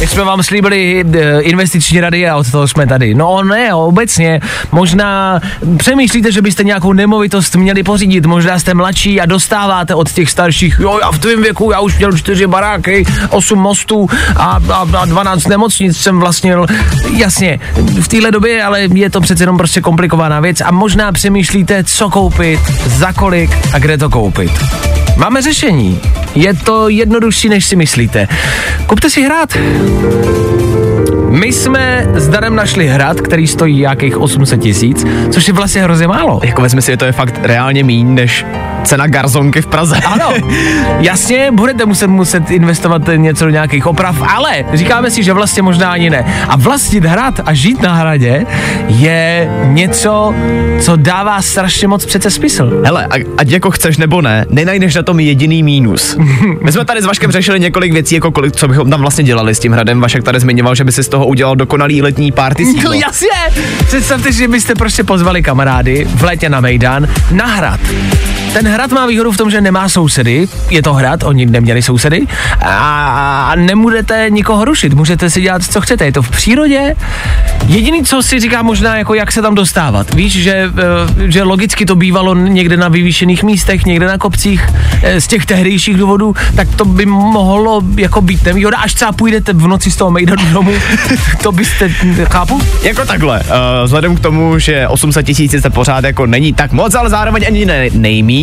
My 0.00 0.06
jsme 0.06 0.24
vám 0.24 0.42
slíbili 0.42 1.04
eh, 1.14 1.40
investiční 1.40 2.00
rady 2.00 2.28
a 2.28 2.36
od 2.36 2.50
toho 2.50 2.68
jsme 2.68 2.86
tady. 2.86 3.14
No 3.14 3.42
ne, 3.42 3.74
obecně. 3.74 4.40
Možná 4.72 5.40
přemýšlíte, 5.76 6.32
že 6.32 6.42
byste 6.42 6.64
nějakou 6.64 6.92
nemovitost 6.92 7.56
měli 7.56 7.82
pořídit. 7.82 8.26
Možná 8.26 8.58
jste 8.58 8.74
mladší 8.74 9.20
a 9.20 9.26
dostáváte 9.26 9.94
od 9.94 10.12
těch 10.12 10.30
starších. 10.30 10.76
Jo, 10.80 10.98
já 11.02 11.12
v 11.12 11.18
tvém 11.18 11.42
věku, 11.42 11.70
já 11.70 11.80
už 11.80 11.98
měl 11.98 12.18
čtyři 12.18 12.46
baráky, 12.46 13.04
osm 13.30 13.58
mostů 13.58 14.08
a, 14.36 14.60
a, 14.72 14.86
a 14.98 15.04
12 15.04 15.46
nemocnic 15.46 15.96
jsem 15.96 16.20
vlastnil. 16.20 16.66
Jasně, 17.16 17.60
v 18.00 18.08
téhle 18.08 18.30
době, 18.30 18.64
ale 18.64 18.80
je 18.80 19.10
to 19.10 19.20
přece 19.20 19.42
jenom 19.42 19.56
prostě 19.56 19.80
komplikovaná 19.80 20.40
věc 20.40 20.60
a 20.60 20.70
možná 20.70 21.12
přemýšlíte, 21.12 21.43
co 21.84 22.10
koupit, 22.10 22.60
za 22.86 23.12
kolik 23.12 23.50
a 23.72 23.78
kde 23.78 23.98
to 23.98 24.10
koupit. 24.10 24.50
Máme 25.16 25.42
řešení. 25.42 26.00
Je 26.34 26.54
to 26.54 26.88
jednodušší, 26.88 27.48
než 27.48 27.64
si 27.64 27.76
myslíte. 27.76 28.28
Kupte 28.86 29.10
si 29.10 29.22
hrát. 29.22 29.56
My 31.34 31.52
jsme 31.52 32.06
s 32.14 32.28
Darem 32.28 32.56
našli 32.56 32.88
hrad, 32.88 33.20
který 33.20 33.46
stojí 33.46 33.80
nějakých 33.80 34.18
800 34.18 34.60
tisíc, 34.60 35.06
což 35.30 35.48
je 35.48 35.54
vlastně 35.54 35.82
hrozně 35.82 36.06
málo. 36.06 36.40
Jako 36.44 36.62
vezmi 36.62 36.82
si, 36.82 36.96
to 36.96 37.04
je 37.04 37.12
fakt 37.12 37.40
reálně 37.42 37.84
míň 37.84 38.14
než 38.14 38.46
cena 38.84 39.06
garzonky 39.06 39.62
v 39.62 39.66
Praze. 39.66 39.96
Ano, 40.14 40.32
jasně, 41.00 41.48
budete 41.52 41.86
muset 41.86 42.06
muset 42.06 42.50
investovat 42.50 43.02
něco 43.16 43.44
do 43.44 43.50
nějakých 43.50 43.86
oprav, 43.86 44.22
ale 44.34 44.64
říkáme 44.72 45.10
si, 45.10 45.22
že 45.22 45.32
vlastně 45.32 45.62
možná 45.62 45.90
ani 45.90 46.10
ne. 46.10 46.44
A 46.48 46.56
vlastnit 46.56 47.04
hrad 47.04 47.40
a 47.46 47.54
žít 47.54 47.82
na 47.82 47.94
hradě 47.94 48.46
je 48.86 49.50
něco, 49.64 50.34
co 50.80 50.96
dává 50.96 51.42
strašně 51.42 51.88
moc 51.88 52.06
přece 52.06 52.30
smysl. 52.30 52.82
Hele, 52.84 53.06
a, 53.06 53.14
ať 53.38 53.50
jako 53.50 53.70
chceš 53.70 53.96
nebo 53.96 54.22
ne, 54.22 54.46
nenajdeš 54.48 54.94
na 54.94 55.02
tom 55.02 55.20
jediný 55.20 55.62
mínus. 55.62 56.16
My 56.60 56.72
jsme 56.72 56.84
tady 56.84 57.02
s 57.02 57.04
Vaškem 57.04 57.30
řešili 57.30 57.60
několik 57.60 57.92
věcí, 57.92 58.14
jako 58.14 58.30
kolik, 58.30 58.56
co 58.56 58.68
bychom 58.68 58.90
tam 58.90 59.00
vlastně 59.00 59.24
dělali 59.24 59.54
s 59.54 59.58
tím 59.58 59.72
hradem. 59.72 60.00
Vašek 60.00 60.22
tady 60.22 60.40
zmiňoval, 60.40 60.74
že 60.74 60.84
by 60.84 60.92
si 60.92 61.02
z 61.02 61.08
toho 61.08 61.23
udělal 61.26 61.56
dokonalý 61.56 62.02
letní 62.02 62.32
party 62.32 62.64
No 62.64 62.72
sídlo. 62.72 62.92
jasně, 62.92 63.28
představte 63.86 64.32
si, 64.32 64.38
že 64.38 64.48
byste 64.48 64.74
prostě 64.74 65.04
pozvali 65.04 65.42
kamarády 65.42 66.04
v 66.14 66.22
létě 66.22 66.48
na 66.48 66.60
Mejdan 66.60 67.08
na 67.30 67.46
hrad. 67.46 67.80
Ten 68.54 68.68
hrad 68.68 68.92
má 68.92 69.06
výhodu 69.06 69.32
v 69.32 69.36
tom, 69.36 69.50
že 69.50 69.60
nemá 69.60 69.88
sousedy, 69.88 70.48
je 70.70 70.82
to 70.82 70.94
hrad, 70.94 71.22
oni 71.22 71.46
neměli 71.46 71.82
sousedy 71.82 72.26
a 72.64 73.52
nemůžete 73.56 74.26
nikoho 74.30 74.64
rušit, 74.64 74.94
můžete 74.94 75.30
si 75.30 75.40
dělat, 75.40 75.62
co 75.62 75.80
chcete, 75.80 76.04
je 76.04 76.12
to 76.12 76.22
v 76.22 76.30
přírodě. 76.30 76.94
Jediný, 77.66 78.04
co 78.04 78.22
si 78.22 78.40
říká 78.40 78.62
možná, 78.62 78.96
jako 78.96 79.14
jak 79.14 79.32
se 79.32 79.42
tam 79.42 79.54
dostávat. 79.54 80.14
Víš, 80.14 80.32
že, 80.32 80.52
eh, 80.52 81.30
že 81.30 81.42
logicky 81.42 81.86
to 81.86 81.96
bývalo 81.96 82.34
někde 82.34 82.76
na 82.76 82.88
vyvýšených 82.88 83.42
místech, 83.42 83.84
někde 83.86 84.06
na 84.06 84.18
kopcích, 84.18 84.62
eh, 85.02 85.20
z 85.20 85.26
těch 85.26 85.46
tehdejších 85.46 85.96
důvodů, 85.96 86.34
tak 86.56 86.68
to 86.76 86.84
by 86.84 87.06
mohlo 87.06 87.82
jako 87.96 88.20
být 88.20 88.44
nevýhoda, 88.44 88.78
až 88.78 88.94
třeba 88.94 89.12
půjdete 89.12 89.52
v 89.52 89.66
noci 89.66 89.90
z 89.90 89.96
toho 89.96 90.10
Mejdanu 90.10 90.52
domů, 90.52 90.72
to 91.42 91.52
byste, 91.52 91.88
chápu? 92.24 92.60
Jako 92.82 93.04
takhle, 93.04 93.40
uh, 93.40 93.46
vzhledem 93.84 94.16
k 94.16 94.20
tomu, 94.20 94.58
že 94.58 94.88
800 94.88 95.26
tisíc 95.26 95.62
se 95.62 95.70
pořád 95.70 96.04
jako 96.04 96.26
není 96.26 96.52
tak 96.52 96.72
moc, 96.72 96.94
ale 96.94 97.10
zároveň 97.10 97.44
ani 97.46 97.66
ne, 97.66 97.90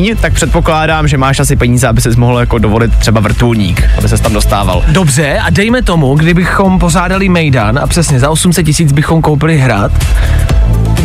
nejmíň, 0.01 0.21
tak 0.21 0.33
předpokládám, 0.33 1.07
že 1.07 1.17
máš 1.17 1.39
asi 1.39 1.55
peníze, 1.55 1.87
aby 1.87 2.01
ses 2.01 2.15
mohl 2.15 2.39
jako 2.39 2.57
dovolit 2.57 2.95
třeba 2.95 3.19
vrtulník, 3.19 3.83
aby 3.97 4.09
ses 4.09 4.21
tam 4.21 4.33
dostával. 4.33 4.83
Dobře, 4.87 5.39
a 5.39 5.49
dejme 5.49 5.81
tomu, 5.81 6.15
kdybychom 6.15 6.79
pořádali 6.79 7.29
Mejdan 7.29 7.79
a 7.79 7.87
přesně 7.87 8.19
za 8.19 8.29
800 8.29 8.65
tisíc 8.65 8.91
bychom 8.91 9.21
koupili 9.21 9.57
hrad, 9.57 9.91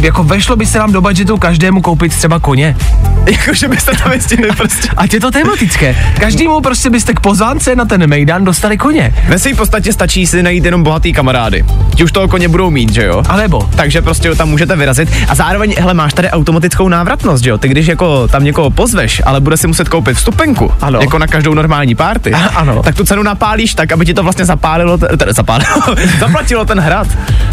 jako 0.06 0.24
vešlo 0.24 0.56
by 0.56 0.66
se 0.66 0.78
nám 0.78 0.92
do 0.92 1.00
budgetu 1.00 1.36
každému 1.36 1.80
koupit 1.82 2.12
třeba 2.16 2.38
koně. 2.40 2.76
Jakože 3.30 3.68
byste 3.68 3.92
tam 3.96 4.12
jezdili 4.12 4.48
prostě. 4.56 4.88
Ať 4.96 5.14
je 5.14 5.20
to 5.20 5.30
tematické. 5.30 5.96
Každému 6.20 6.60
prostě 6.60 6.90
byste 6.90 7.14
k 7.14 7.20
pozvánce 7.20 7.76
na 7.76 7.84
ten 7.84 8.06
Mejdan 8.06 8.44
dostali 8.44 8.78
koně. 8.78 9.14
Ve 9.28 9.38
své 9.38 9.54
podstatě 9.54 9.92
stačí 9.92 10.26
si 10.26 10.42
najít 10.42 10.64
jenom 10.64 10.82
bohatý 10.82 11.12
kamarády. 11.12 11.64
Ti 11.94 12.04
už 12.04 12.12
toho 12.12 12.28
koně 12.28 12.48
budou 12.48 12.70
mít, 12.70 12.92
že 12.92 13.04
jo? 13.04 13.22
A 13.28 13.36
nebo? 13.36 13.68
Takže 13.76 14.02
prostě 14.02 14.34
tam 14.34 14.48
můžete 14.48 14.76
vyrazit. 14.76 15.08
A 15.28 15.34
zároveň, 15.34 15.74
hele, 15.78 15.94
máš 15.94 16.14
tady 16.14 16.30
automatickou 16.30 16.88
návratnost, 16.88 17.44
že 17.44 17.50
jo? 17.50 17.58
Ty 17.58 17.68
když 17.68 17.86
jako 17.86 18.28
tam 18.28 18.44
někoho 18.44 18.70
pozveš, 18.70 19.22
ale 19.26 19.40
bude 19.40 19.56
si 19.56 19.66
muset 19.66 19.88
koupit 19.88 20.16
vstupenku, 20.16 20.72
Ano. 20.80 20.98
jako 21.00 21.18
na 21.18 21.26
každou 21.26 21.54
normální 21.54 21.94
party, 21.94 22.32
A- 22.32 22.38
ano. 22.46 22.82
tak 22.82 22.94
tu 22.94 23.04
cenu 23.04 23.22
napálíš 23.22 23.74
tak, 23.74 23.92
aby 23.92 24.06
ti 24.06 24.14
to 24.14 24.22
vlastně 24.22 24.44
zapálilo, 24.44 24.98
t- 24.98 25.16
t- 25.16 25.32
zapálilo, 25.32 25.70
zaplatilo 26.20 26.64
ten 26.64 26.80
hrad. 26.80 27.08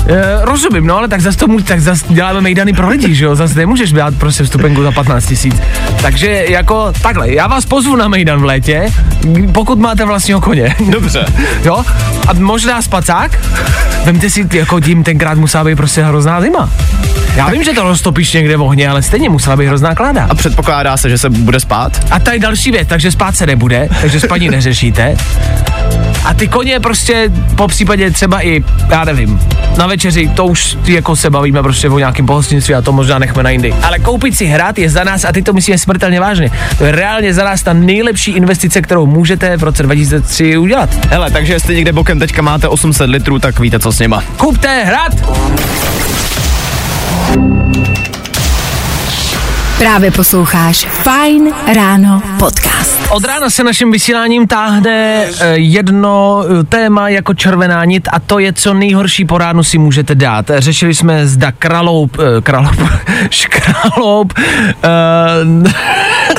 E, 0.08 0.24
rozumím, 0.42 0.88
no 0.88 0.98
ale 0.98 1.08
tak 1.08 1.22
zase 1.22 1.38
to 1.38 1.48
můj, 1.48 1.64
tak 1.64 1.80
zase 1.82 2.06
děláme 2.10 2.43
Mejdany 2.44 2.74
pro 2.74 2.90
lidi, 2.90 3.16
že 3.16 3.26
jo? 3.26 3.36
Zase 3.36 3.56
nemůžeš 3.56 3.92
dát 3.92 4.16
prostě 4.16 4.44
vstupenku 4.44 4.84
za 4.84 4.92
15 4.92 5.26
tisíc. 5.26 5.56
Takže 6.02 6.46
jako 6.50 6.94
takhle, 7.02 7.34
já 7.34 7.48
vás 7.48 7.66
pozvu 7.66 7.96
na 7.96 8.08
Mejdan 8.08 8.42
v 8.42 8.44
létě, 8.44 8.92
pokud 9.52 9.80
máte 9.80 10.06
vlastního 10.06 10.42
koně. 10.42 10.76
Dobře. 10.90 11.26
Jo? 11.64 11.84
A 12.28 12.34
možná 12.34 12.82
spacák? 12.82 13.40
Vemte 14.06 14.30
si, 14.30 14.48
jako 14.54 14.80
tím 14.80 15.04
tenkrát 15.04 15.38
musela 15.38 15.64
být 15.64 15.76
prostě 15.76 16.04
hrozná 16.04 16.42
zima. 16.42 16.70
Já 17.36 17.50
vím, 17.50 17.64
že 17.64 17.74
to 17.74 17.84
roztopíš 17.84 18.34
někde 18.34 18.58
v 18.58 18.62
ohně, 18.62 18.90
ale 18.90 19.02
stejně 19.02 19.30
musela 19.30 19.56
být 19.56 19.68
hrozná 19.68 19.96
kláda. 19.96 20.28
A 20.30 20.36
předpokládá 20.36 20.98
se, 20.98 21.10
že 21.10 21.18
se 21.18 21.30
bude 21.30 21.60
spát? 21.60 22.06
A 22.12 22.20
tady 22.20 22.40
další 22.40 22.72
věc, 22.72 22.88
takže 22.88 23.12
spát 23.12 23.36
se 23.36 23.46
nebude, 23.46 23.90
takže 24.02 24.20
spaní 24.20 24.50
neřešíte. 24.50 25.18
A 26.26 26.34
ty 26.34 26.48
koně 26.48 26.80
prostě 26.80 27.32
po 27.56 27.68
případě 27.68 28.12
třeba 28.12 28.46
i, 28.46 28.64
já 28.90 29.04
nevím, 29.04 29.40
na 29.78 29.88
večeři, 29.88 30.28
to 30.28 30.46
už 30.46 30.78
jako 30.86 31.16
se 31.16 31.30
bavíme 31.30 31.64
prostě 31.64 31.90
o 31.90 32.00
nějakém 32.24 32.28
pohostinství 32.28 32.76
a 32.76 32.82
to 32.82 32.92
možná 32.92 33.20
nechme 33.20 33.44
na 33.44 33.50
jindy. 33.50 33.74
Ale 33.82 34.00
koupit 34.00 34.36
si 34.36 34.46
hrát 34.46 34.78
je 34.78 34.90
za 34.90 35.04
nás, 35.04 35.26
a 35.26 35.32
ty 35.32 35.42
to 35.42 35.54
myslíme 35.54 35.78
smrtelně 35.78 36.20
vážně, 36.20 36.52
to 36.78 36.86
je 36.86 36.92
reálně 36.92 37.34
za 37.34 37.44
nás 37.44 37.64
ta 37.64 37.74
nejlepší 37.74 38.32
investice, 38.32 38.82
kterou 38.82 39.06
můžete 39.06 39.58
v 39.58 39.64
roce 39.64 39.84
2003 39.84 40.58
udělat. 40.58 40.90
Hele, 41.10 41.32
takže 41.32 41.54
jestli 41.54 41.76
někde 41.76 41.94
bokem 41.94 42.20
teďka 42.20 42.42
máte 42.42 42.68
800 42.68 43.10
litrů, 43.10 43.40
tak 43.40 43.60
víte, 43.60 43.80
co 43.80 43.92
s 43.92 44.00
nima. 44.00 44.24
Kupte 44.38 44.84
hrad! 44.84 45.14
Právě 49.84 50.12
posloucháš 50.12 50.86
Fine 50.86 51.52
Ráno 51.76 52.22
podcast. 52.40 53.00
Od 53.10 53.26
rána 53.26 53.50
se 53.50 53.64
naším 53.64 53.92
vysíláním 53.92 54.48
táhne 54.48 55.26
eh, 55.26 55.58
jedno 55.58 56.44
eh, 56.44 56.64
téma 56.64 57.10
jako 57.10 57.34
červená 57.34 57.86
nit 57.86 58.08
a 58.12 58.20
to 58.20 58.40
je, 58.40 58.54
co 58.54 58.74
nejhorší 58.74 59.26
po 59.26 59.38
ránu 59.38 59.64
si 59.64 59.78
můžete 59.78 60.16
dát. 60.16 60.52
Řešili 60.58 60.94
jsme 60.94 61.28
zda 61.28 61.52
kraloup, 61.52 62.18
eh, 62.20 62.42
kraloup, 62.42 62.90
škraloup, 63.30 64.34
eh, 64.38 64.90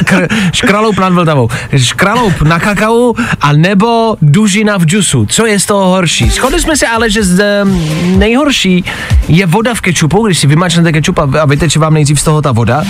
kr, 0.05 0.29
škraloup 0.53 0.99
nad 0.99 1.13
Vltavou, 1.13 1.49
škraloup 1.77 2.43
na 2.43 2.61
kakao 2.61 3.15
a 3.41 3.53
nebo 3.53 4.17
dužina 4.23 4.77
v 4.77 4.85
džusu. 4.85 5.27
Co 5.27 5.47
je 5.47 5.61
z 5.61 5.67
toho 5.67 5.87
horší? 5.87 6.31
Shodli 6.31 6.61
jsme 6.61 6.77
se 6.77 6.87
ale, 6.87 7.11
že 7.11 7.23
z, 7.23 7.65
nejhorší 8.17 8.85
je 9.29 9.47
voda 9.47 9.75
v 9.75 9.81
kečupu, 9.81 10.27
když 10.27 10.39
si 10.39 10.47
vymačnete 10.47 10.93
kečup 10.93 11.19
a 11.19 11.47
vyteče 11.47 11.79
vám 11.79 11.95
nejdřív 11.95 12.21
z 12.21 12.25
toho 12.25 12.43
ta 12.43 12.53
voda. 12.53 12.85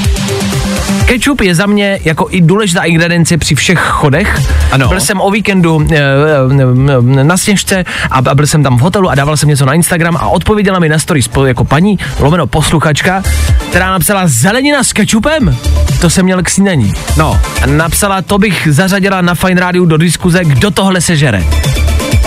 Ketchup 1.07 1.41
je 1.41 1.55
za 1.55 1.67
mě 1.67 2.01
jako 2.05 2.27
i 2.31 2.41
důležitá 2.41 2.83
ingredience 2.83 3.39
při 3.39 3.55
všech 3.55 3.79
chodech. 3.79 4.41
Ano. 4.73 4.89
Byl 4.89 5.01
jsem 5.01 5.21
o 5.21 5.31
víkendu 5.31 5.87
e, 5.91 5.97
e, 5.97 7.25
na 7.25 7.37
sněžce 7.37 7.85
a, 8.11 8.35
byl 8.35 8.47
jsem 8.47 8.63
tam 8.63 8.79
v 8.79 8.81
hotelu 8.81 9.11
a 9.11 9.15
dával 9.15 9.37
jsem 9.37 9.49
něco 9.49 9.67
na 9.67 9.75
Instagram 9.75 10.17
a 10.17 10.29
odpověděla 10.29 10.79
mi 10.79 10.89
na 10.89 10.99
story 10.99 11.21
jako 11.47 11.65
paní, 11.65 11.99
lomeno 12.21 12.47
posluchačka, 12.47 13.23
která 13.71 13.91
napsala 13.91 14.23
zelenina 14.25 14.83
s 14.83 14.93
kečupem. 14.93 15.57
To 16.01 16.11
jsem 16.11 16.25
měl 16.25 16.43
k 16.43 16.51
snídaní. 16.51 16.95
No, 17.17 17.41
a 17.63 17.67
napsala, 17.67 18.23
to 18.23 18.39
bych 18.39 18.69
zařadila 18.71 19.21
na 19.21 19.35
Fine 19.35 19.61
Radio 19.61 19.85
do 19.85 19.97
diskuze, 19.97 20.45
kdo 20.45 20.71
tohle 20.71 21.01
sežere. 21.01 21.45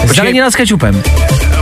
Zelenina 0.06 0.52
s 0.52 0.56
kečupem. 0.56 1.04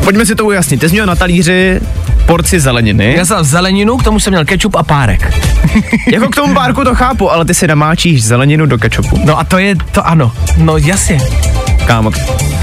Pojďme 0.04 0.26
si 0.26 0.36
to 0.36 0.46
ujasnit. 0.46 0.80
Ty 0.80 0.89
jsi 0.89 0.93
měl 0.93 1.06
na 1.06 1.16
talíři 1.16 1.82
porci 2.26 2.60
zeleniny. 2.60 3.14
Já 3.18 3.26
jsem 3.26 3.43
zeleninu, 3.43 3.98
k 3.98 4.04
tomu 4.04 4.20
jsem 4.20 4.32
měl 4.32 4.46
kečup 4.46 4.76
a 4.76 4.84
párek. 4.84 5.34
jako 6.12 6.30
k 6.30 6.36
tomu 6.36 6.54
párku 6.54 6.84
to 6.84 6.96
chápu, 6.96 7.32
ale 7.32 7.46
ty 7.46 7.54
si 7.54 7.68
namáčíš 7.68 8.24
zeleninu 8.24 8.66
do 8.66 8.78
kečupu. 8.78 9.20
No 9.26 9.39
a 9.39 9.43
to 9.43 9.58
je 9.58 9.76
to 9.91 10.08
ano. 10.08 10.32
No 10.58 10.78
jasně. 10.78 11.20
Kámo, 11.86 12.12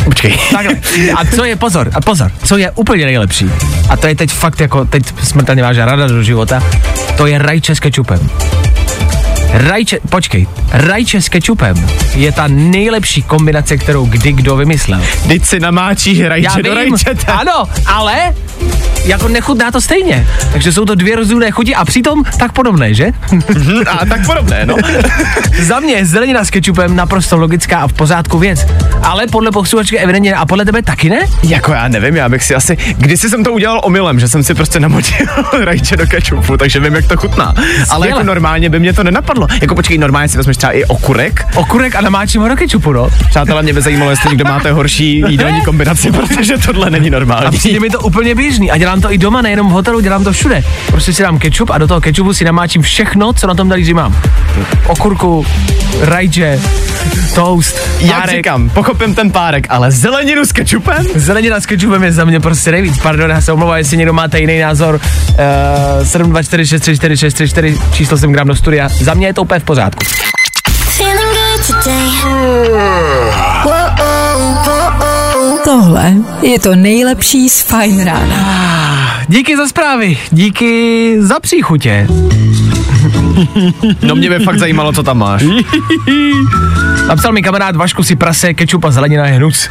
počkej. 0.04 0.38
Takhle. 0.52 0.74
A 1.16 1.24
co 1.36 1.44
je, 1.44 1.56
pozor, 1.56 1.90
a 1.94 2.00
pozor, 2.00 2.30
co 2.44 2.56
je 2.56 2.70
úplně 2.70 3.04
nejlepší, 3.04 3.50
a 3.88 3.96
to 3.96 4.06
je 4.06 4.14
teď 4.14 4.30
fakt 4.30 4.60
jako, 4.60 4.84
teď 4.84 5.02
smrtelně 5.22 5.62
vážná 5.62 5.84
rada 5.84 6.06
do 6.06 6.22
života, 6.22 6.62
to 7.16 7.26
je 7.26 7.38
rajče 7.38 7.74
s 7.74 7.80
kečupem. 7.80 8.30
Rajče, 9.52 9.98
počkej, 10.08 10.46
rajče 10.72 11.22
s 11.22 11.28
kečupem 11.28 11.76
je 12.14 12.32
ta 12.32 12.44
nejlepší 12.48 13.22
kombinace, 13.22 13.76
kterou 13.76 14.06
kdy 14.06 14.32
kdo 14.32 14.56
vymyslel. 14.56 15.00
Teď 15.28 15.44
si 15.44 15.60
namáčí 15.60 16.28
rajče 16.28 16.62
do 16.62 16.74
rajčete. 16.74 17.32
ano, 17.32 17.68
ale 17.86 18.34
jako 19.04 19.28
nechutná 19.28 19.70
to 19.70 19.80
stejně. 19.80 20.26
Takže 20.52 20.72
jsou 20.72 20.84
to 20.84 20.94
dvě 20.94 21.16
rozdílné 21.16 21.50
chuti 21.50 21.74
a 21.74 21.84
přitom 21.84 22.24
tak 22.38 22.52
podobné, 22.52 22.94
že? 22.94 23.06
A 23.86 24.06
tak 24.06 24.26
podobné, 24.26 24.66
no. 24.66 24.76
Za 25.62 25.80
mě 25.80 25.92
je 25.94 26.06
zelenina 26.06 26.44
s 26.44 26.50
kečupem 26.50 26.96
naprosto 26.96 27.36
logická 27.36 27.78
a 27.78 27.88
v 27.88 27.92
pořádku 27.92 28.38
věc. 28.38 28.66
Ale 29.02 29.26
podle 29.26 29.50
posluchačky 29.50 29.98
evidentně 29.98 30.34
a 30.34 30.46
podle 30.46 30.64
tebe 30.64 30.82
taky 30.82 31.10
ne? 31.10 31.18
Jako 31.42 31.72
já 31.72 31.88
nevím, 31.88 32.16
já 32.16 32.28
bych 32.28 32.42
si 32.42 32.54
asi, 32.54 32.76
kdysi 32.96 33.30
jsem 33.30 33.44
to 33.44 33.52
udělal 33.52 33.80
omylem, 33.84 34.20
že 34.20 34.28
jsem 34.28 34.42
si 34.42 34.54
prostě 34.54 34.80
namočil 34.80 35.26
rajče 35.64 35.96
do 35.96 36.06
kečupu, 36.06 36.56
takže 36.56 36.80
vím, 36.80 36.94
jak 36.94 37.06
to 37.06 37.16
chutná. 37.16 37.54
Ale 37.90 38.08
jako 38.08 38.22
normálně 38.22 38.70
by 38.70 38.80
mě 38.80 38.92
to 38.92 39.04
nenapadlo. 39.04 39.41
Jako 39.62 39.74
počkej, 39.74 39.98
normálně 39.98 40.28
si 40.28 40.36
vezmeš 40.36 40.56
třeba 40.56 40.72
i 40.72 40.84
okurek. 40.84 41.46
Okurek 41.54 41.94
a 41.96 42.00
namáčím 42.00 42.42
ho 42.42 42.48
do 42.48 42.56
kečupu, 42.56 42.92
no. 42.92 43.08
Přátelé, 43.30 43.62
mě 43.62 43.72
by 43.72 43.82
zajímalo, 43.82 44.10
jestli 44.10 44.28
někdo 44.30 44.44
máte 44.44 44.72
horší 44.72 45.24
jídelní 45.28 45.60
kombinaci, 45.62 46.12
protože 46.12 46.58
tohle 46.58 46.90
není 46.90 47.08
A 47.08 47.12
normální. 47.12 47.58
přijde 47.58 47.80
mi 47.80 47.90
to 47.90 48.00
úplně 48.00 48.34
běžný 48.34 48.70
a 48.70 48.76
dělám 48.78 49.00
to 49.00 49.12
i 49.12 49.18
doma, 49.18 49.42
nejenom 49.42 49.68
v 49.68 49.70
hotelu, 49.72 50.00
dělám 50.00 50.24
to 50.24 50.32
všude. 50.32 50.64
Prostě 50.86 51.12
si 51.12 51.22
dám 51.22 51.38
kečup 51.38 51.70
a 51.70 51.78
do 51.78 51.86
toho 51.86 52.00
kečupu 52.00 52.34
si 52.34 52.44
namáčím 52.44 52.82
všechno, 52.82 53.32
co 53.32 53.46
na 53.46 53.54
tom 53.54 53.68
talíři 53.68 53.94
mám. 53.94 54.16
Okurku, 54.86 55.46
rajče, 56.00 56.60
toast, 57.34 57.76
Jak 58.00 58.16
párek. 58.20 58.36
říkám, 58.36 58.70
pochopím 58.70 59.14
ten 59.14 59.30
párek, 59.30 59.66
ale 59.70 59.90
zeleninu 59.90 60.44
s 60.44 60.52
kečupem? 60.52 61.06
Zelenina 61.14 61.60
s 61.60 61.66
kečupem 61.66 62.02
je 62.04 62.12
za 62.12 62.24
mě 62.24 62.40
prostě 62.40 62.70
nejvíc. 62.70 62.98
Pardon, 63.02 63.30
já 63.30 63.40
se 63.40 63.52
omlouvám, 63.52 63.76
jestli 63.78 63.96
někdo 63.96 64.12
máte 64.12 64.40
jiný 64.40 64.58
názor. 64.60 65.00
Uh, 65.30 66.06
724634634 66.06 67.78
číslo 67.92 68.18
jsem 68.18 68.32
gram 68.32 68.46
do 68.46 68.54
studia. 68.54 68.88
Za 68.88 69.14
mě 69.14 69.26
je 69.26 69.34
to 69.34 69.42
úplně 69.42 69.60
v 69.60 69.64
pořádku. 69.64 70.04
Tohle 75.64 76.12
je 76.42 76.58
to 76.60 76.74
nejlepší 76.76 77.48
z 77.48 77.60
Fajn 77.62 78.04
rána. 78.04 78.36
Díky 79.28 79.56
za 79.56 79.66
zprávy, 79.66 80.18
díky 80.30 81.14
za 81.20 81.40
příchutě. 81.40 82.06
No 84.02 84.14
mě 84.14 84.30
by 84.30 84.38
fakt 84.44 84.58
zajímalo, 84.58 84.92
co 84.92 85.02
tam 85.02 85.18
máš. 85.18 85.42
Napsal 87.08 87.32
mi 87.32 87.42
kamarád 87.42 87.76
Vašku 87.76 88.02
si 88.04 88.16
prase, 88.16 88.54
kečup 88.54 88.84
a 88.84 88.90
zelenina 88.90 89.26
je 89.26 89.32
hnuc. 89.32 89.68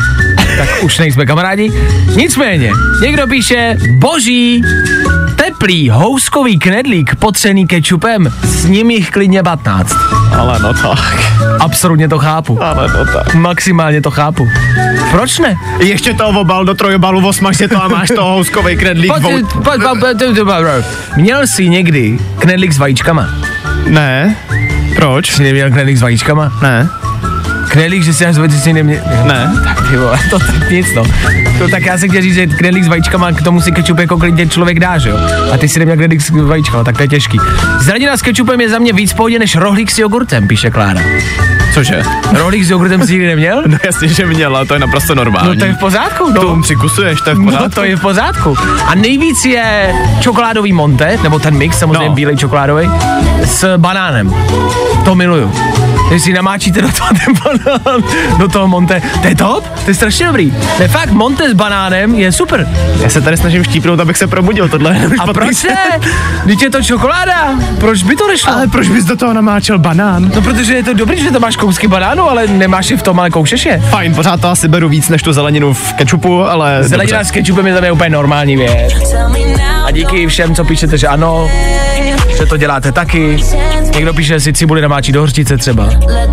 Tak 0.57 0.83
už 0.83 0.97
nejsme 0.99 1.25
kamarádi. 1.25 1.71
Nicméně, 2.15 2.71
někdo 3.01 3.27
píše, 3.27 3.77
boží, 3.97 4.61
teplý 5.35 5.89
houskový 5.89 6.59
knedlík 6.59 7.15
potřený 7.15 7.67
kečupem, 7.67 8.33
s 8.43 8.65
ním 8.65 8.91
jich 8.91 9.09
klidně 9.11 9.43
15. 9.43 9.97
Ale 10.37 10.59
no 10.59 10.73
tak, 10.73 11.19
Absolutně 11.59 12.09
to 12.09 12.19
chápu. 12.19 12.63
ale 12.63 12.87
no 12.87 13.05
tak. 13.13 13.33
Maximálně 13.35 14.01
to 14.01 14.11
chápu. 14.11 14.47
Proč 15.11 15.39
ne? 15.39 15.55
Ještě 15.79 16.13
to 16.13 16.27
obal 16.27 16.65
do 16.65 16.73
trojobalu, 16.73 17.27
osmaž 17.27 17.57
si 17.57 17.67
to 17.67 17.83
a 17.83 17.87
máš 17.87 18.07
to 18.15 18.23
houskový 18.23 18.75
knedlík. 18.77 19.11
Měl 21.17 21.47
jsi 21.47 21.69
někdy 21.69 22.19
knedlík 22.39 22.73
s 22.73 22.77
vajíčkama? 22.77 23.29
Ne. 23.89 24.35
Proč? 24.95 25.31
Jsi 25.31 25.43
neměl 25.43 25.71
knedlík 25.71 25.97
s 25.97 26.01
vajíčkama? 26.01 26.51
Ne. 26.61 26.89
Knedlík, 27.71 28.03
že 28.03 28.13
si 28.13 28.25
až 28.25 28.35
zvedl, 28.35 28.53
si 28.53 28.73
neměl... 28.73 28.99
Ne. 29.25 29.51
Tak 29.63 29.89
ty 29.89 29.97
vole, 29.97 30.19
to 30.29 30.39
tak 30.39 30.69
nic 30.71 30.87
no. 30.95 31.03
To 31.59 31.67
tak 31.67 31.85
já 31.85 31.97
se 31.97 32.07
chtěl 32.07 32.21
říct, 32.21 32.33
že 32.35 32.47
knedlík 32.47 32.83
s 32.83 32.87
vajíčkama, 32.87 33.31
k 33.31 33.41
tomu 33.41 33.61
si 33.61 33.71
kečup 33.71 33.99
jako 33.99 34.17
klidně 34.17 34.47
člověk 34.47 34.79
dá, 34.79 34.97
že 34.97 35.09
jo? 35.09 35.17
A 35.53 35.57
ty 35.57 35.69
si 35.69 35.79
neměl 35.79 35.97
knedlík 35.97 36.21
s 36.21 36.29
vajíčkama, 36.29 36.83
tak 36.83 36.97
to 36.97 37.03
je 37.03 37.07
těžký. 37.07 37.37
Zelenina 37.79 38.17
s 38.17 38.21
kečupem 38.21 38.61
je 38.61 38.69
za 38.69 38.79
mě 38.79 38.93
víc 38.93 39.13
pohodě 39.13 39.39
než 39.39 39.55
rohlík 39.55 39.91
s 39.91 39.97
jogurtem, 39.99 40.47
píše 40.47 40.71
Klára. 40.71 41.01
Cože? 41.73 42.01
Rohlík 42.33 42.63
s 42.63 42.69
jogurtem 42.69 43.05
si 43.07 43.11
nikdy 43.11 43.27
neměl? 43.27 43.63
No 43.67 43.77
jasně, 43.85 44.07
že 44.07 44.25
měla, 44.25 44.65
to 44.65 44.73
je 44.73 44.79
naprosto 44.79 45.15
normální. 45.15 45.49
No 45.49 45.55
to 45.55 45.65
je 45.65 45.73
v 45.73 45.77
pořádku, 45.79 46.33
To 46.33 46.55
no. 46.55 46.61
přikusuješ, 46.61 47.21
to 47.21 47.29
je 47.29 47.35
v 47.35 47.43
pořádku. 47.43 47.63
No 47.63 47.69
to 47.69 47.83
je 47.83 47.95
v 47.95 48.01
pořádku. 48.01 48.55
A 48.87 48.95
nejvíc 48.95 49.45
je 49.45 49.93
čokoládový 50.19 50.73
monte, 50.73 51.17
nebo 51.23 51.39
ten 51.39 51.57
mix, 51.57 51.77
samozřejmě 51.79 51.99
No. 51.99 52.05
no. 52.07 52.13
bílej 52.15 52.37
čokoládový, 52.37 52.89
s 53.45 53.77
banánem. 53.77 54.33
To 55.05 55.15
miluju. 55.15 55.51
Když 56.11 56.23
si 56.23 56.33
namáčíte 56.33 56.81
do 56.81 56.87
toho 56.91 57.09
ten 57.25 57.33
banán, 57.43 58.03
do 58.37 58.47
toho 58.47 58.67
monte, 58.67 59.01
to 59.21 59.27
je 59.27 59.35
top, 59.35 59.67
to 59.85 59.91
je 59.91 59.93
strašně 59.93 60.25
dobrý. 60.25 60.51
To 60.77 60.81
je 60.83 60.87
fakt, 60.87 61.11
monte 61.11 61.49
s 61.49 61.53
banánem 61.53 62.15
je 62.15 62.31
super. 62.31 62.67
Já 63.01 63.09
se 63.09 63.21
tady 63.21 63.37
snažím 63.37 63.63
štípnout, 63.63 63.99
abych 63.99 64.17
se 64.17 64.27
probudil, 64.27 64.69
tohle 64.69 64.93
je 64.95 65.09
A 65.19 65.33
proč 65.33 65.63
ne? 65.63 65.99
Když 66.45 66.61
je 66.61 66.69
to 66.69 66.83
čokoláda, 66.83 67.59
proč 67.79 68.03
by 68.03 68.15
to 68.15 68.27
nešlo? 68.27 68.53
Ale 68.53 68.67
proč 68.67 68.87
bys 68.89 69.05
do 69.05 69.15
toho 69.15 69.33
namáčel 69.33 69.79
banán? 69.79 70.31
No 70.35 70.41
protože 70.41 70.73
je 70.73 70.83
to 70.83 70.93
dobrý, 70.93 71.23
že 71.23 71.31
to 71.31 71.39
máš 71.39 71.55
kousky 71.55 71.87
banánu, 71.87 72.29
ale 72.29 72.47
nemáš 72.47 72.89
je 72.91 72.97
v 72.97 73.03
tom, 73.03 73.19
ale 73.19 73.29
koušeš 73.29 73.65
je. 73.65 73.79
Fajn, 73.89 74.15
pořád 74.15 74.41
to 74.41 74.47
asi 74.49 74.67
beru 74.67 74.89
víc 74.89 75.09
než 75.09 75.23
tu 75.23 75.33
zeleninu 75.33 75.73
v 75.73 75.93
kečupu, 75.93 76.43
ale 76.43 76.83
Zelenina 76.83 77.17
dobře. 77.17 77.27
s 77.29 77.31
kečupem 77.31 77.67
je 77.67 77.73
za 77.73 77.79
mě 77.79 77.91
úplně 77.91 78.09
normální 78.09 78.57
věc. 78.57 78.93
A 79.85 79.91
díky 79.91 80.27
všem, 80.27 80.55
co 80.55 80.65
píšete, 80.65 80.97
že 80.97 81.07
ano, 81.07 81.49
že 82.41 82.47
to 82.47 82.57
děláte 82.57 82.91
taky. 82.91 83.37
Někdo 83.95 84.13
píše, 84.13 84.33
že 84.33 84.39
si 84.39 84.53
cibuli 84.53 84.81
namáčí 84.81 85.11
do 85.11 85.21
hořčice 85.21 85.57
třeba. 85.57 85.89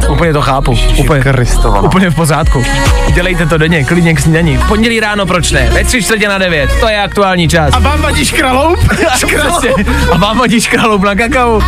Úplně 0.09 0.33
to 0.33 0.43
chápu. 0.43 0.79
Úplně, 0.97 1.21
Kristova. 1.21 1.81
úplně 1.81 2.11
v 2.11 2.15
pořádku. 2.15 2.65
Dělejte 3.15 3.47
to 3.47 3.59
denně, 3.59 3.85
klidně 3.85 4.15
k 4.15 4.21
snídani. 4.21 4.57
V 4.57 4.69
pondělí 4.69 5.01
ráno, 5.01 5.27
proč 5.27 5.53
ne? 5.53 5.71
Ve 5.73 5.85
tři 5.85 6.03
čtvrtě 6.03 6.29
na 6.29 6.39
devět. 6.39 6.71
To 6.81 6.89
je 6.89 7.03
aktuální 7.03 7.49
čas. 7.49 7.75
A 7.75 7.79
vám 7.79 8.03
vadí 8.03 8.25
škraloup? 8.25 8.79
Přesně. 9.15 9.85
A 10.13 10.17
vám 10.17 10.39
hodí 10.39 10.61
škraloup 10.61 11.03
na 11.03 11.15
kakao. 11.15 11.61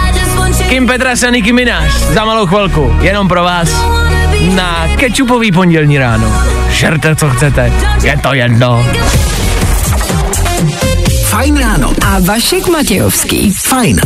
Kim 0.68 0.86
Petras 0.86 1.22
a 1.22 1.30
Nicki 1.30 1.53
Minaj. 1.53 1.91
Za 1.91 2.24
malou 2.24 2.47
chvilku. 2.47 2.97
Jenom 3.01 3.28
pro 3.28 3.43
vás. 3.43 3.84
Na 4.55 4.88
kečupový 4.97 5.53
pondělní 5.53 5.99
ráno. 5.99 6.43
Žerte, 6.70 7.16
co 7.16 7.30
chcete. 7.30 7.72
Je 8.03 8.18
to 8.22 8.34
jedno. 8.34 8.84
Fajn 11.41 11.57
ráno. 11.59 11.93
A 12.07 12.18
Vašek 12.20 12.68
Matějovský. 12.68 13.53
Fajn. 13.53 14.01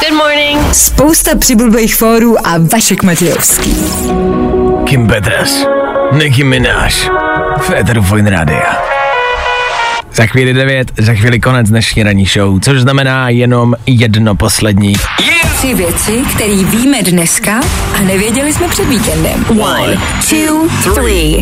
Good 0.00 0.18
morning. 0.18 0.74
Spousta 0.74 1.36
přibulbých 1.38 1.96
fórů 1.96 2.46
a 2.46 2.58
Vašek 2.72 3.02
Matějovský. 3.02 3.76
Kim 4.84 5.06
Petras, 5.06 5.66
Nicki 6.12 6.44
Minaj, 6.44 6.90
Féteru 7.60 8.02
Fine 8.02 8.30
Rádia. 8.30 8.82
Za 10.14 10.26
chvíli 10.26 10.54
9, 10.54 10.92
za 10.98 11.14
chvíli 11.14 11.40
konec 11.40 11.68
dnešní 11.68 12.02
ranní 12.02 12.26
show, 12.26 12.60
což 12.60 12.80
znamená 12.80 13.28
jenom 13.28 13.74
jedno 13.86 14.34
poslední. 14.34 14.94
Tři 15.56 15.74
věci, 15.74 16.22
které 16.34 16.56
víme 16.56 17.02
dneska 17.02 17.60
a 17.98 18.00
nevěděli 18.00 18.52
jsme 18.52 18.68
před 18.68 18.88
víkendem. 18.88 19.44
One, 19.60 19.98
two, 20.28 20.92
three. 20.94 21.40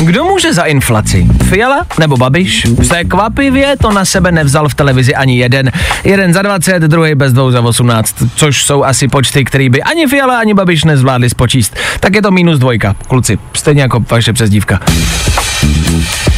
Kdo 0.00 0.24
může 0.24 0.54
za 0.54 0.62
inflaci? 0.62 1.26
Fiala 1.48 1.86
nebo 1.98 2.16
Babiš? 2.16 2.66
Překvapivě 2.80 3.76
to 3.82 3.92
na 3.92 4.04
sebe 4.04 4.32
nevzal 4.32 4.68
v 4.68 4.74
televizi 4.74 5.14
ani 5.14 5.38
jeden. 5.38 5.72
Jeden 6.04 6.32
za 6.32 6.42
20, 6.42 6.82
druhý 6.82 7.14
bez 7.14 7.32
dvou 7.32 7.50
za 7.50 7.60
18, 7.60 8.16
což 8.34 8.64
jsou 8.64 8.84
asi 8.84 9.08
počty, 9.08 9.44
který 9.44 9.68
by 9.68 9.82
ani 9.82 10.06
Fiala, 10.06 10.38
ani 10.38 10.54
Babiš 10.54 10.84
nezvládli 10.84 11.30
spočíst. 11.30 11.76
Tak 12.00 12.14
je 12.14 12.22
to 12.22 12.30
minus 12.30 12.58
dvojka, 12.58 12.96
kluci, 13.08 13.38
stejně 13.54 13.82
jako 13.82 14.04
vaše 14.10 14.32
přezdívka. 14.32 14.80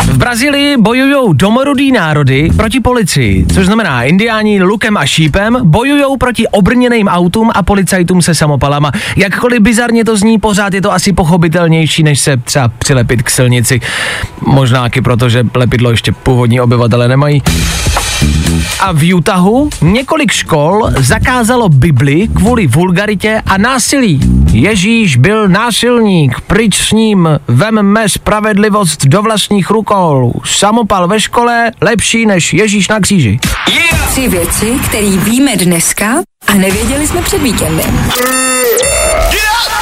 V 0.03 0.17
Brazílii 0.17 0.77
bojují 0.77 1.29
domorodý 1.33 1.93
národy 1.93 2.51
proti 2.57 2.81
policii, 2.81 3.47
což 3.55 3.67
znamená 3.67 4.03
indiáni 4.03 4.63
lukem 4.63 4.97
a 4.97 5.07
šípem 5.07 5.59
bojují 5.63 6.05
proti 6.19 6.49
obrněným 6.49 7.09
autům 7.09 7.51
a 7.55 7.63
policajtům 7.63 8.23
se 8.23 8.35
samopalama. 8.35 8.93
Jakkoliv 9.17 9.61
bizarně 9.61 10.05
to 10.05 10.17
zní, 10.17 10.39
pořád 10.39 10.75
je 10.75 10.83
to 10.83 10.93
asi 10.93 11.13
pochopitelnější, 11.13 12.03
než 12.03 12.21
se 12.21 12.37
třeba 12.37 12.69
přilepit 12.69 13.23
k 13.23 13.31
silnici. 13.53 13.81
Možná 14.41 14.87
i 14.87 15.01
proto, 15.01 15.29
že 15.29 15.45
lepidlo 15.55 15.91
ještě 15.91 16.13
původní 16.13 16.61
obyvatele 16.61 17.09
nemají. 17.09 17.43
A 18.81 18.93
v 18.93 19.15
Utahu 19.15 19.71
několik 19.83 20.33
škol 20.33 20.89
zakázalo 20.99 21.69
Bibli 21.69 22.29
kvůli 22.29 22.67
vulgaritě 22.67 23.43
a 23.47 23.59
násilí. 23.59 24.21
Ježíš 24.53 25.17
byl 25.17 25.49
násilník, 25.49 26.41
pryč 26.41 26.89
s 26.89 26.93
ním, 26.93 27.29
vemme 27.49 28.09
spravedlivost 28.09 29.07
do 29.07 29.23
vlastních 29.23 29.71
rukou. 29.71 30.41
Samopal 30.45 31.09
ve 31.09 31.21
škole 31.21 31.71
lepší 31.81 32.27
než 32.27 32.53
Ježíš 32.53 32.89
na 32.89 33.01
kříži. 33.01 33.39
Tři 34.09 34.29
věci, 34.29 34.79
které 34.89 35.11
víme 35.11 35.57
dneska 35.57 36.07
a 36.47 36.55
nevěděli 36.55 37.07
jsme 37.07 37.23
před 37.23 37.43
víkendem. 37.43 38.13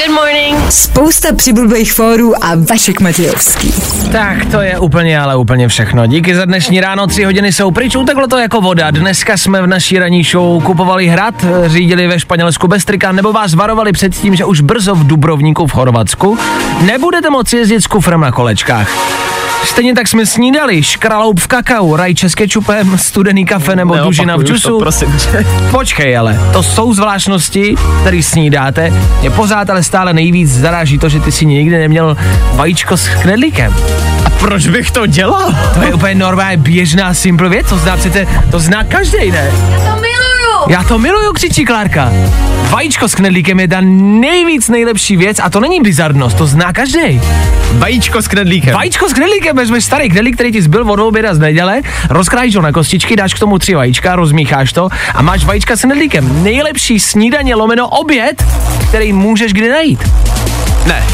Good 0.06 0.14
morning. 0.14 0.70
Spousta 0.70 1.34
přibulbých 1.34 1.92
fórů 1.92 2.44
a 2.44 2.50
Vašek 2.70 3.00
Matějovský. 3.00 3.74
Tak 4.12 4.44
to 4.50 4.60
je 4.60 4.78
úplně, 4.78 5.20
ale 5.20 5.36
úplně 5.36 5.68
všechno. 5.68 6.06
Díky 6.06 6.34
za 6.34 6.44
dnešní 6.44 6.80
ráno, 6.80 7.06
tři 7.06 7.24
hodiny 7.24 7.52
jsou 7.52 7.70
pryč, 7.70 7.96
uteklo 7.96 8.26
to 8.26 8.38
jako 8.38 8.60
voda. 8.60 8.90
Dneska 8.90 9.36
jsme 9.36 9.62
v 9.62 9.66
naší 9.66 9.98
ranní 9.98 10.24
show 10.24 10.62
kupovali 10.62 11.08
hrad, 11.08 11.34
řídili 11.66 12.06
ve 12.06 12.20
Španělsku 12.20 12.68
bez 12.68 12.84
trika, 12.84 13.12
nebo 13.12 13.32
vás 13.32 13.54
varovali 13.54 13.92
před 13.92 14.14
tím, 14.14 14.36
že 14.36 14.44
už 14.44 14.60
brzo 14.60 14.94
v 14.94 15.06
Dubrovníku 15.06 15.66
v 15.66 15.72
Chorvatsku 15.72 16.38
nebudete 16.80 17.30
moci 17.30 17.56
jezdit 17.56 17.80
s 17.80 17.86
kufrem 17.86 18.20
na 18.20 18.32
kolečkách. 18.32 18.90
Stejně 19.64 19.94
tak 19.94 20.08
jsme 20.08 20.26
snídali 20.26 20.82
škraloup 20.82 21.40
v 21.40 21.46
kakao, 21.46 21.96
rajče 21.96 22.28
s 22.28 22.34
kečupem, 22.34 22.98
studený 22.98 23.44
kafe 23.44 23.76
nebo 23.76 23.94
Neopakuju 23.94 24.10
dužina 24.10 24.36
v 24.36 24.40
to, 24.40 24.46
džusu. 24.46 24.78
prosím 24.78 25.12
tě. 25.12 25.46
Počkej 25.70 26.18
ale, 26.18 26.40
to 26.52 26.62
jsou 26.62 26.94
zvláštnosti, 26.94 27.74
které 28.00 28.22
snídáte. 28.22 28.92
Mě 29.20 29.30
pořád 29.30 29.70
ale 29.70 29.82
stále 29.82 30.12
nejvíc 30.12 30.50
zaráží 30.50 30.98
to, 30.98 31.08
že 31.08 31.20
ty 31.20 31.32
si 31.32 31.46
nikdy 31.46 31.78
neměl 31.78 32.16
vajíčko 32.54 32.96
s 32.96 33.08
knedlíkem. 33.08 33.74
A 34.26 34.30
proč 34.30 34.66
bych 34.66 34.90
to 34.90 35.06
dělal? 35.06 35.54
To 35.74 35.82
je 35.82 35.94
úplně 35.94 36.14
normálně 36.14 36.56
běžná 36.56 37.14
simple 37.14 37.48
věc, 37.48 37.68
to 37.68 37.78
zná 37.78 37.96
přece, 37.96 38.26
to 38.50 38.60
zná 38.60 38.84
každý, 38.84 39.30
ne? 39.30 39.50
To 39.94 40.00
miluju. 40.50 40.72
Já 40.72 40.84
to 40.84 40.98
miluju, 40.98 41.32
křičí 41.32 41.64
Klárka. 41.64 42.12
Vajíčko 42.70 43.08
s 43.08 43.14
knedlíkem 43.14 43.60
je 43.60 43.68
ta 43.68 43.76
nejvíc 43.80 44.68
nejlepší 44.68 45.16
věc 45.16 45.40
a 45.42 45.50
to 45.50 45.60
není 45.60 45.80
bizarnost, 45.80 46.36
to 46.36 46.46
zná 46.46 46.72
každý. 46.72 47.20
Vajíčko 47.72 48.22
s 48.22 48.28
knedlíkem. 48.28 48.74
Vajíčko 48.74 49.08
s 49.08 49.12
knedlíkem, 49.12 49.56
vezmeš 49.56 49.84
starý 49.84 50.08
knedlík, 50.08 50.34
který 50.34 50.52
ti 50.52 50.62
zbyl 50.62 50.90
od 50.90 51.00
oběda 51.00 51.34
z 51.34 51.38
neděle, 51.38 51.82
rozkrájíš 52.10 52.56
ho 52.56 52.62
na 52.62 52.72
kostičky, 52.72 53.16
dáš 53.16 53.34
k 53.34 53.38
tomu 53.38 53.58
tři 53.58 53.74
vajíčka, 53.74 54.16
rozmícháš 54.16 54.72
to 54.72 54.88
a 55.14 55.22
máš 55.22 55.44
vajíčka 55.44 55.76
s 55.76 55.80
knedlíkem. 55.80 56.42
Nejlepší 56.42 57.00
snídaně 57.00 57.54
lomeno 57.54 57.88
oběd, 57.88 58.44
který 58.88 59.12
můžeš 59.12 59.52
kdy 59.52 59.68
najít. 59.68 60.10
Ne. 60.86 61.04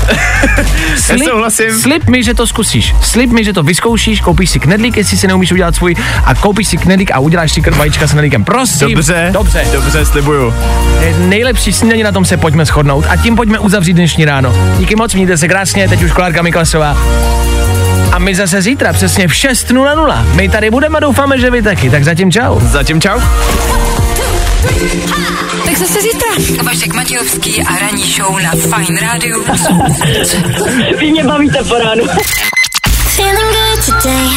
Nesouhlasím. 1.12 1.80
slib 1.80 2.08
mi, 2.08 2.22
že 2.22 2.34
to 2.34 2.46
zkusíš. 2.46 2.94
Slib 3.02 3.30
mi, 3.30 3.44
že 3.44 3.52
to 3.52 3.62
vyzkoušíš, 3.62 4.20
koupíš 4.20 4.50
si 4.50 4.60
knedlík, 4.60 4.96
jestli 4.96 5.16
si 5.16 5.26
neumíš 5.26 5.52
udělat 5.52 5.74
svůj 5.74 5.94
a 6.24 6.34
koupíš 6.34 6.68
si 6.68 6.76
knedlík 6.76 7.10
a 7.10 7.18
uděláš 7.18 7.52
si 7.52 7.60
vajíčka 7.60 8.06
s 8.06 8.12
knedlíkem. 8.12 8.44
Prosím. 8.44 8.94
Dobře. 8.94 9.25
Dobře. 9.32 9.66
Dobře, 9.72 10.06
slibuju. 10.06 10.54
Je 11.00 11.14
nejlepší 11.18 11.72
snídaně, 11.72 12.04
na 12.04 12.12
tom 12.12 12.24
se 12.24 12.36
pojďme 12.36 12.64
shodnout 12.64 13.04
a 13.08 13.16
tím 13.16 13.36
pojďme 13.36 13.58
uzavřít 13.58 13.92
dnešní 13.94 14.24
ráno. 14.24 14.52
Díky 14.78 14.96
moc, 14.96 15.14
mějte 15.14 15.38
se 15.38 15.48
krásně, 15.48 15.88
teď 15.88 16.02
už 16.02 16.12
Klárka 16.12 16.42
Miklasová. 16.42 16.96
A 18.12 18.18
my 18.18 18.34
zase 18.34 18.62
zítra 18.62 18.92
přesně 18.92 19.28
v 19.28 19.32
6.00. 19.32 20.24
My 20.34 20.48
tady 20.48 20.70
budeme, 20.70 21.00
doufáme, 21.00 21.40
že 21.40 21.50
vy 21.50 21.62
taky. 21.62 21.90
Tak 21.90 22.04
zatím 22.04 22.32
čau. 22.32 22.60
Zatím 22.60 23.00
čau. 23.00 23.20
Tak 25.64 25.76
zase 25.78 25.98
zítra. 26.02 26.62
Vašek 26.62 26.94
Matějovský 26.94 27.62
a 27.62 27.78
ranní 27.78 28.04
show 28.04 28.38
na 28.42 28.50
Fine 28.50 29.00
Radio. 29.00 29.38
Vy 30.98 31.10
mě 31.10 31.24
bavíte 31.24 31.64
po 31.64 31.74
ránu. 31.74 32.04
Feeling 33.16 33.52
good 33.52 34.02
today. 34.02 34.36